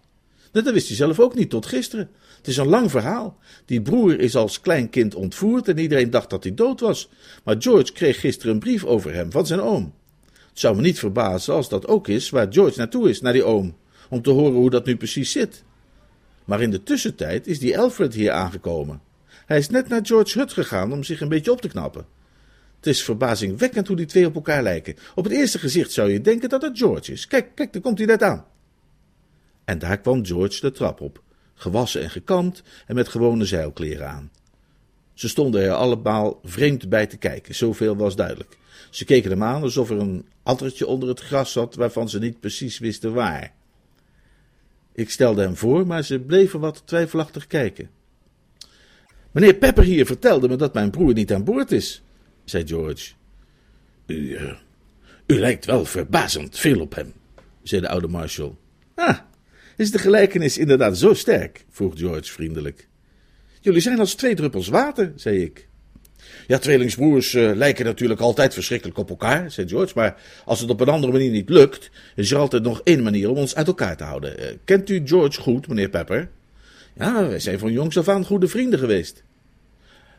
Dat 0.51 0.71
wist 0.71 0.87
hij 0.87 0.95
zelf 0.95 1.19
ook 1.19 1.35
niet 1.35 1.49
tot 1.49 1.65
gisteren. 1.65 2.09
Het 2.37 2.47
is 2.47 2.57
een 2.57 2.67
lang 2.67 2.91
verhaal. 2.91 3.37
Die 3.65 3.81
broer 3.81 4.19
is 4.19 4.35
als 4.35 4.61
klein 4.61 4.89
kind 4.89 5.15
ontvoerd 5.15 5.67
en 5.67 5.77
iedereen 5.77 6.09
dacht 6.09 6.29
dat 6.29 6.43
hij 6.43 6.53
dood 6.53 6.79
was. 6.79 7.09
Maar 7.43 7.55
George 7.59 7.91
kreeg 7.91 8.19
gisteren 8.19 8.53
een 8.53 8.59
brief 8.59 8.85
over 8.85 9.13
hem 9.13 9.31
van 9.31 9.47
zijn 9.47 9.61
oom. 9.61 9.93
Het 10.49 10.59
zou 10.59 10.75
me 10.75 10.81
niet 10.81 10.99
verbazen 10.99 11.53
als 11.53 11.69
dat 11.69 11.87
ook 11.87 12.07
is 12.07 12.29
waar 12.29 12.47
George 12.49 12.77
naartoe 12.77 13.09
is, 13.09 13.21
naar 13.21 13.33
die 13.33 13.43
oom, 13.43 13.77
om 14.09 14.21
te 14.21 14.29
horen 14.29 14.55
hoe 14.55 14.69
dat 14.69 14.85
nu 14.85 14.97
precies 14.97 15.31
zit. 15.31 15.63
Maar 16.45 16.61
in 16.61 16.71
de 16.71 16.83
tussentijd 16.83 17.47
is 17.47 17.59
die 17.59 17.79
Alfred 17.79 18.13
hier 18.13 18.31
aangekomen. 18.31 19.01
Hij 19.45 19.57
is 19.57 19.69
net 19.69 19.87
naar 19.87 20.05
George's 20.05 20.33
hut 20.33 20.53
gegaan 20.53 20.91
om 20.91 21.03
zich 21.03 21.21
een 21.21 21.29
beetje 21.29 21.51
op 21.51 21.61
te 21.61 21.67
knappen. 21.67 22.05
Het 22.75 22.87
is 22.87 23.03
verbazingwekkend 23.03 23.87
hoe 23.87 23.95
die 23.95 24.05
twee 24.05 24.25
op 24.25 24.35
elkaar 24.35 24.63
lijken. 24.63 24.95
Op 25.15 25.23
het 25.23 25.33
eerste 25.33 25.59
gezicht 25.59 25.91
zou 25.91 26.11
je 26.11 26.21
denken 26.21 26.49
dat 26.49 26.61
het 26.61 26.77
George 26.77 27.11
is. 27.11 27.27
Kijk, 27.27 27.55
kijk, 27.55 27.73
daar 27.73 27.81
komt 27.81 27.97
hij 27.97 28.07
net 28.07 28.23
aan. 28.23 28.45
En 29.69 29.79
daar 29.79 29.99
kwam 29.99 30.25
George 30.25 30.61
de 30.61 30.71
trap 30.71 31.01
op, 31.01 31.21
gewassen 31.53 32.01
en 32.01 32.09
gekamd 32.09 32.63
en 32.85 32.95
met 32.95 33.07
gewone 33.07 33.45
zeilkleren 33.45 34.09
aan. 34.09 34.31
Ze 35.13 35.29
stonden 35.29 35.61
er 35.61 35.71
allemaal 35.71 36.39
vreemd 36.43 36.89
bij 36.89 37.07
te 37.07 37.17
kijken, 37.17 37.55
zoveel 37.55 37.95
was 37.95 38.15
duidelijk. 38.15 38.57
Ze 38.89 39.05
keken 39.05 39.31
hem 39.31 39.43
aan 39.43 39.61
alsof 39.61 39.89
er 39.89 39.99
een 39.99 40.25
addertje 40.43 40.87
onder 40.87 41.09
het 41.09 41.19
gras 41.19 41.51
zat 41.51 41.75
waarvan 41.75 42.09
ze 42.09 42.19
niet 42.19 42.39
precies 42.39 42.79
wisten 42.79 43.13
waar. 43.13 43.53
Ik 44.93 45.09
stelde 45.09 45.41
hem 45.41 45.55
voor, 45.55 45.87
maar 45.87 46.03
ze 46.03 46.19
bleven 46.19 46.59
wat 46.59 46.81
twijfelachtig 46.85 47.47
kijken. 47.47 47.89
Meneer 49.31 49.53
Pepper 49.53 49.83
hier 49.83 50.05
vertelde 50.05 50.47
me 50.47 50.55
dat 50.55 50.73
mijn 50.73 50.91
broer 50.91 51.13
niet 51.13 51.33
aan 51.33 51.43
boord 51.43 51.71
is, 51.71 52.01
zei 52.43 52.67
George. 52.67 53.11
U, 54.05 54.15
uh, 54.15 54.53
u 55.25 55.39
lijkt 55.39 55.65
wel 55.65 55.85
verbazend 55.85 56.57
veel 56.57 56.81
op 56.81 56.95
hem, 56.95 57.13
zei 57.63 57.81
de 57.81 57.89
oude 57.89 58.07
marshal. 58.07 58.57
Ah, 58.95 59.19
is 59.79 59.91
de 59.91 59.99
gelijkenis 59.99 60.57
inderdaad 60.57 60.97
zo 60.97 61.13
sterk? 61.13 61.65
vroeg 61.69 61.97
George 61.97 62.31
vriendelijk. 62.31 62.87
Jullie 63.61 63.81
zijn 63.81 63.99
als 63.99 64.13
twee 64.13 64.35
druppels 64.35 64.67
water, 64.67 65.13
zei 65.15 65.43
ik. 65.43 65.67
Ja, 66.47 66.57
tweelingsbroers 66.57 67.33
uh, 67.33 67.55
lijken 67.55 67.85
natuurlijk 67.85 68.19
altijd 68.19 68.53
verschrikkelijk 68.53 68.97
op 68.97 69.09
elkaar, 69.09 69.51
zei 69.51 69.67
George. 69.67 69.93
Maar 69.95 70.21
als 70.45 70.59
het 70.59 70.69
op 70.69 70.79
een 70.79 70.89
andere 70.89 71.11
manier 71.11 71.31
niet 71.31 71.49
lukt, 71.49 71.89
is 72.15 72.31
er 72.31 72.37
altijd 72.37 72.63
nog 72.63 72.81
één 72.83 73.03
manier 73.03 73.29
om 73.29 73.37
ons 73.37 73.55
uit 73.55 73.67
elkaar 73.67 73.97
te 73.97 74.03
houden. 74.03 74.39
Uh, 74.39 74.45
kent 74.63 74.89
u 74.89 75.01
George 75.05 75.41
goed, 75.41 75.67
meneer 75.67 75.89
Pepper? 75.89 76.29
Ja, 76.95 77.27
wij 77.27 77.39
zijn 77.39 77.59
van 77.59 77.71
jongs 77.71 77.97
af 77.97 78.07
aan 78.07 78.25
goede 78.25 78.47
vrienden 78.47 78.79
geweest. 78.79 79.23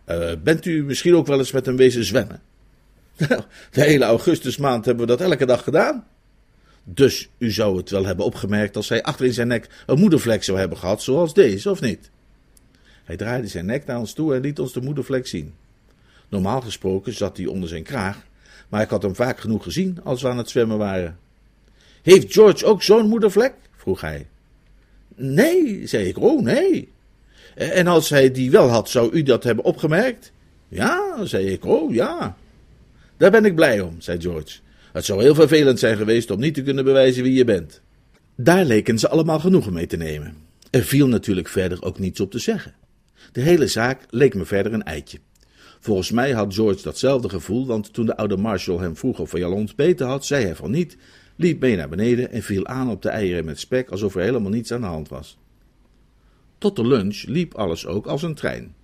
Uh, 0.07 0.33
bent 0.43 0.67
u 0.67 0.85
misschien 0.85 1.15
ook 1.15 1.27
wel 1.27 1.39
eens 1.39 1.53
met 1.53 1.67
hem 1.67 1.77
wezen 1.77 2.05
zwemmen? 2.05 2.43
De 3.71 3.83
hele 3.83 4.05
augustusmaand 4.05 4.85
hebben 4.85 5.07
we 5.07 5.17
dat 5.17 5.31
elke 5.31 5.47
dag 5.47 5.63
gedaan. 5.63 6.07
Dus 6.85 7.29
u 7.39 7.51
zou 7.51 7.77
het 7.77 7.91
wel 7.91 8.05
hebben 8.05 8.25
opgemerkt 8.25 8.77
als 8.77 8.89
hij 8.89 9.03
achter 9.03 9.27
in 9.27 9.33
zijn 9.33 9.49
nek 9.49 9.69
een 9.87 9.99
moedervlek 9.99 10.45
zou 10.45 10.59
hebben 10.59 10.79
gehad, 10.79 11.03
zoals 11.03 11.35
deze, 11.35 11.71
of 11.71 11.81
niet? 11.81 12.11
Hij 13.05 13.17
draaide 13.17 13.47
zijn 13.47 13.67
nek 13.67 13.87
naar 13.87 13.99
ons 13.99 14.13
toe 14.13 14.35
en 14.35 14.41
liet 14.41 14.59
ons 14.59 14.73
de 14.73 14.81
moedervlek 14.81 15.27
zien. 15.27 15.55
Normaal 16.29 16.61
gesproken 16.61 17.15
zat 17.15 17.37
hij 17.37 17.47
onder 17.47 17.69
zijn 17.69 17.83
kraag, 17.83 18.27
maar 18.69 18.83
ik 18.83 18.91
had 18.91 19.03
hem 19.03 19.15
vaak 19.15 19.41
genoeg 19.41 19.63
gezien 19.63 19.99
als 20.05 20.23
we 20.23 20.29
aan 20.29 20.39
het 20.39 20.51
zwemmen 20.51 20.79
waren. 20.79 21.19
Heeft 22.03 22.33
George 22.33 22.65
ook 22.65 22.83
zo'n 22.83 23.09
moedervlek? 23.09 23.55
vroeg 23.77 24.01
hij. 24.01 24.27
Nee, 25.15 25.87
zei 25.87 26.05
ik. 26.05 26.19
Oh, 26.19 26.43
nee. 26.43 26.93
En 27.55 27.87
als 27.87 28.09
hij 28.09 28.31
die 28.31 28.51
wel 28.51 28.69
had, 28.69 28.89
zou 28.89 29.13
u 29.13 29.23
dat 29.23 29.45
hebben 29.45 29.65
opgemerkt? 29.65 30.33
Ja, 30.69 31.25
zei 31.25 31.47
ik. 31.47 31.65
Oh, 31.65 31.95
ja. 31.95 32.37
Daar 33.17 33.31
ben 33.31 33.45
ik 33.45 33.55
blij 33.55 33.81
om, 33.81 34.01
zei 34.01 34.21
George. 34.21 34.59
Het 34.93 35.05
zou 35.05 35.23
heel 35.23 35.35
vervelend 35.35 35.79
zijn 35.79 35.97
geweest 35.97 36.31
om 36.31 36.41
niet 36.41 36.55
te 36.55 36.63
kunnen 36.63 36.85
bewijzen 36.85 37.23
wie 37.23 37.35
je 37.35 37.45
bent. 37.45 37.81
Daar 38.37 38.65
leken 38.65 38.99
ze 38.99 39.09
allemaal 39.09 39.41
genoegen 39.41 39.73
mee 39.73 39.87
te 39.87 39.97
nemen. 39.97 40.35
Er 40.71 40.83
viel 40.83 41.09
natuurlijk 41.09 41.49
verder 41.49 41.83
ook 41.83 41.99
niets 41.99 42.21
op 42.21 42.31
te 42.31 42.39
zeggen. 42.39 42.75
De 43.33 43.41
hele 43.41 43.67
zaak 43.67 44.07
leek 44.11 44.35
me 44.35 44.45
verder 44.45 44.73
een 44.73 44.83
eitje. 44.83 45.19
Volgens 45.81 46.11
mij 46.11 46.33
had 46.33 46.55
George 46.55 46.83
datzelfde 46.83 47.29
gevoel, 47.29 47.67
want 47.67 47.93
toen 47.93 48.07
de 48.07 48.17
oude 48.17 48.37
marshal 48.37 48.81
hem 48.81 48.97
vroeg 48.97 49.19
of 49.19 49.33
hij 49.33 49.45
al 49.45 49.53
ontbeten 49.53 50.07
had, 50.07 50.27
zei 50.27 50.45
hij 50.45 50.55
van 50.55 50.71
niet, 50.71 50.97
liep 51.37 51.61
mee 51.61 51.77
naar 51.77 51.89
beneden 51.89 52.31
en 52.31 52.43
viel 52.43 52.67
aan 52.67 52.91
op 52.91 53.03
de 53.03 53.09
eieren 53.09 53.45
met 53.45 53.61
spek 53.61 53.91
alsof 53.91 54.15
er 54.15 54.23
helemaal 54.23 54.51
niets 54.51 54.73
aan 54.73 54.81
de 54.81 54.87
hand 54.87 55.09
was. 55.09 55.39
Tot 56.59 56.77
de 56.77 56.87
lunch 56.87 57.23
liep 57.27 57.55
alles 57.55 57.87
ook 57.87 58.07
als 58.07 58.23
een 58.23 58.35
trein. 58.35 58.75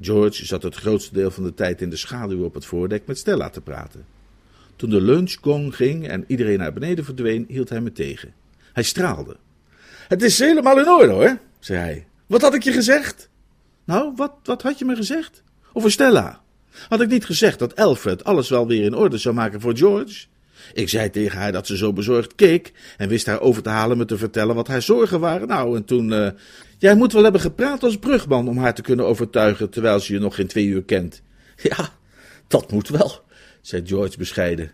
George 0.00 0.46
zat 0.46 0.62
het 0.62 0.74
grootste 0.74 1.14
deel 1.14 1.30
van 1.30 1.44
de 1.44 1.54
tijd 1.54 1.82
in 1.82 1.90
de 1.90 1.96
schaduw 1.96 2.44
op 2.44 2.54
het 2.54 2.64
voordek 2.64 3.06
met 3.06 3.18
Stella 3.18 3.50
te 3.50 3.60
praten. 3.60 4.04
Toen 4.80 4.90
de 4.90 5.00
lunchgong 5.00 5.76
ging 5.76 6.08
en 6.08 6.24
iedereen 6.26 6.58
naar 6.58 6.72
beneden 6.72 7.04
verdween, 7.04 7.44
hield 7.48 7.68
hij 7.68 7.80
me 7.80 7.92
tegen. 7.92 8.34
Hij 8.72 8.82
straalde. 8.82 9.36
Het 10.08 10.22
is 10.22 10.38
helemaal 10.38 10.78
in 10.78 10.88
orde 10.88 11.12
hoor, 11.12 11.38
zei 11.58 11.78
hij. 11.78 12.06
Wat 12.26 12.40
had 12.40 12.54
ik 12.54 12.62
je 12.62 12.72
gezegd? 12.72 13.28
Nou, 13.84 14.12
wat, 14.16 14.32
wat 14.42 14.62
had 14.62 14.78
je 14.78 14.84
me 14.84 14.96
gezegd? 14.96 15.42
Over 15.72 15.90
Stella. 15.90 16.42
Had 16.88 17.00
ik 17.00 17.08
niet 17.08 17.24
gezegd 17.24 17.58
dat 17.58 17.76
Alfred 17.76 18.24
alles 18.24 18.48
wel 18.48 18.66
weer 18.66 18.84
in 18.84 18.94
orde 18.94 19.18
zou 19.18 19.34
maken 19.34 19.60
voor 19.60 19.76
George? 19.76 20.26
Ik 20.72 20.88
zei 20.88 21.10
tegen 21.10 21.38
haar 21.38 21.52
dat 21.52 21.66
ze 21.66 21.76
zo 21.76 21.92
bezorgd 21.92 22.34
keek 22.34 22.72
en 22.96 23.08
wist 23.08 23.26
haar 23.26 23.40
over 23.40 23.62
te 23.62 23.68
halen 23.68 23.98
me 23.98 24.04
te 24.04 24.18
vertellen 24.18 24.54
wat 24.54 24.68
haar 24.68 24.82
zorgen 24.82 25.20
waren. 25.20 25.48
Nou, 25.48 25.76
en 25.76 25.84
toen. 25.84 26.12
Uh, 26.12 26.28
jij 26.78 26.94
moet 26.94 27.12
wel 27.12 27.22
hebben 27.22 27.40
gepraat 27.40 27.82
als 27.82 27.98
brugman 27.98 28.48
om 28.48 28.58
haar 28.58 28.74
te 28.74 28.82
kunnen 28.82 29.06
overtuigen 29.06 29.70
terwijl 29.70 30.00
ze 30.00 30.12
je 30.12 30.18
nog 30.18 30.34
geen 30.34 30.46
twee 30.46 30.66
uur 30.66 30.82
kent. 30.82 31.22
Ja, 31.62 31.88
dat 32.46 32.72
moet 32.72 32.88
wel, 32.88 33.22
zei 33.60 33.86
George 33.86 34.18
bescheiden. 34.18 34.70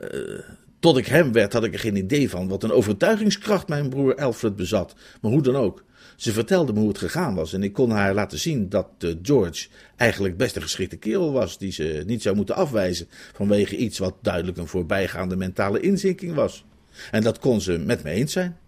Uh, 0.00 0.40
tot 0.78 0.96
ik 0.96 1.06
hem 1.06 1.32
werd, 1.32 1.52
had 1.52 1.64
ik 1.64 1.72
er 1.72 1.78
geen 1.78 1.96
idee 1.96 2.30
van 2.30 2.48
wat 2.48 2.62
een 2.62 2.72
overtuigingskracht 2.72 3.68
mijn 3.68 3.88
broer 3.88 4.14
Alfred 4.14 4.56
bezat. 4.56 4.94
Maar 5.20 5.30
hoe 5.30 5.42
dan 5.42 5.56
ook. 5.56 5.84
Ze 6.16 6.32
vertelde 6.32 6.72
me 6.72 6.78
hoe 6.78 6.88
het 6.88 6.98
gegaan 6.98 7.34
was 7.34 7.52
en 7.52 7.62
ik 7.62 7.72
kon 7.72 7.90
haar 7.90 8.14
laten 8.14 8.38
zien 8.38 8.68
dat 8.68 8.88
uh, 8.98 9.14
George 9.22 9.68
eigenlijk 9.96 10.36
best 10.36 10.56
een 10.56 10.62
geschikte 10.62 10.96
kerel 10.96 11.32
was 11.32 11.58
die 11.58 11.72
ze 11.72 12.02
niet 12.06 12.22
zou 12.22 12.36
moeten 12.36 12.54
afwijzen 12.54 13.08
vanwege 13.32 13.76
iets 13.76 13.98
wat 13.98 14.14
duidelijk 14.22 14.58
een 14.58 14.66
voorbijgaande 14.66 15.36
mentale 15.36 15.80
inzinking 15.80 16.34
was. 16.34 16.64
En 17.10 17.22
dat 17.22 17.38
kon 17.38 17.60
ze 17.60 17.78
met 17.78 18.02
me 18.02 18.10
eens 18.10 18.32
zijn. 18.32 18.58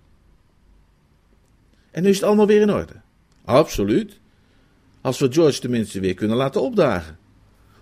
En 1.91 2.03
nu 2.03 2.09
is 2.09 2.17
het 2.17 2.25
allemaal 2.25 2.47
weer 2.47 2.61
in 2.61 2.73
orde. 2.73 2.95
Absoluut. 3.45 4.21
Als 5.01 5.19
we 5.19 5.33
George 5.33 5.61
tenminste 5.61 6.01
weer 6.01 6.15
kunnen 6.15 6.37
laten 6.37 6.63
opdagen. 6.63 7.19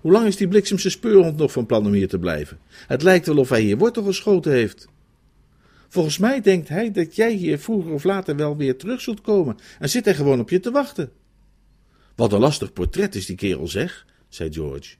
Hoe 0.00 0.12
lang 0.12 0.26
is 0.26 0.37
die 0.37 0.48
bliksemse 0.48 0.90
speurhond 0.90 1.37
nog 1.37 1.52
van 1.52 1.66
plan 1.66 1.87
om 1.87 1.92
hier 1.92 2.08
te 2.08 2.18
blijven? 2.18 2.58
Het 2.87 3.02
lijkt 3.02 3.26
wel 3.26 3.37
of 3.37 3.48
hij 3.48 3.61
hier 3.61 3.78
wortel 3.78 4.02
geschoten 4.02 4.52
heeft. 4.52 4.88
Volgens 5.88 6.18
mij 6.18 6.40
denkt 6.40 6.68
hij 6.68 6.90
dat 6.90 7.16
jij 7.16 7.32
hier 7.32 7.58
vroeger 7.58 7.92
of 7.92 8.04
later 8.04 8.37
wel 8.37 8.56
weer 8.56 8.76
terug 8.76 9.00
zult 9.00 9.20
komen 9.20 9.56
en 9.78 9.88
zit 9.88 10.04
hij 10.04 10.14
gewoon 10.14 10.40
op 10.40 10.50
je 10.50 10.61
te 10.61 10.70
wachten. 10.70 11.11
Wat 12.14 12.32
een 12.32 12.40
lastig 12.40 12.72
portret 12.72 13.14
is 13.14 13.26
die 13.26 13.37
kerel, 13.37 13.68
zeg, 13.68 14.06
zei 14.28 14.52
George. 14.52 14.94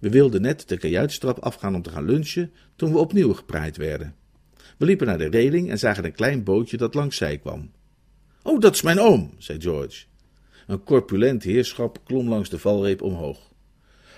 We 0.00 0.10
wilden 0.10 0.42
net 0.42 0.68
de 0.68 0.78
kajuitstrap 0.78 1.38
afgaan 1.38 1.74
om 1.74 1.82
te 1.82 1.90
gaan 1.90 2.04
lunchen 2.04 2.52
toen 2.76 2.92
we 2.92 2.98
opnieuw 2.98 3.32
gepraaid 3.32 3.76
werden. 3.76 4.14
We 4.78 4.86
liepen 4.86 5.06
naar 5.06 5.18
de 5.18 5.28
reling 5.28 5.70
en 5.70 5.78
zagen 5.78 6.04
een 6.04 6.12
klein 6.12 6.44
bootje 6.44 6.76
dat 6.76 6.94
langs 6.94 7.16
zij 7.16 7.38
kwam. 7.38 7.70
Oh, 8.42 8.60
dat 8.60 8.74
is 8.74 8.82
mijn 8.82 9.00
oom, 9.00 9.34
zei 9.38 9.60
George. 9.60 10.04
Een 10.66 10.84
corpulent 10.84 11.42
heerschap 11.42 12.00
klom 12.04 12.28
langs 12.28 12.48
de 12.48 12.58
valreep 12.58 13.02
omhoog. 13.02 13.49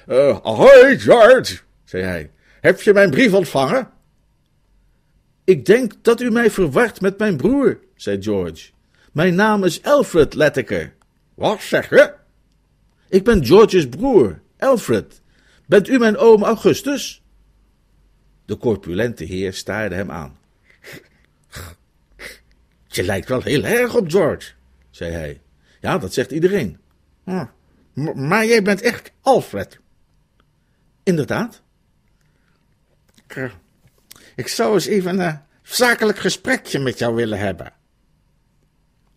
Uh, 0.08 0.38
ahoy, 0.42 0.98
George, 0.98 1.58
zei 1.84 2.02
hij. 2.02 2.30
Heb 2.60 2.80
je 2.80 2.92
mijn 2.92 3.10
brief 3.10 3.32
ontvangen? 3.32 3.90
Ik 5.44 5.66
denk 5.66 5.92
dat 6.02 6.20
u 6.20 6.30
mij 6.30 6.50
verwart 6.50 7.00
met 7.00 7.18
mijn 7.18 7.36
broer, 7.36 7.78
zei 7.94 8.22
George. 8.22 8.70
Mijn 9.12 9.34
naam 9.34 9.64
is 9.64 9.82
Alfred 9.82 10.34
Letteker. 10.34 10.94
Wat 11.34 11.62
zeg 11.62 11.90
je? 11.90 12.14
Ik 13.08 13.24
ben 13.24 13.46
George's 13.46 13.88
broer, 13.88 14.40
Alfred. 14.58 15.20
Bent 15.66 15.88
u 15.88 15.98
mijn 15.98 16.16
oom 16.16 16.42
Augustus? 16.42 17.22
De 18.44 18.56
corpulente 18.56 19.24
heer 19.24 19.52
staarde 19.52 19.94
hem 19.94 20.10
aan. 20.10 20.38
Je 22.86 23.02
lijkt 23.02 23.28
wel 23.28 23.42
heel 23.42 23.64
erg 23.64 23.94
op 23.94 24.10
George, 24.10 24.52
zei 24.90 25.12
hij. 25.12 25.40
Ja, 25.80 25.98
dat 25.98 26.12
zegt 26.12 26.30
iedereen. 26.30 26.78
Hm, 27.24 27.46
maar 28.14 28.46
jij 28.46 28.62
bent 28.62 28.80
echt 28.80 29.12
Alfred. 29.20 29.80
Inderdaad. 31.02 31.62
Ik 34.36 34.48
zou 34.48 34.74
eens 34.74 34.86
even 34.86 35.18
een 35.18 35.40
zakelijk 35.62 36.18
gesprekje 36.18 36.78
met 36.78 36.98
jou 36.98 37.14
willen 37.14 37.38
hebben. 37.38 37.72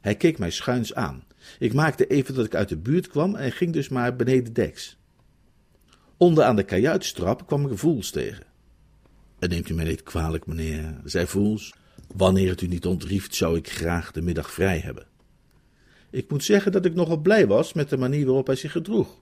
Hij 0.02 0.16
keek 0.16 0.38
mij 0.38 0.52
schuins 0.52 0.94
aan. 0.94 1.24
Ik 1.60 1.74
maakte 1.74 2.08
even 2.08 2.36
dat 2.36 2.46
ik 2.46 2.56
uit 2.56 2.70
de 2.70 2.78
buurt 2.78 3.08
kwam 3.08 3.36
en 3.36 3.52
ging 3.52 3.74
dus 3.74 3.90
maar 3.90 4.16
beneden 4.16 4.54
deks. 4.54 4.98
Onder 6.18 6.44
aan 6.44 6.56
de 6.56 6.64
kajuitstrap 6.64 7.48
kwam 7.48 7.70
ik 7.70 7.78
Voels 7.78 8.12
tegen. 8.12 8.46
En 9.40 9.50
neemt 9.50 9.70
u 9.70 9.74
mij 9.74 9.86
niet 9.86 10.04
kwalijk, 10.04 10.46
meneer, 10.46 11.02
zei 11.04 11.28
Voels. 11.28 11.74
Wanneer 12.16 12.50
het 12.50 12.62
u 12.62 12.68
niet 12.68 12.86
ontrieft, 12.86 13.36
zou 13.36 13.58
ik 13.58 13.70
graag 13.70 14.12
de 14.12 14.22
middag 14.22 14.52
vrij 14.52 14.80
hebben. 14.80 15.08
Ik 16.10 16.30
moet 16.30 16.44
zeggen 16.44 16.72
dat 16.72 16.86
ik 16.86 16.96
nogal 16.96 17.18
blij 17.18 17.48
was 17.48 17.74
met 17.74 17.90
de 17.90 17.98
manier 17.98 18.26
waarop 18.26 18.48
hij 18.48 18.56
zich 18.56 18.72
gedroeg. 18.72 19.20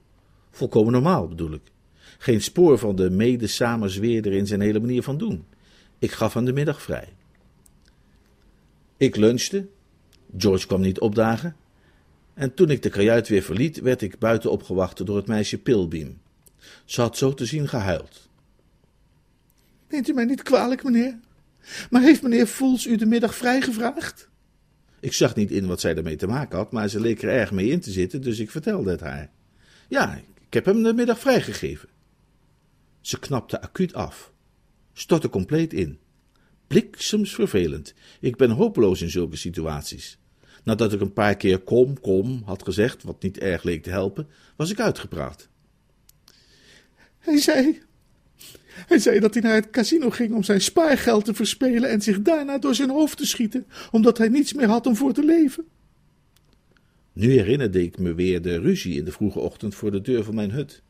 Volkomen 0.50 0.92
normaal, 0.92 1.28
bedoel 1.28 1.52
ik. 1.52 1.72
Geen 2.18 2.42
spoor 2.42 2.78
van 2.78 2.96
de 2.96 3.10
mede-samenzweerder 3.10 4.32
in 4.32 4.46
zijn 4.46 4.60
hele 4.60 4.80
manier 4.80 5.02
van 5.02 5.18
doen. 5.18 5.44
Ik 5.98 6.12
gaf 6.12 6.34
hem 6.34 6.44
de 6.44 6.52
middag 6.52 6.82
vrij. 6.82 7.08
Ik 8.96 9.16
lunchte. 9.16 9.66
George 10.36 10.66
kwam 10.66 10.80
niet 10.80 11.00
opdagen. 11.00 11.56
En 12.34 12.54
toen 12.54 12.70
ik 12.70 12.82
de 12.82 12.88
kajuit 12.88 13.28
weer 13.28 13.42
verliet, 13.42 13.80
werd 13.80 14.02
ik 14.02 14.18
buiten 14.18 14.50
opgewacht 14.50 15.06
door 15.06 15.16
het 15.16 15.26
meisje 15.26 15.58
Pilbeam. 15.58 16.18
Ze 16.84 17.00
had 17.00 17.16
zo 17.16 17.34
te 17.34 17.46
zien 17.46 17.68
gehuild. 17.68 18.28
Neemt 19.88 20.08
u 20.08 20.12
mij 20.12 20.24
niet 20.24 20.42
kwalijk, 20.42 20.84
meneer? 20.84 21.18
Maar 21.90 22.02
heeft 22.02 22.22
meneer 22.22 22.46
Voels 22.46 22.86
u 22.86 22.96
de 22.96 23.06
middag 23.06 23.34
vrijgevraagd? 23.34 24.28
Ik 25.00 25.12
zag 25.12 25.34
niet 25.34 25.50
in 25.50 25.66
wat 25.66 25.80
zij 25.80 25.96
ermee 25.96 26.16
te 26.16 26.26
maken 26.26 26.58
had, 26.58 26.72
maar 26.72 26.88
ze 26.88 27.00
leek 27.00 27.22
er 27.22 27.28
erg 27.28 27.52
mee 27.52 27.68
in 27.68 27.80
te 27.80 27.90
zitten, 27.90 28.22
dus 28.22 28.38
ik 28.38 28.50
vertelde 28.50 28.90
het 28.90 29.00
haar. 29.00 29.30
Ja, 29.88 30.20
ik 30.46 30.54
heb 30.54 30.64
hem 30.64 30.82
de 30.82 30.94
middag 30.94 31.18
vrijgegeven. 31.18 31.88
Ze 33.04 33.18
knapte 33.18 33.60
acuut 33.60 33.94
af, 33.94 34.32
stortte 34.92 35.28
compleet 35.28 35.72
in. 35.72 35.98
Bliksems 36.66 37.34
vervelend. 37.34 37.94
Ik 38.20 38.36
ben 38.36 38.50
hopeloos 38.50 39.02
in 39.02 39.10
zulke 39.10 39.36
situaties. 39.36 40.18
Nadat 40.62 40.92
ik 40.92 41.00
een 41.00 41.12
paar 41.12 41.36
keer 41.36 41.58
kom, 41.58 42.00
kom 42.00 42.42
had 42.44 42.62
gezegd, 42.62 43.02
wat 43.02 43.22
niet 43.22 43.38
erg 43.38 43.62
leek 43.62 43.82
te 43.82 43.90
helpen, 43.90 44.28
was 44.56 44.70
ik 44.70 44.80
uitgepraat. 44.80 45.48
Hij 47.18 47.40
zei. 47.40 47.82
Hij 48.66 48.98
zei 48.98 49.20
dat 49.20 49.34
hij 49.34 49.42
naar 49.42 49.54
het 49.54 49.70
casino 49.70 50.10
ging 50.10 50.34
om 50.34 50.42
zijn 50.42 50.60
spaargeld 50.60 51.24
te 51.24 51.34
verspelen 51.34 51.90
en 51.90 52.02
zich 52.02 52.22
daarna 52.22 52.58
door 52.58 52.74
zijn 52.74 52.90
hoofd 52.90 53.16
te 53.16 53.26
schieten, 53.26 53.66
omdat 53.90 54.18
hij 54.18 54.28
niets 54.28 54.52
meer 54.52 54.68
had 54.68 54.86
om 54.86 54.96
voor 54.96 55.12
te 55.12 55.24
leven. 55.24 55.64
Nu 57.12 57.30
herinnerde 57.30 57.82
ik 57.82 57.98
me 57.98 58.14
weer 58.14 58.42
de 58.42 58.58
ruzie 58.58 58.96
in 58.96 59.04
de 59.04 59.12
vroege 59.12 59.38
ochtend 59.38 59.74
voor 59.74 59.90
de 59.90 60.00
deur 60.00 60.24
van 60.24 60.34
mijn 60.34 60.50
hut. 60.50 60.82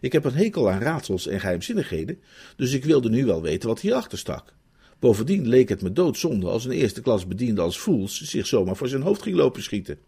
Ik 0.00 0.12
heb 0.12 0.24
een 0.24 0.34
hekel 0.34 0.70
aan 0.70 0.80
raadsels 0.80 1.26
en 1.26 1.40
geheimzinnigheden, 1.40 2.18
dus 2.56 2.72
ik 2.72 2.84
wilde 2.84 3.10
nu 3.10 3.24
wel 3.24 3.42
weten 3.42 3.68
wat 3.68 3.80
hierachter 3.80 4.18
stak. 4.18 4.54
Bovendien 4.98 5.48
leek 5.48 5.68
het 5.68 5.82
me 5.82 5.92
doodzonde 5.92 6.46
als 6.46 6.64
een 6.64 6.70
eerste 6.70 7.00
klas 7.00 7.26
bediende 7.26 7.60
als 7.60 7.78
Fools 7.78 8.20
zich 8.20 8.46
zomaar 8.46 8.76
voor 8.76 8.88
zijn 8.88 9.02
hoofd 9.02 9.22
ging 9.22 9.36
lopen 9.36 9.62
schieten. 9.62 9.98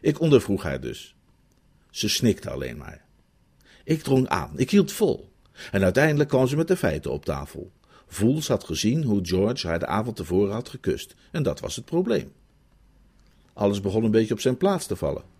Ik 0.00 0.20
ondervroeg 0.20 0.62
haar 0.62 0.80
dus. 0.80 1.14
Ze 1.90 2.08
snikte 2.08 2.50
alleen 2.50 2.76
maar. 2.76 3.04
Ik 3.84 4.02
drong 4.02 4.28
aan, 4.28 4.52
ik 4.56 4.70
hield 4.70 4.92
vol. 4.92 5.30
En 5.70 5.82
uiteindelijk 5.82 6.28
kwam 6.28 6.46
ze 6.46 6.56
met 6.56 6.68
de 6.68 6.76
feiten 6.76 7.12
op 7.12 7.24
tafel. 7.24 7.72
Fools 8.06 8.48
had 8.48 8.64
gezien 8.64 9.04
hoe 9.04 9.20
George 9.22 9.66
haar 9.66 9.78
de 9.78 9.86
avond 9.86 10.16
tevoren 10.16 10.52
had 10.52 10.68
gekust, 10.68 11.14
en 11.30 11.42
dat 11.42 11.60
was 11.60 11.76
het 11.76 11.84
probleem. 11.84 12.32
Alles 13.52 13.80
begon 13.80 14.04
een 14.04 14.10
beetje 14.10 14.34
op 14.34 14.40
zijn 14.40 14.56
plaats 14.56 14.86
te 14.86 14.96
vallen. 14.96 15.31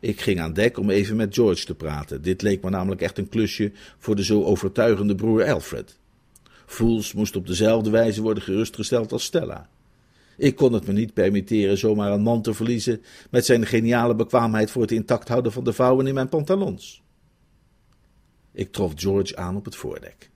Ik 0.00 0.20
ging 0.20 0.40
aan 0.40 0.52
dek 0.52 0.78
om 0.78 0.90
even 0.90 1.16
met 1.16 1.34
George 1.34 1.64
te 1.64 1.74
praten. 1.74 2.22
Dit 2.22 2.42
leek 2.42 2.62
me 2.62 2.70
namelijk 2.70 3.00
echt 3.00 3.18
een 3.18 3.28
klusje 3.28 3.72
voor 3.98 4.16
de 4.16 4.24
zo 4.24 4.44
overtuigende 4.44 5.14
broer 5.14 5.52
Alfred. 5.52 5.98
Fools 6.66 7.12
moest 7.12 7.36
op 7.36 7.46
dezelfde 7.46 7.90
wijze 7.90 8.22
worden 8.22 8.42
gerustgesteld 8.42 9.12
als 9.12 9.24
Stella. 9.24 9.68
Ik 10.36 10.56
kon 10.56 10.72
het 10.72 10.86
me 10.86 10.92
niet 10.92 11.14
permitteren 11.14 11.78
zomaar 11.78 12.12
een 12.12 12.22
man 12.22 12.42
te 12.42 12.54
verliezen 12.54 13.02
met 13.30 13.44
zijn 13.44 13.66
geniale 13.66 14.14
bekwaamheid 14.14 14.70
voor 14.70 14.82
het 14.82 14.90
intact 14.90 15.28
houden 15.28 15.52
van 15.52 15.64
de 15.64 15.72
vouwen 15.72 16.06
in 16.06 16.14
mijn 16.14 16.28
pantalons. 16.28 17.02
Ik 18.52 18.72
trof 18.72 18.92
George 18.96 19.36
aan 19.36 19.56
op 19.56 19.64
het 19.64 19.76
voordek. 19.76 20.31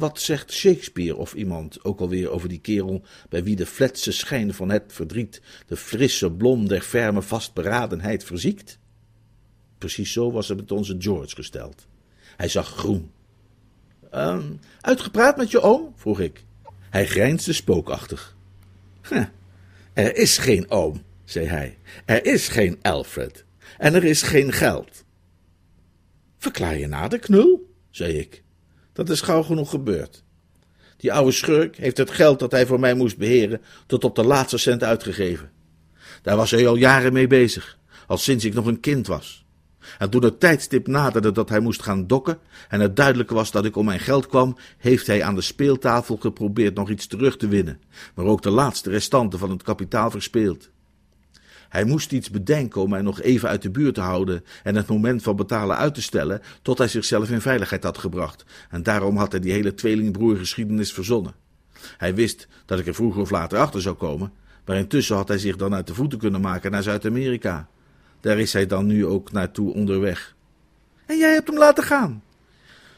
Wat 0.00 0.20
zegt 0.20 0.52
Shakespeare 0.52 1.16
of 1.16 1.34
iemand 1.34 1.84
ook 1.84 2.00
alweer 2.00 2.30
over 2.30 2.48
die 2.48 2.60
kerel 2.60 3.02
bij 3.28 3.44
wie 3.44 3.56
de 3.56 3.66
fletse 3.66 4.12
schijn 4.12 4.54
van 4.54 4.70
het 4.70 4.92
verdriet 4.92 5.42
de 5.66 5.76
frisse 5.76 6.30
blom 6.30 6.68
der 6.68 6.80
ferme 6.80 7.22
vastberadenheid 7.22 8.24
verziekt? 8.24 8.78
Precies 9.78 10.12
zo 10.12 10.32
was 10.32 10.48
het 10.48 10.58
met 10.58 10.72
onze 10.72 10.96
George 10.98 11.34
gesteld. 11.34 11.86
Hij 12.36 12.48
zag 12.48 12.68
groen. 12.68 13.10
Uh, 14.14 14.44
uitgepraat 14.80 15.36
met 15.36 15.50
je 15.50 15.60
oom? 15.60 15.92
vroeg 15.96 16.20
ik. 16.20 16.44
Hij 16.90 17.06
grijnsde 17.06 17.52
spookachtig. 17.52 18.36
Er 19.92 20.16
is 20.16 20.38
geen 20.38 20.70
oom, 20.70 21.02
zei 21.24 21.46
hij. 21.46 21.78
Er 22.04 22.26
is 22.26 22.48
geen 22.48 22.78
Alfred. 22.82 23.44
En 23.78 23.94
er 23.94 24.04
is 24.04 24.22
geen 24.22 24.52
geld. 24.52 25.04
Verklaar 26.38 26.78
je 26.78 26.86
nader, 26.86 27.18
knul, 27.18 27.74
zei 27.90 28.18
ik. 28.18 28.42
Dat 28.92 29.10
is 29.10 29.20
gauw 29.20 29.42
genoeg 29.42 29.70
gebeurd. 29.70 30.22
Die 30.96 31.12
oude 31.12 31.32
schurk 31.32 31.76
heeft 31.76 31.96
het 31.96 32.10
geld 32.10 32.38
dat 32.38 32.50
hij 32.50 32.66
voor 32.66 32.80
mij 32.80 32.94
moest 32.94 33.18
beheren 33.18 33.60
tot 33.86 34.04
op 34.04 34.14
de 34.14 34.24
laatste 34.24 34.58
cent 34.58 34.84
uitgegeven. 34.84 35.50
Daar 36.22 36.36
was 36.36 36.50
hij 36.50 36.66
al 36.66 36.76
jaren 36.76 37.12
mee 37.12 37.26
bezig, 37.26 37.78
al 38.06 38.18
sinds 38.18 38.44
ik 38.44 38.54
nog 38.54 38.66
een 38.66 38.80
kind 38.80 39.06
was. 39.06 39.44
En 39.98 40.10
toen 40.10 40.24
het 40.24 40.40
tijdstip 40.40 40.86
naderde 40.86 41.32
dat 41.32 41.48
hij 41.48 41.60
moest 41.60 41.82
gaan 41.82 42.06
dokken 42.06 42.38
en 42.68 42.80
het 42.80 42.96
duidelijk 42.96 43.30
was 43.30 43.50
dat 43.50 43.64
ik 43.64 43.76
om 43.76 43.84
mijn 43.84 44.00
geld 44.00 44.26
kwam, 44.26 44.56
heeft 44.78 45.06
hij 45.06 45.22
aan 45.22 45.34
de 45.34 45.40
speeltafel 45.40 46.16
geprobeerd 46.16 46.74
nog 46.74 46.90
iets 46.90 47.06
terug 47.06 47.36
te 47.36 47.48
winnen, 47.48 47.80
maar 48.14 48.24
ook 48.24 48.42
de 48.42 48.50
laatste 48.50 48.90
restanten 48.90 49.38
van 49.38 49.50
het 49.50 49.62
kapitaal 49.62 50.10
verspeeld. 50.10 50.70
Hij 51.70 51.84
moest 51.84 52.12
iets 52.12 52.30
bedenken 52.30 52.80
om 52.80 52.90
mij 52.90 53.02
nog 53.02 53.20
even 53.20 53.48
uit 53.48 53.62
de 53.62 53.70
buurt 53.70 53.94
te 53.94 54.00
houden 54.00 54.44
en 54.62 54.74
het 54.74 54.86
moment 54.86 55.22
van 55.22 55.36
betalen 55.36 55.76
uit 55.76 55.94
te 55.94 56.02
stellen 56.02 56.42
tot 56.62 56.78
hij 56.78 56.88
zichzelf 56.88 57.30
in 57.30 57.40
veiligheid 57.40 57.82
had 57.82 57.98
gebracht. 57.98 58.44
En 58.70 58.82
daarom 58.82 59.16
had 59.16 59.32
hij 59.32 59.40
die 59.40 59.52
hele 59.52 59.74
tweelingbroergeschiedenis 59.74 60.92
verzonnen. 60.92 61.34
Hij 61.96 62.14
wist 62.14 62.48
dat 62.66 62.78
ik 62.78 62.86
er 62.86 62.94
vroeger 62.94 63.20
of 63.20 63.30
later 63.30 63.58
achter 63.58 63.82
zou 63.82 63.94
komen, 63.96 64.32
maar 64.64 64.76
intussen 64.76 65.16
had 65.16 65.28
hij 65.28 65.38
zich 65.38 65.56
dan 65.56 65.74
uit 65.74 65.86
de 65.86 65.94
voeten 65.94 66.18
kunnen 66.18 66.40
maken 66.40 66.70
naar 66.70 66.82
Zuid-Amerika. 66.82 67.68
Daar 68.20 68.38
is 68.38 68.52
hij 68.52 68.66
dan 68.66 68.86
nu 68.86 69.06
ook 69.06 69.32
naartoe 69.32 69.74
onderweg. 69.74 70.34
En 71.06 71.18
jij 71.18 71.32
hebt 71.32 71.48
hem 71.48 71.58
laten 71.58 71.84
gaan? 71.84 72.22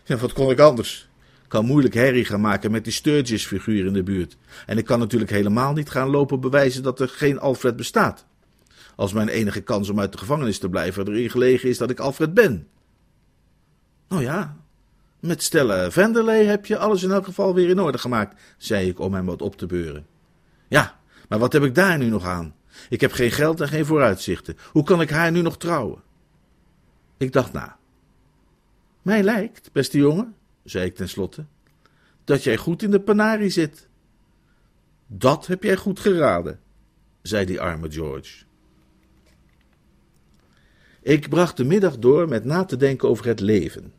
Ja, 0.05 0.17
wat 0.17 0.33
kon 0.33 0.51
ik 0.51 0.59
anders? 0.59 1.09
Kan 1.49 1.67
moeilijk 1.67 1.95
herrie 1.95 2.25
gaan 2.25 2.41
maken 2.41 2.71
met 2.71 2.85
die 2.85 2.93
Sturgis-figuur 2.93 3.87
in 3.87 3.93
de 3.93 4.03
buurt. 4.03 4.37
En 4.67 4.79
ik 4.79 4.85
kan 4.85 4.99
natuurlijk 4.99 5.31
helemaal 5.31 5.73
niet 5.73 5.91
gaan 5.91 6.09
lopen 6.09 6.41
bewijzen 6.41 6.83
dat 6.83 7.01
er 7.01 7.09
geen 7.09 7.41
Alfred 7.41 7.77
bestaat 7.77 8.27
als 8.97 9.13
mijn 9.13 9.29
enige 9.29 9.61
kans 9.61 9.89
om 9.89 10.01
uit 10.01 10.13
de 10.13 10.19
gevangenis 10.19 10.59
te 10.59 10.69
blijven 10.69 11.09
erin 11.09 11.31
gelegen 11.31 11.69
is 11.69 11.79
dat 11.79 11.91
ik 11.91 12.01
Alfred 12.01 12.35
ben. 12.35 12.69
Nou 14.09 14.23
ja, 14.23 14.57
met 15.21 15.43
Stella 15.43 15.91
Vanderlei 15.91 16.45
heb 16.45 16.67
je 16.67 16.79
alles 16.79 17.03
in 17.03 17.11
elk 17.11 17.25
geval 17.25 17.55
weer 17.55 17.69
in 17.69 17.81
orde 17.81 17.99
gemaakt, 17.99 18.41
zei 18.57 18.89
ik 18.89 19.01
om 19.01 19.15
hem 19.15 19.27
wat 19.27 19.43
op 19.43 19.57
te 19.57 19.67
beuren. 19.67 20.07
Ja, 20.69 21.01
maar 21.29 21.39
wat 21.39 21.53
heb 21.53 21.63
ik 21.63 21.75
daar 21.75 21.99
nu 21.99 22.07
nog 22.07 22.25
aan? 22.25 22.55
Ik 22.89 23.01
heb 23.01 23.13
geen 23.13 23.31
geld 23.31 23.61
en 23.61 23.69
geen 23.69 23.87
vooruitzichten. 23.87 24.57
Hoe 24.71 24.85
kan 24.85 25.01
ik 25.01 25.11
haar 25.11 25.31
nu 25.31 25.41
nog 25.41 25.59
trouwen? 25.59 26.03
Ik 27.17 27.33
dacht 27.33 27.53
na. 27.53 27.79
Mij 29.03 29.23
lijkt, 29.23 29.73
beste 29.73 29.99
jongen, 29.99 30.35
zei 30.65 30.85
ik 30.85 30.95
tenslotte, 30.95 31.45
dat 32.25 32.43
jij 32.43 32.57
goed 32.57 32.83
in 32.83 32.91
de 32.91 33.01
panarie 33.01 33.51
zit. 33.51 33.89
Dat 35.07 35.47
heb 35.47 35.63
jij 35.63 35.77
goed 35.77 36.01
geraden, 36.01 36.61
zei 37.23 37.45
die 37.45 37.61
arme 37.61 37.91
George. 37.91 38.45
Ik 41.03 41.29
bracht 41.29 41.57
de 41.57 41.65
middag 41.65 41.99
door 41.99 42.29
met 42.29 42.45
na 42.45 42.65
te 42.65 42.77
denken 42.77 43.09
over 43.09 43.27
het 43.27 43.41
leven. 43.41 43.93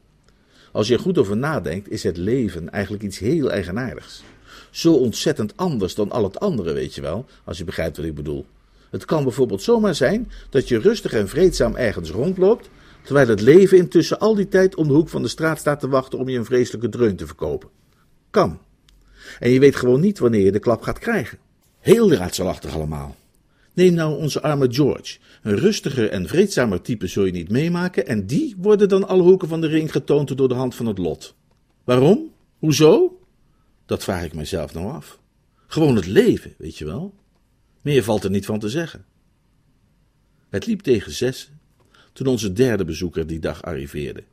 Als 0.72 0.88
je 0.88 0.94
er 0.94 1.00
goed 1.00 1.18
over 1.18 1.38
nadenkt, 1.38 1.92
is 1.92 2.04
het 2.04 2.18
leven 2.18 2.70
eigenlijk 2.70 3.04
iets 3.04 3.20
heel 3.20 3.52
eigenaardigs. 3.52 4.24
Zo 4.72 4.94
ontzettend 4.94 5.58
anders 5.58 5.96
dan 5.96 6.12
al 6.12 6.24
het 6.24 6.40
andere, 6.40 6.74
weet 6.74 6.96
je 6.96 7.02
wel, 7.02 7.26
als 7.44 7.58
je 7.58 7.64
begrijpt 7.64 7.98
wat 7.98 8.06
ik 8.06 8.16
bedoel. 8.16 8.46
Het 8.90 9.06
kan 9.06 9.24
bijvoorbeeld 9.24 9.62
zomaar 9.62 9.96
zijn 9.96 10.32
dat 10.50 10.68
je 10.68 10.80
rustig 10.80 11.14
en 11.14 11.30
vreedzaam 11.30 11.76
ergens 11.76 12.10
rondloopt, 12.10 12.70
terwijl 13.04 13.28
het 13.28 13.42
leven 13.42 13.78
intussen 13.78 14.20
al 14.20 14.36
die 14.36 14.48
tijd 14.48 14.76
om 14.76 14.88
de 14.88 14.94
hoek 14.94 15.10
van 15.10 15.22
de 15.22 15.28
straat 15.28 15.60
staat 15.60 15.80
te 15.80 15.88
wachten 15.88 16.20
om 16.20 16.30
je 16.30 16.38
een 16.38 16.46
vreselijke 16.46 16.90
dreun 16.90 17.16
te 17.16 17.26
verkopen. 17.26 17.70
Kan. 18.30 18.60
En 19.40 19.50
je 19.50 19.60
weet 19.60 19.76
gewoon 19.76 20.00
niet 20.00 20.20
wanneer 20.20 20.44
je 20.46 20.52
de 20.52 20.60
klap 20.60 20.82
gaat 20.82 21.00
krijgen. 21.00 21.38
Heel 21.80 22.14
raadselachtig 22.14 22.74
allemaal. 22.74 23.16
Neem 23.74 23.94
nou 23.94 24.18
onze 24.18 24.42
arme 24.42 24.74
George. 24.74 25.18
Een 25.42 25.58
rustiger 25.58 26.10
en 26.10 26.28
vreedzamer 26.28 26.82
type 26.82 27.08
zul 27.08 27.26
je 27.26 27.32
niet 27.32 27.50
meemaken, 27.50 28.08
en 28.08 28.26
die 28.26 28.56
worden 28.58 28.90
dan 28.90 29.08
alle 29.08 29.22
hoeken 29.22 29.48
van 29.48 29.62
de 29.62 29.68
ring 29.68 29.92
getoond 29.92 30.38
door 30.38 30.48
de 30.48 30.54
hand 30.54 30.76
van 30.76 30.86
het 30.86 30.98
lot. 30.98 31.36
Waarom? 31.84 32.32
Hoezo? 32.60 33.20
Dat 33.86 34.04
vraag 34.04 34.24
ik 34.24 34.34
mezelf 34.34 34.74
nou 34.74 34.92
af. 34.92 35.20
Gewoon 35.68 35.96
het 35.96 36.06
leven, 36.06 36.54
weet 36.58 36.78
je 36.78 36.86
wel. 36.86 37.14
Meer 37.82 38.04
valt 38.04 38.24
er 38.24 38.30
niet 38.30 38.46
van 38.46 38.60
te 38.60 38.70
zeggen. 38.70 39.06
Het 40.50 40.66
liep 40.66 40.82
tegen 40.82 41.12
zes 41.12 41.52
toen 42.14 42.28
onze 42.28 42.54
derde 42.54 42.86
bezoeker 42.86 43.28
die 43.28 43.40
dag 43.40 43.62
arriveerde. 43.62 44.24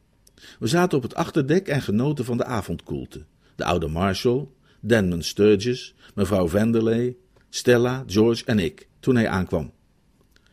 We 0.59 0.67
zaten 0.67 0.97
op 0.97 1.03
het 1.03 1.15
achterdek 1.15 1.69
en 1.69 1.83
genoten 1.83 2.25
van 2.25 2.37
de 2.37 2.45
avondkoelte. 2.45 3.25
De 3.57 3.65
oude 3.65 3.89
Marshall, 3.89 4.49
Denman 4.81 5.23
Sturgis, 5.23 5.95
mevrouw 6.15 6.49
Vanderlei, 6.49 7.17
Stella, 7.49 8.05
George 8.07 8.45
en 8.45 8.59
ik, 8.59 8.89
toen 9.01 9.15
hij 9.15 9.29
aankwam. 9.29 9.73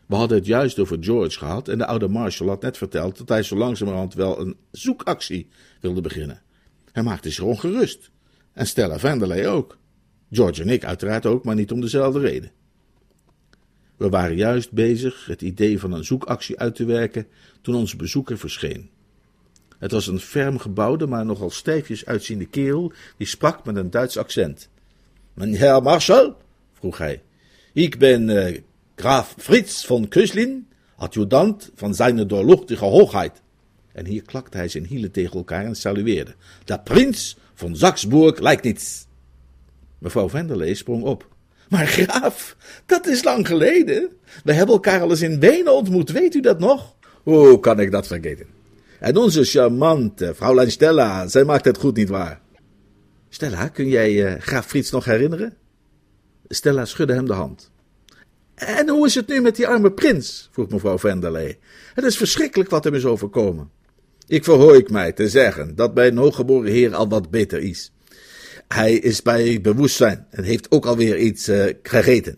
We 0.06 0.16
hadden 0.16 0.38
het 0.38 0.46
juist 0.46 0.80
over 0.80 0.98
George 1.00 1.38
gehad 1.38 1.68
en 1.68 1.78
de 1.78 1.86
oude 1.86 2.08
Marshall 2.08 2.50
had 2.50 2.62
net 2.62 2.78
verteld 2.78 3.18
dat 3.18 3.30
hij 3.30 3.44
zo 3.44 3.56
langzamerhand 3.56 4.14
wel 4.14 4.40
een 4.40 4.56
zoekactie 4.72 5.48
wilde 5.82 6.02
beginnen. 6.02 6.42
Hij 6.92 7.04
maakte 7.04 7.30
zich 7.30 7.44
ongerust. 7.44 8.12
En 8.54 8.68
Stella 8.68 9.00
Vanderlei 9.00 9.48
ook. 9.48 9.78
George 10.32 10.62
en 10.62 10.70
ik 10.70 10.86
uiteraard 10.86 11.26
ook, 11.26 11.44
maar 11.44 11.56
niet 11.56 11.72
om 11.72 11.82
dezelfde 11.82 12.20
reden. 12.20 12.52
We 13.98 14.10
waren 14.10 14.36
juist 14.36 14.72
bezig 14.72 15.26
het 15.26 15.42
idee 15.42 15.80
van 15.80 15.92
een 15.92 16.06
zoekactie 16.06 16.60
uit 16.60 16.76
te 16.76 16.86
werken 16.86 17.28
toen 17.62 17.76
onze 17.76 17.96
bezoeker 17.96 18.38
verscheen. 18.38 18.90
Het 19.78 19.92
was 19.92 20.08
een 20.08 20.20
ferm 20.20 20.58
gebouwde, 20.60 21.08
maar 21.08 21.26
nogal 21.26 21.50
stijfjes 21.50 22.06
uitziende 22.06 22.46
kerel, 22.46 22.92
die 23.18 23.28
sprak 23.28 23.66
met 23.66 23.76
een 23.76 23.90
Duits 23.90 24.18
accent. 24.18 24.70
Meneer 25.34 25.82
Marshall? 25.82 26.34
vroeg 26.74 26.98
hij. 26.98 27.22
Ik 27.78 27.98
ben 27.98 28.30
uh, 28.30 28.58
graaf 28.96 29.36
Frits 29.38 29.86
van 29.86 30.08
Köslin, 30.08 30.68
adjudant 30.96 31.72
van 31.76 31.96
zijn 31.96 32.28
doorluchtige 32.28 32.86
hoogheid. 32.86 33.42
En 33.92 34.06
hier 34.06 34.22
klakte 34.22 34.58
hij 34.58 34.68
zijn 34.68 34.86
hielen 34.86 35.12
tegen 35.12 35.38
elkaar 35.38 35.66
en 35.66 35.76
salueerde. 35.76 36.36
De 36.66 36.80
prins 36.80 37.38
van 37.54 37.76
Saxburg 37.76 38.40
lijkt 38.40 38.64
niets. 38.64 39.08
Mevrouw 39.98 40.30
Venderlee 40.30 40.76
sprong 40.76 41.04
op. 41.04 41.28
Maar 41.70 41.88
graaf, 41.88 42.56
dat 42.86 43.08
is 43.08 43.24
lang 43.24 43.48
geleden. 43.48 44.10
We 44.44 44.54
hebben 44.54 44.76
elkaar 44.76 45.02
al 45.02 45.10
eens 45.10 45.22
in 45.22 45.40
Wenen 45.40 45.76
ontmoet, 45.76 46.12
weet 46.12 46.36
u 46.36 46.40
dat 46.40 46.60
nog? 46.60 46.96
Hoe 47.24 47.60
kan 47.60 47.80
ik 47.80 47.92
dat 47.92 48.08
vergeten? 48.08 48.46
En 49.00 49.18
onze 49.18 49.44
charmante 49.44 50.34
vrouwlijn 50.36 50.72
Stella, 50.72 51.28
zij 51.28 51.44
maakt 51.44 51.66
het 51.66 51.78
goed, 51.78 51.96
niet 51.96 52.10
waar? 52.10 52.42
Stella, 53.30 53.68
kun 53.68 53.88
jij 53.88 54.12
uh, 54.12 54.42
graaf 54.42 54.66
Frits 54.66 54.92
nog 54.92 55.06
herinneren? 55.06 55.58
Stella 56.48 56.86
schudde 56.86 57.14
hem 57.14 57.26
de 57.26 57.34
hand. 57.34 57.72
En 58.56 58.90
hoe 58.90 59.06
is 59.06 59.16
het 59.16 59.28
nu 59.28 59.42
met 59.42 59.56
die 59.56 59.68
arme 59.68 59.92
prins? 59.92 60.50
vroeg 60.52 60.70
mevrouw 60.70 60.98
Venderley. 60.98 61.60
Het 61.94 62.06
is 62.06 62.18
verschrikkelijk 62.18 62.70
wat 62.70 62.84
hem 62.84 62.94
is 62.94 63.06
overkomen. 63.06 63.72
Ik 64.28 64.44
verhoor 64.44 64.84
mij 64.88 65.12
te 65.12 65.30
zeggen 65.30 65.76
dat 65.76 65.94
mijn 65.94 66.18
hooggeboren 66.18 66.72
heer 66.72 66.96
al 66.96 67.10
wat 67.10 67.30
beter 67.30 67.60
is. 67.60 67.92
Hij 68.68 68.94
is 68.94 69.22
bij 69.22 69.62
bewustzijn 69.62 70.28
en 70.30 70.44
heeft 70.44 70.72
ook 70.72 70.86
alweer 70.86 71.18
iets 71.18 71.50
uh, 71.50 71.74
gegeten. 71.84 72.38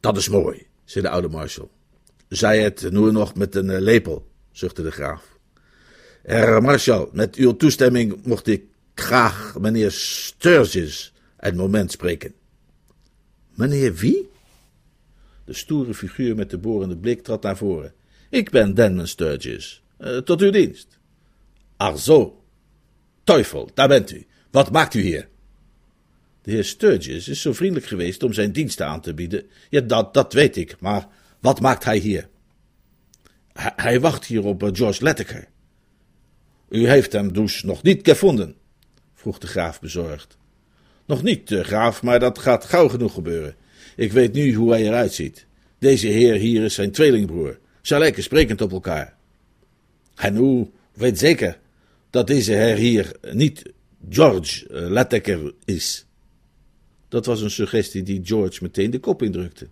Dat 0.00 0.16
is 0.16 0.28
mooi, 0.28 0.66
zei 0.84 1.04
de 1.04 1.10
oude 1.10 1.28
marshal. 1.28 1.70
Zij 2.28 2.62
het 2.62 2.90
nu 2.90 3.12
nog 3.12 3.34
met 3.34 3.54
een 3.54 3.68
uh, 3.68 3.78
lepel, 3.78 4.26
zuchtte 4.52 4.82
de 4.82 4.90
graaf. 4.90 5.38
Herr 6.22 6.62
marshal, 6.62 7.08
met 7.12 7.36
uw 7.36 7.56
toestemming 7.56 8.24
mocht 8.24 8.46
ik 8.46 8.64
graag 8.94 9.56
meneer 9.60 9.90
Sturgis 9.90 11.12
een 11.36 11.56
moment 11.56 11.90
spreken. 11.90 12.34
Meneer 13.60 13.94
wie? 13.94 14.28
De 15.44 15.52
stoere 15.52 15.94
figuur 15.94 16.34
met 16.34 16.50
de 16.50 16.58
borende 16.58 16.96
blik 16.96 17.22
trad 17.22 17.42
naar 17.42 17.56
voren. 17.56 17.92
Ik 18.30 18.50
ben 18.50 18.74
Denman 18.74 19.06
Sturgis. 19.06 19.82
Uh, 19.98 20.16
tot 20.18 20.40
uw 20.40 20.50
dienst. 20.50 20.98
Ach 21.76 21.98
zo. 21.98 22.44
Teufel, 23.24 23.70
daar 23.74 23.88
bent 23.88 24.10
u. 24.10 24.26
Wat 24.50 24.72
maakt 24.72 24.94
u 24.94 25.00
hier? 25.00 25.28
De 26.42 26.50
heer 26.50 26.64
Sturgis 26.64 27.28
is 27.28 27.40
zo 27.40 27.52
vriendelijk 27.52 27.86
geweest 27.86 28.22
om 28.22 28.32
zijn 28.32 28.52
diensten 28.52 28.86
aan 28.86 29.00
te 29.00 29.14
bieden. 29.14 29.46
Ja, 29.70 29.80
dat, 29.80 30.14
dat 30.14 30.32
weet 30.32 30.56
ik, 30.56 30.80
maar 30.80 31.08
wat 31.40 31.60
maakt 31.60 31.84
hij 31.84 31.98
hier? 31.98 32.28
Hij, 33.52 34.00
wacht 34.00 34.24
hier 34.24 34.44
op 34.44 34.62
eh, 34.62 34.68
George 34.72 35.02
Letteker. 35.02 35.48
U 36.68 36.88
heeft 36.88 37.12
hem 37.12 37.32
dus 37.32 37.62
nog 37.62 37.82
niet 37.82 38.08
gevonden? 38.08 38.56
vroeg 39.14 39.38
de 39.38 39.46
graaf 39.46 39.80
bezorgd. 39.80 40.38
Nog 41.10 41.22
niet, 41.22 41.50
uh, 41.50 41.64
graaf, 41.64 42.02
maar 42.02 42.20
dat 42.20 42.38
gaat 42.38 42.64
gauw 42.64 42.88
genoeg 42.88 43.14
gebeuren. 43.14 43.54
Ik 43.96 44.12
weet 44.12 44.32
nu 44.32 44.54
hoe 44.54 44.70
hij 44.70 44.86
eruit 44.86 45.12
ziet. 45.12 45.46
Deze 45.78 46.06
heer 46.06 46.34
hier 46.34 46.64
is 46.64 46.74
zijn 46.74 46.90
tweelingbroer. 46.90 47.58
Zij 47.82 47.98
lijken 47.98 48.22
sprekend 48.22 48.60
op 48.60 48.72
elkaar. 48.72 49.14
En 50.14 50.36
u 50.36 50.70
weet 50.92 51.18
zeker 51.18 51.58
dat 52.10 52.26
deze 52.26 52.52
heer 52.52 52.76
hier 52.76 53.16
niet 53.32 53.62
George 54.10 54.66
uh, 54.70 54.90
Letteker 54.90 55.54
is. 55.64 56.06
Dat 57.08 57.26
was 57.26 57.40
een 57.40 57.50
suggestie 57.50 58.02
die 58.02 58.20
George 58.24 58.58
meteen 58.62 58.90
de 58.90 58.98
kop 58.98 59.22
indrukte. 59.22 59.68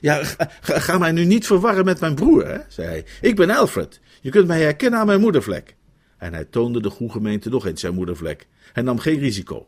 Ja, 0.00 0.24
ga, 0.24 0.78
ga, 0.78 0.98
mij 0.98 1.12
nu 1.12 1.24
niet 1.24 1.46
verwarren 1.46 1.84
met 1.84 2.00
mijn 2.00 2.14
broer, 2.14 2.46
hè, 2.46 2.58
zei 2.68 2.88
hij. 2.88 3.04
Ik 3.20 3.36
ben 3.36 3.50
Alfred. 3.50 4.00
Je 4.20 4.30
kunt 4.30 4.46
mij 4.46 4.60
herkennen 4.60 5.00
aan 5.00 5.06
mijn 5.06 5.20
moedervlek. 5.20 5.74
En 6.18 6.32
hij 6.32 6.44
toonde 6.44 6.82
de 6.82 6.90
goede 6.90 7.12
gemeente 7.12 7.48
nog 7.48 7.66
eens 7.66 7.80
zijn 7.80 7.94
moedervlek. 7.94 8.46
Hij 8.72 8.82
nam 8.82 8.98
geen 8.98 9.18
risico. 9.18 9.66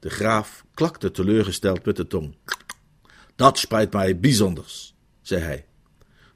De 0.00 0.10
graaf 0.10 0.64
klakte 0.74 1.10
teleurgesteld 1.10 1.84
met 1.84 1.96
de 1.96 2.06
tong. 2.06 2.34
Dat 3.36 3.58
spijt 3.58 3.92
mij 3.92 4.18
bijzonders, 4.18 4.94
zei 5.22 5.42
hij. 5.42 5.64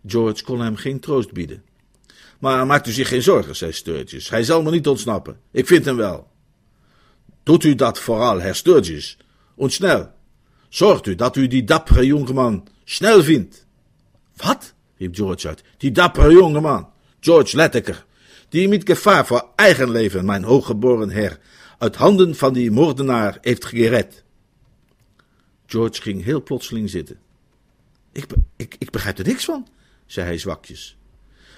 George 0.07 0.45
kon 0.45 0.61
hem 0.61 0.77
geen 0.77 1.01
troost 1.01 1.33
bieden. 1.33 1.63
Maar 2.39 2.67
maakt 2.67 2.87
u 2.87 2.93
zich 2.93 3.09
geen 3.09 3.23
zorgen, 3.23 3.57
zei 3.57 3.73
Sturgis. 3.73 4.29
Hij 4.29 4.43
zal 4.43 4.63
me 4.63 4.71
niet 4.71 4.89
ontsnappen. 4.89 5.41
Ik 5.51 5.67
vind 5.67 5.85
hem 5.85 5.97
wel. 5.97 6.31
Doet 7.43 7.65
u 7.65 7.75
dat 7.75 7.99
vooral, 7.99 8.41
Herr 8.41 8.55
Sturgis. 8.55 9.19
En 9.57 9.71
snel. 9.71 10.13
Zorgt 10.69 11.07
u 11.07 11.15
dat 11.15 11.37
u 11.37 11.47
die 11.47 11.65
dappere 11.65 12.07
jongeman 12.07 12.69
snel 12.85 13.23
vindt. 13.23 13.67
Wat? 14.37 14.75
riep 14.97 15.15
George 15.15 15.49
uit. 15.49 15.63
Die 15.77 15.91
dappere 15.91 16.33
jongeman, 16.33 16.89
George 17.21 17.57
Letteker, 17.57 18.05
die 18.49 18.69
met 18.69 18.83
gevaar 18.85 19.27
voor 19.27 19.49
eigen 19.57 19.91
leven 19.91 20.25
mijn 20.25 20.45
hooggeboren 20.45 21.09
heer 21.09 21.39
uit 21.85 21.97
handen 21.97 22.35
van 22.35 22.53
die 22.53 22.71
moordenaar 22.71 23.39
heeft 23.41 23.65
gered. 23.65 24.25
George 25.67 26.03
ging 26.03 26.25
heel 26.25 26.43
plotseling 26.43 26.91
zitten. 26.91 27.19
Ik, 28.13 28.27
ik, 28.57 28.77
ik 28.79 28.91
begrijp 28.91 29.19
er 29.19 29.27
niks 29.27 29.45
van, 29.45 29.67
zei 30.07 30.27
hij 30.27 30.39
zwakjes. 30.39 30.97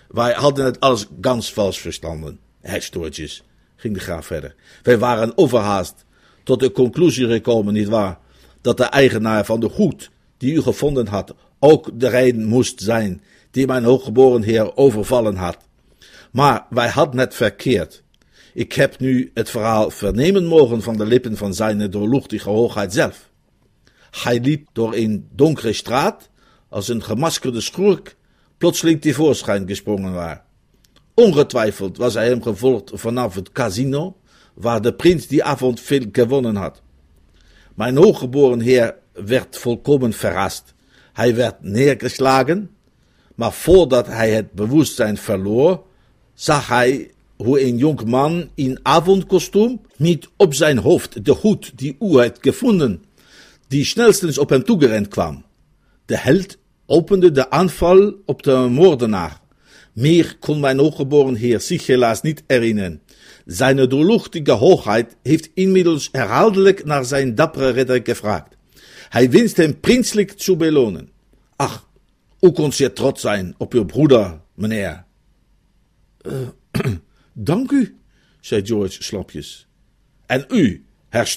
Wij 0.09 0.33
hadden 0.33 0.65
het 0.65 0.81
alles 0.81 1.07
gans 1.21 1.53
vals 1.53 1.81
verstanden, 1.81 2.39
hij 2.61 2.81
stoortjes, 2.81 3.43
ging 3.77 3.95
de 3.95 4.01
graaf 4.01 4.27
verder. 4.27 4.55
Wij 4.83 4.99
waren 4.99 5.39
overhaast 5.39 6.05
tot 6.45 6.61
de 6.61 6.73
conclusie 6.73 7.29
gekomen, 7.29 7.73
nietwaar, 7.73 8.19
dat 8.61 8.77
de 8.77 8.85
eigenaar 8.85 9.45
van 9.45 9.61
de 9.61 9.69
goed 9.69 10.11
die 10.37 10.55
u 10.55 10.63
gevonden 10.63 11.07
had, 11.07 11.35
ook 11.59 12.01
de 12.01 12.09
rijn 12.09 12.45
moest 12.45 12.81
zijn 12.81 13.23
die 13.51 13.67
mijn 13.67 13.85
hooggeboren 13.85 14.43
heer 14.43 14.77
overvallen 14.77 15.37
had. 15.37 15.59
Maar 16.33 16.67
wij 16.71 16.89
hadden 16.89 17.21
het 17.21 17.35
verkeerd. 17.35 18.03
Ik 18.57 18.73
heb 18.73 18.99
nu 18.99 19.31
het 19.35 19.51
verhaal 19.51 19.91
vernemen 19.91 20.47
mogen 20.47 20.83
van 20.83 20.97
de 20.97 21.07
lippen 21.07 21.37
van 21.37 21.55
zijn 21.55 21.91
doorluchtige 21.91 22.49
hoogheid 22.49 22.93
zelf. 22.93 23.31
Hij 24.11 24.41
liep 24.41 24.69
door 24.73 24.95
een 24.95 25.29
donkere 25.33 25.73
straat, 25.73 26.31
als 26.69 26.89
een 26.89 27.03
gemaskerde 27.03 27.61
schurk, 27.61 28.17
plotseling 28.59 29.01
tevoorschijn 29.01 29.67
gesprongen 29.67 30.13
was. 30.13 30.37
Ongetwijfeld 31.15 31.97
was 31.97 32.15
hij 32.15 32.29
hem 32.29 32.43
gevolgd 32.43 32.91
vanaf 32.95 33.35
het 33.35 33.53
casino, 33.53 34.17
waar 34.55 34.81
de 34.81 34.95
prins 34.95 35.27
die 35.27 35.45
avond 35.45 35.81
veel 35.81 36.05
gewonnen 36.13 36.57
had. 36.57 36.83
Mijn 37.75 37.97
hooggeboren 37.97 38.61
heer 38.61 38.95
werd 39.13 39.59
volkomen 39.59 40.13
verrast. 40.13 40.75
Hij 41.13 41.35
werd 41.35 41.63
neergeslagen, 41.63 42.71
maar 43.35 43.53
voordat 43.53 44.07
hij 44.07 44.31
het 44.31 44.53
bewustzijn 44.53 45.17
verloor, 45.17 45.85
zag 46.35 46.69
hij 46.69 47.11
hoe 47.37 47.63
een 47.63 47.77
jong 47.77 48.05
man 48.05 48.51
in 48.55 48.79
avondkostuum 48.83 49.81
niet 49.97 50.29
op 50.37 50.55
zijn 50.55 50.79
hoofd 50.79 51.25
de 51.25 51.33
hoed 51.33 51.73
die 51.79 51.97
u 52.01 52.19
heeft 52.19 52.39
gevonden 52.41 53.05
die 53.69 53.85
snelstens 53.85 54.39
op 54.39 54.49
hem 54.49 54.65
toegerend 54.65 55.09
kwam. 55.09 55.45
De 56.05 56.17
held 56.17 56.59
opende 56.87 57.31
de 57.31 57.51
aanval 57.51 58.15
op 58.25 58.43
de 58.43 58.57
moordenaar. 58.71 59.41
Meer 59.93 60.37
kon 60.41 60.61
mijn 60.61 60.79
hooggeboren 60.79 61.35
heer 61.35 61.61
zich 61.61 61.87
helaas 61.87 62.23
niet 62.23 62.43
herinneren. 62.47 63.03
Zijn 63.45 63.89
doorluchtige 63.89 64.53
hoogheid 64.53 65.17
heeft 65.23 65.51
inmiddels 65.55 66.09
herhaaldelijk 66.13 66.85
naar 66.85 67.05
zijn 67.05 67.35
dappere 67.35 67.71
ridder 67.71 68.01
gevraagd. 68.03 68.57
Hij 69.09 69.31
wenst 69.31 69.57
hem 69.57 69.81
prinselijk 69.81 70.33
te 70.33 70.57
belonen. 70.57 71.09
Ach, 71.57 71.89
hoe 72.39 72.53
kon 72.53 72.73
je 72.75 72.93
trots 72.93 73.21
zijn 73.21 73.55
op 73.59 73.73
uw 73.73 73.85
broeder, 73.85 74.41
meneer? 74.55 75.05
Uh, 76.23 76.33
dank 77.39 77.71
u, 77.71 77.97
zei 78.41 78.67
George 78.67 79.03
slapjes. 79.03 79.67
En 80.27 80.45
u, 80.49 80.85
herr 81.09 81.35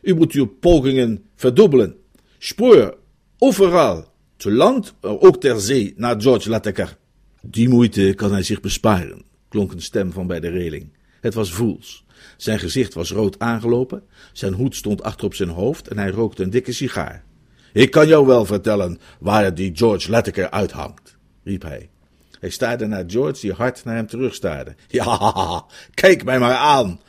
u 0.00 0.14
moet 0.14 0.32
uw 0.32 0.46
pogingen 0.46 1.24
verdubbelen. 1.36 1.96
Spoor 2.38 2.98
overal, 3.38 4.12
te 4.36 4.52
land, 4.52 4.94
ook 5.00 5.40
ter 5.40 5.60
zee, 5.60 5.94
naar 5.96 6.20
George 6.20 6.48
Lataker. 6.48 6.96
Die 7.42 7.68
moeite 7.68 8.12
kan 8.16 8.32
hij 8.32 8.42
zich 8.42 8.60
besparen, 8.60 9.24
klonk 9.48 9.72
een 9.72 9.82
stem 9.82 10.12
van 10.12 10.26
bij 10.26 10.40
de 10.40 10.48
reling. 10.48 10.92
Het 11.20 11.34
was 11.34 11.52
Voels. 11.52 12.04
Zijn 12.36 12.58
gezicht 12.58 12.94
was 12.94 13.10
rood 13.10 13.38
aangelopen, 13.38 14.02
zijn 14.32 14.52
hoed 14.52 14.76
stond 14.76 15.02
achter 15.02 15.26
op 15.26 15.34
zijn 15.34 15.48
hoofd 15.48 15.88
en 15.88 15.98
hij 15.98 16.10
rookte 16.10 16.42
een 16.42 16.50
dikke 16.50 16.72
sigaar. 16.72 17.24
Ik 17.72 17.90
kan 17.90 18.08
jou 18.08 18.26
wel 18.26 18.44
vertellen 18.44 18.98
waar 19.20 19.54
die 19.54 19.76
George 19.76 20.10
Lataker 20.10 20.50
uithangt, 20.50 21.16
riep 21.42 21.62
hij. 21.62 21.90
Hij 22.44 22.52
staarde 22.52 22.86
naar 22.86 23.04
George, 23.06 23.40
die 23.40 23.52
hard 23.52 23.84
naar 23.84 23.94
hem 23.94 24.06
terugstaarde. 24.06 24.74
Ja, 24.88 25.64
kijk 25.94 26.24
mij 26.24 26.38
maar 26.38 26.54
aan. 26.54 27.00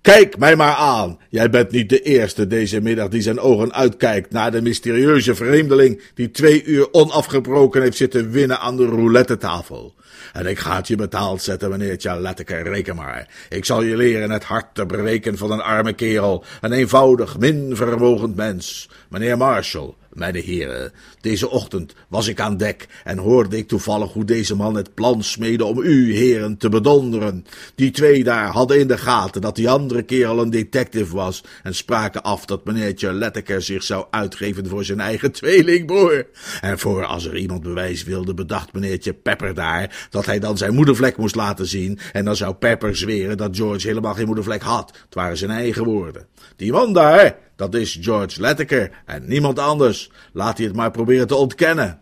Kijk 0.00 0.38
mij 0.38 0.56
maar 0.56 0.74
aan. 0.74 1.18
Jij 1.28 1.50
bent 1.50 1.70
niet 1.70 1.88
de 1.88 2.02
eerste 2.02 2.46
deze 2.46 2.80
middag 2.80 3.08
die 3.08 3.22
zijn 3.22 3.38
ogen 3.38 3.72
uitkijkt 3.72 4.32
naar 4.32 4.50
de 4.50 4.62
mysterieuze 4.62 5.34
vreemdeling 5.34 6.02
die 6.14 6.30
twee 6.30 6.64
uur 6.64 6.92
onafgebroken 6.92 7.82
heeft 7.82 7.96
zitten 7.96 8.30
winnen 8.30 8.60
aan 8.60 8.76
de 8.76 8.86
roulette 8.86 9.36
tafel. 9.36 9.94
En 10.32 10.46
ik 10.46 10.58
ga 10.58 10.76
het 10.76 10.88
je 10.88 10.96
betaald 10.96 11.42
zetten, 11.42 11.70
meneertje 11.70 12.20
Letteke, 12.20 12.56
reken 12.56 12.96
maar. 12.96 13.28
Ik 13.48 13.64
zal 13.64 13.82
je 13.82 13.96
leren 13.96 14.30
het 14.30 14.44
hart 14.44 14.74
te 14.74 14.86
breken 14.86 15.38
van 15.38 15.50
een 15.50 15.62
arme 15.62 15.92
kerel, 15.92 16.44
een 16.60 16.72
eenvoudig, 16.72 17.38
min 17.38 17.76
vermogend 17.76 18.36
mens. 18.36 18.88
Meneer 19.08 19.36
Marshall, 19.36 19.94
mijn 20.16 20.34
heren, 20.34 20.92
deze 21.20 21.50
ochtend 21.50 21.94
was 22.08 22.26
ik 22.26 22.40
aan 22.40 22.56
dek 22.56 22.86
en 23.04 23.18
hoorde 23.18 23.56
ik 23.56 23.68
toevallig 23.68 24.12
hoe 24.12 24.24
deze 24.24 24.56
man 24.56 24.74
het 24.74 24.94
plan 24.94 25.22
smeedde 25.22 25.64
om 25.64 25.78
u, 25.78 26.14
heren, 26.14 26.56
te 26.56 26.68
bedonderen. 26.68 27.46
Die 27.74 27.90
twee 27.90 28.24
daar 28.24 28.46
hadden 28.46 28.78
in 28.78 28.88
de 28.88 28.98
gaten 28.98 29.40
dat 29.40 29.56
die 29.56 29.68
andere 29.68 30.02
kerel 30.02 30.40
een 30.40 30.50
detective 30.50 31.14
was 31.14 31.44
en 31.62 31.74
spraken 31.74 32.22
af 32.22 32.44
dat 32.44 32.64
meneertje 32.64 33.12
Letteker 33.12 33.62
zich 33.62 33.82
zou 33.82 34.06
uitgeven 34.10 34.66
voor 34.66 34.84
zijn 34.84 35.00
eigen 35.00 35.32
tweelingbroer. 35.32 36.26
En 36.60 36.78
voor 36.78 37.04
als 37.04 37.24
er 37.24 37.36
iemand 37.36 37.62
bewijs 37.62 38.04
wilde, 38.04 38.34
bedacht 38.34 38.72
meneertje 38.72 39.12
Pepper 39.12 39.54
daar 39.54 40.05
dat 40.10 40.26
hij 40.26 40.38
dan 40.38 40.56
zijn 40.56 40.74
moedervlek 40.74 41.16
moest 41.16 41.34
laten 41.34 41.66
zien 41.66 41.98
en 42.12 42.24
dan 42.24 42.36
zou 42.36 42.54
Pepper 42.54 42.96
zweren 42.96 43.36
dat 43.36 43.56
George 43.56 43.86
helemaal 43.86 44.14
geen 44.14 44.26
moedervlek 44.26 44.62
had. 44.62 44.96
Het 45.04 45.14
waren 45.14 45.36
zijn 45.36 45.50
eigen 45.50 45.84
woorden. 45.84 46.26
Die 46.56 46.72
man 46.72 46.92
daar, 46.92 47.38
dat 47.56 47.74
is 47.74 47.98
George 48.00 48.40
Letteker 48.40 48.90
en 49.04 49.28
niemand 49.28 49.58
anders. 49.58 50.10
Laat 50.32 50.56
hij 50.56 50.66
het 50.66 50.76
maar 50.76 50.90
proberen 50.90 51.26
te 51.26 51.34
ontkennen. 51.34 52.00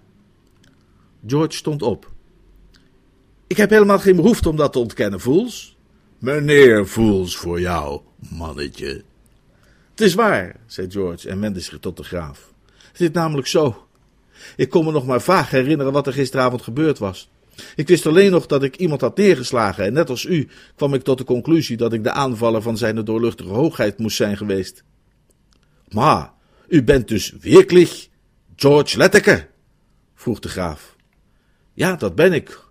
George 1.27 1.57
stond 1.57 1.83
op. 1.83 2.13
Ik 3.47 3.57
heb 3.57 3.71
helemaal 3.71 3.99
geen 3.99 4.17
behoefte 4.17 4.49
om 4.49 4.57
dat 4.57 4.73
te 4.73 4.79
ontkennen, 4.79 5.21
Fools. 5.21 5.77
Meneer 6.19 6.87
Fools 6.87 7.37
voor 7.37 7.61
jou, 7.61 8.01
mannetje. 8.31 9.05
Het 9.91 10.01
is 10.01 10.15
waar, 10.15 10.57
zei 10.67 10.91
George 10.91 11.29
en 11.29 11.41
wendde 11.41 11.61
zich 11.61 11.79
tot 11.81 11.97
de 11.97 12.03
graaf. 12.03 12.53
Het 12.93 13.01
is 13.01 13.11
namelijk 13.11 13.47
zo. 13.47 13.87
Ik 14.57 14.71
kon 14.71 14.85
me 14.85 14.93
nog 14.93 15.07
maar 15.07 15.21
vaag 15.21 15.51
herinneren 15.51 15.93
wat 15.93 16.07
er 16.07 16.13
gisteravond 16.13 16.63
gebeurd 16.63 16.99
was. 16.99 17.31
Ik 17.75 17.89
wist 17.89 18.07
alleen 18.07 18.31
nog 18.31 18.47
dat 18.47 18.63
ik 18.63 18.77
iemand 18.77 19.01
had 19.01 19.17
neergeslagen 19.17 19.85
en 19.85 19.93
net 19.93 20.11
als 20.11 20.25
u 20.25 20.49
kwam 20.77 20.95
ik 20.95 21.03
tot 21.03 21.19
de 21.19 21.25
conclusie 21.25 21.77
dat 21.77 21.93
ik 21.93 22.05
de 22.05 22.13
aanvaller 22.13 22.63
van 22.63 22.77
zijn 22.77 23.05
doorluchtige 23.05 23.51
hoogheid 23.51 23.99
moest 23.99 24.17
zijn 24.17 24.37
geweest. 24.37 24.85
Maar 25.89 26.33
u 26.69 26.83
bent 26.83 27.09
dus 27.09 27.35
werkelijk 27.41 28.09
George 28.57 28.99
Letteker? 28.99 29.49
vroeg 30.15 30.39
de 30.39 30.49
graaf. 30.49 30.97
Ja, 31.73 31.97
dat 31.97 32.15
ben 32.15 32.33
ik. 32.33 32.63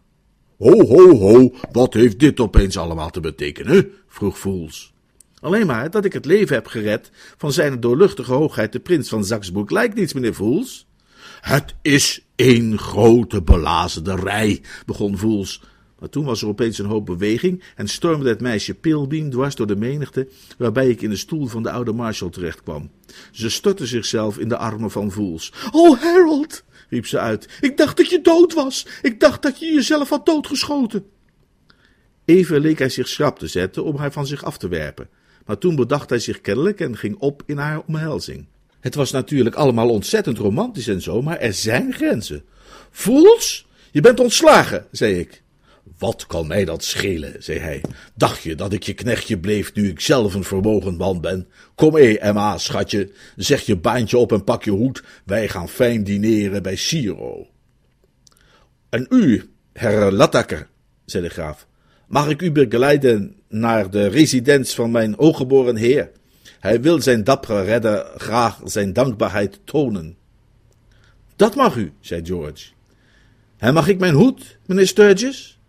Ho, 0.57 0.85
ho, 0.85 1.17
ho, 1.17 1.53
wat 1.71 1.93
heeft 1.93 2.19
dit 2.19 2.39
opeens 2.39 2.77
allemaal 2.77 3.09
te 3.09 3.19
betekenen? 3.19 3.91
vroeg 4.07 4.39
Fools. 4.39 4.93
Alleen 5.39 5.67
maar 5.67 5.91
dat 5.91 6.05
ik 6.05 6.13
het 6.13 6.25
leven 6.25 6.55
heb 6.55 6.67
gered 6.67 7.11
van 7.37 7.51
zijn 7.51 7.79
doorluchtige 7.79 8.33
hoogheid, 8.33 8.71
de 8.71 8.79
prins 8.79 9.09
van 9.09 9.25
Saxburg. 9.25 9.69
Lijkt 9.69 9.95
niets, 9.95 10.13
meneer 10.13 10.33
Fools. 10.33 10.87
Het 11.41 11.75
is 11.81 12.25
één 12.43 12.77
grote 12.77 13.41
belazerij, 13.41 14.61
begon 14.85 15.17
Voels. 15.17 15.61
Maar 15.99 16.09
toen 16.09 16.25
was 16.25 16.41
er 16.41 16.47
opeens 16.47 16.77
een 16.77 16.85
hoop 16.85 17.05
beweging 17.05 17.63
en 17.75 17.87
stormde 17.87 18.29
het 18.29 18.41
meisje 18.41 18.73
Pilbeam 18.73 19.29
dwars 19.29 19.55
door 19.55 19.67
de 19.67 19.75
menigte, 19.75 20.27
waarbij 20.57 20.89
ik 20.89 21.01
in 21.01 21.09
de 21.09 21.15
stoel 21.15 21.47
van 21.47 21.63
de 21.63 21.71
oude 21.71 21.91
Marshal 21.91 22.29
terechtkwam. 22.29 22.91
Ze 23.31 23.49
stortte 23.49 23.85
zichzelf 23.85 24.37
in 24.37 24.47
de 24.47 24.57
armen 24.57 24.91
van 24.91 25.11
Voels. 25.11 25.53
Oh, 25.71 26.01
Harold, 26.01 26.63
riep 26.89 27.05
ze 27.05 27.19
uit, 27.19 27.49
ik 27.61 27.77
dacht 27.77 27.97
dat 27.97 28.09
je 28.09 28.21
dood 28.21 28.53
was. 28.53 28.87
Ik 29.01 29.19
dacht 29.19 29.41
dat 29.41 29.59
je 29.59 29.73
jezelf 29.73 30.09
had 30.09 30.25
doodgeschoten. 30.25 31.05
Even 32.25 32.61
leek 32.61 32.79
hij 32.79 32.89
zich 32.89 33.07
schrap 33.07 33.39
te 33.39 33.47
zetten 33.47 33.83
om 33.83 33.95
haar 33.95 34.11
van 34.11 34.27
zich 34.27 34.43
af 34.43 34.57
te 34.57 34.67
werpen, 34.67 35.09
maar 35.45 35.57
toen 35.57 35.75
bedacht 35.75 36.09
hij 36.09 36.19
zich 36.19 36.41
kennelijk 36.41 36.79
en 36.79 36.97
ging 36.97 37.15
op 37.19 37.43
in 37.45 37.57
haar 37.57 37.81
omhelzing. 37.87 38.45
Het 38.83 38.95
was 38.95 39.11
natuurlijk 39.11 39.55
allemaal 39.55 39.89
ontzettend 39.89 40.37
romantisch 40.37 40.87
en 40.87 41.01
zo, 41.01 41.21
maar 41.21 41.37
er 41.39 41.53
zijn 41.53 41.93
grenzen. 41.93 42.43
Voels, 42.91 43.67
je 43.91 44.01
bent 44.01 44.19
ontslagen, 44.19 44.85
zei 44.91 45.19
ik. 45.19 45.43
Wat 45.97 46.25
kan 46.25 46.47
mij 46.47 46.65
dat 46.65 46.83
schelen, 46.83 47.43
zei 47.43 47.59
hij. 47.59 47.81
Dacht 48.15 48.41
je 48.41 48.55
dat 48.55 48.73
ik 48.73 48.83
je 48.83 48.93
knechtje 48.93 49.37
bleef 49.39 49.73
nu 49.73 49.89
ik 49.89 49.99
zelf 49.99 50.33
een 50.33 50.43
vermogend 50.43 50.97
man 50.97 51.21
ben? 51.21 51.47
Kom 51.75 51.93
mee, 51.93 52.19
Emma, 52.19 52.57
schatje, 52.57 53.11
zeg 53.35 53.61
je 53.61 53.75
baantje 53.75 54.17
op 54.17 54.31
en 54.31 54.43
pak 54.43 54.63
je 54.63 54.71
hoed. 54.71 55.03
Wij 55.25 55.47
gaan 55.47 55.69
fijn 55.69 56.03
dineren 56.03 56.63
bij 56.63 56.75
Siro. 56.75 57.47
En 58.89 59.05
u, 59.09 59.49
herr 59.73 60.11
Lattaker, 60.11 60.67
zei 61.05 61.23
de 61.23 61.29
graaf, 61.29 61.67
mag 62.07 62.29
ik 62.29 62.41
u 62.41 62.51
begeleiden 62.51 63.35
naar 63.49 63.89
de 63.89 64.07
residentie 64.07 64.75
van 64.75 64.91
mijn 64.91 65.13
hooggeboren 65.17 65.75
heer? 65.75 66.11
Hij 66.63 66.81
wil 66.81 67.01
zijn 67.01 67.23
dappere 67.23 67.61
redder 67.61 68.11
graag 68.17 68.59
zijn 68.63 68.93
dankbaarheid 68.93 69.59
tonen. 69.63 70.17
Dat 71.35 71.55
mag 71.55 71.75
u, 71.75 71.93
zei 71.99 72.25
George. 72.25 72.71
En 73.57 73.73
mag 73.73 73.87
ik 73.87 73.99
mijn 73.99 74.13
hoed, 74.13 74.57
meneer 74.65 74.87
Sturgis? 74.87 75.59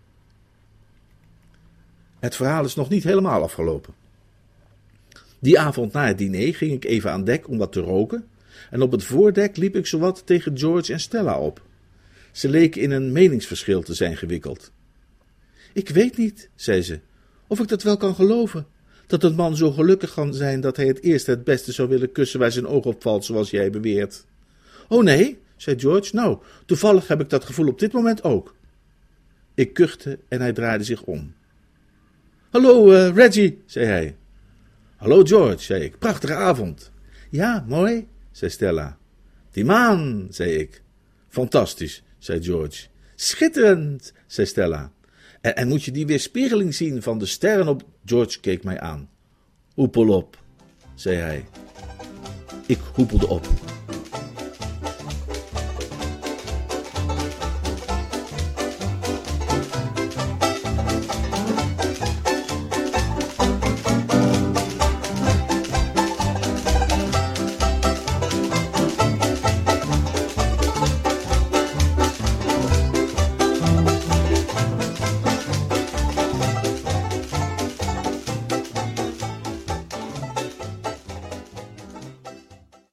Het 2.19 2.37
verhaal 2.37 2.65
is 2.65 2.75
nog 2.75 2.89
niet 2.89 3.05
helemaal 3.05 3.43
afgelopen. 3.43 3.95
Die 5.39 5.59
avond 5.59 5.93
na 5.93 6.07
het 6.07 6.19
diner 6.19 6.55
ging 6.55 6.73
ik 6.73 6.85
even 6.85 7.11
aan 7.11 7.25
dek 7.25 7.49
om 7.49 7.59
wat 7.59 7.73
te 7.73 7.81
roken, 7.81 8.29
en 8.71 8.83
op 8.83 8.93
het 8.93 9.05
voordek 9.05 9.57
liep 9.57 9.77
ik 9.77 9.87
zowat 9.87 10.27
tegen 10.27 10.59
George 10.59 10.93
en 10.93 11.01
Stella 11.01 11.39
op. 11.39 11.63
Ze 12.33 12.49
leken 12.49 12.81
in 12.81 12.91
een 12.91 13.13
meningsverschil 13.13 13.83
te 13.83 13.95
zijn 13.95 14.17
gewikkeld. 14.17 14.73
Ik 15.73 15.89
weet 15.89 16.17
niet, 16.17 16.49
zei 16.55 16.83
ze, 16.83 17.01
of 17.47 17.61
ik 17.61 17.69
dat 17.69 17.83
wel 17.83 17.97
kan 17.97 18.15
geloven 18.15 18.67
dat 19.07 19.25
een 19.25 19.35
man 19.35 19.57
zo 19.57 19.71
gelukkig 19.71 20.15
kan 20.15 20.35
zijn 20.35 20.61
dat 20.61 20.77
hij 20.77 20.87
het 20.87 21.03
eerste 21.03 21.31
het 21.31 21.45
beste 21.45 21.73
zou 21.73 21.89
willen 21.89 22.13
kussen 22.13 22.41
waar 22.41 22.53
zijn 22.53 22.67
oog 22.67 22.85
op 22.85 23.03
valt, 23.03 23.25
zoals 23.25 23.51
jij 23.51 23.71
beweert. 23.71 24.25
Oh 24.89 25.03
nee, 25.03 25.39
zei 25.57 25.79
George, 25.79 26.15
nou, 26.15 26.39
toevallig 26.67 27.09
heb 27.09 27.21
ik 27.21 27.31
dat 27.31 27.45
gevoel 27.45 27.69
op 27.69 27.79
dit 27.79 27.93
moment 27.93 28.23
ook. 28.23 28.55
Ik 29.55 29.73
kuchte 29.73 30.19
en 30.29 30.41
hij 30.41 30.53
draaide 30.53 30.85
zich 30.85 31.03
om. 31.03 31.35
Hallo, 32.51 32.93
uh, 32.93 33.15
Reggie, 33.15 33.63
zei 33.67 33.87
hij. 33.87 34.17
Hallo, 34.97 35.23
George, 35.23 35.59
zei 35.59 35.83
ik. 35.83 35.99
Prachtige 35.99 36.35
avond. 36.35 36.91
Ja, 37.31 37.65
mooi, 37.69 38.07
zei 38.31 38.51
Stella. 38.51 38.99
Die 39.51 39.65
maan, 39.65 40.27
zei 40.31 40.51
ik. 40.51 40.83
Fantastisch, 41.29 42.03
zei 42.19 42.43
George. 42.43 42.87
Schitterend, 43.15 44.13
zei 44.27 44.47
Stella. 44.47 44.93
En, 45.41 45.57
en, 45.57 45.69
moet 45.69 45.83
je 45.83 45.91
die 45.91 46.07
weerspiegeling 46.07 46.75
zien 46.75 47.03
van 47.03 47.19
de 47.19 47.27
sterren 47.27 47.69
op. 47.69 47.83
George 48.05 48.41
keek 48.41 48.65
mij 48.65 48.81
aan. 48.81 49.09
Hoepel 49.75 50.09
op, 50.09 50.39
zei 50.95 51.17
hij. 51.17 51.45
Ik 52.67 52.79
hoepelde 52.95 53.27
op. 53.29 53.49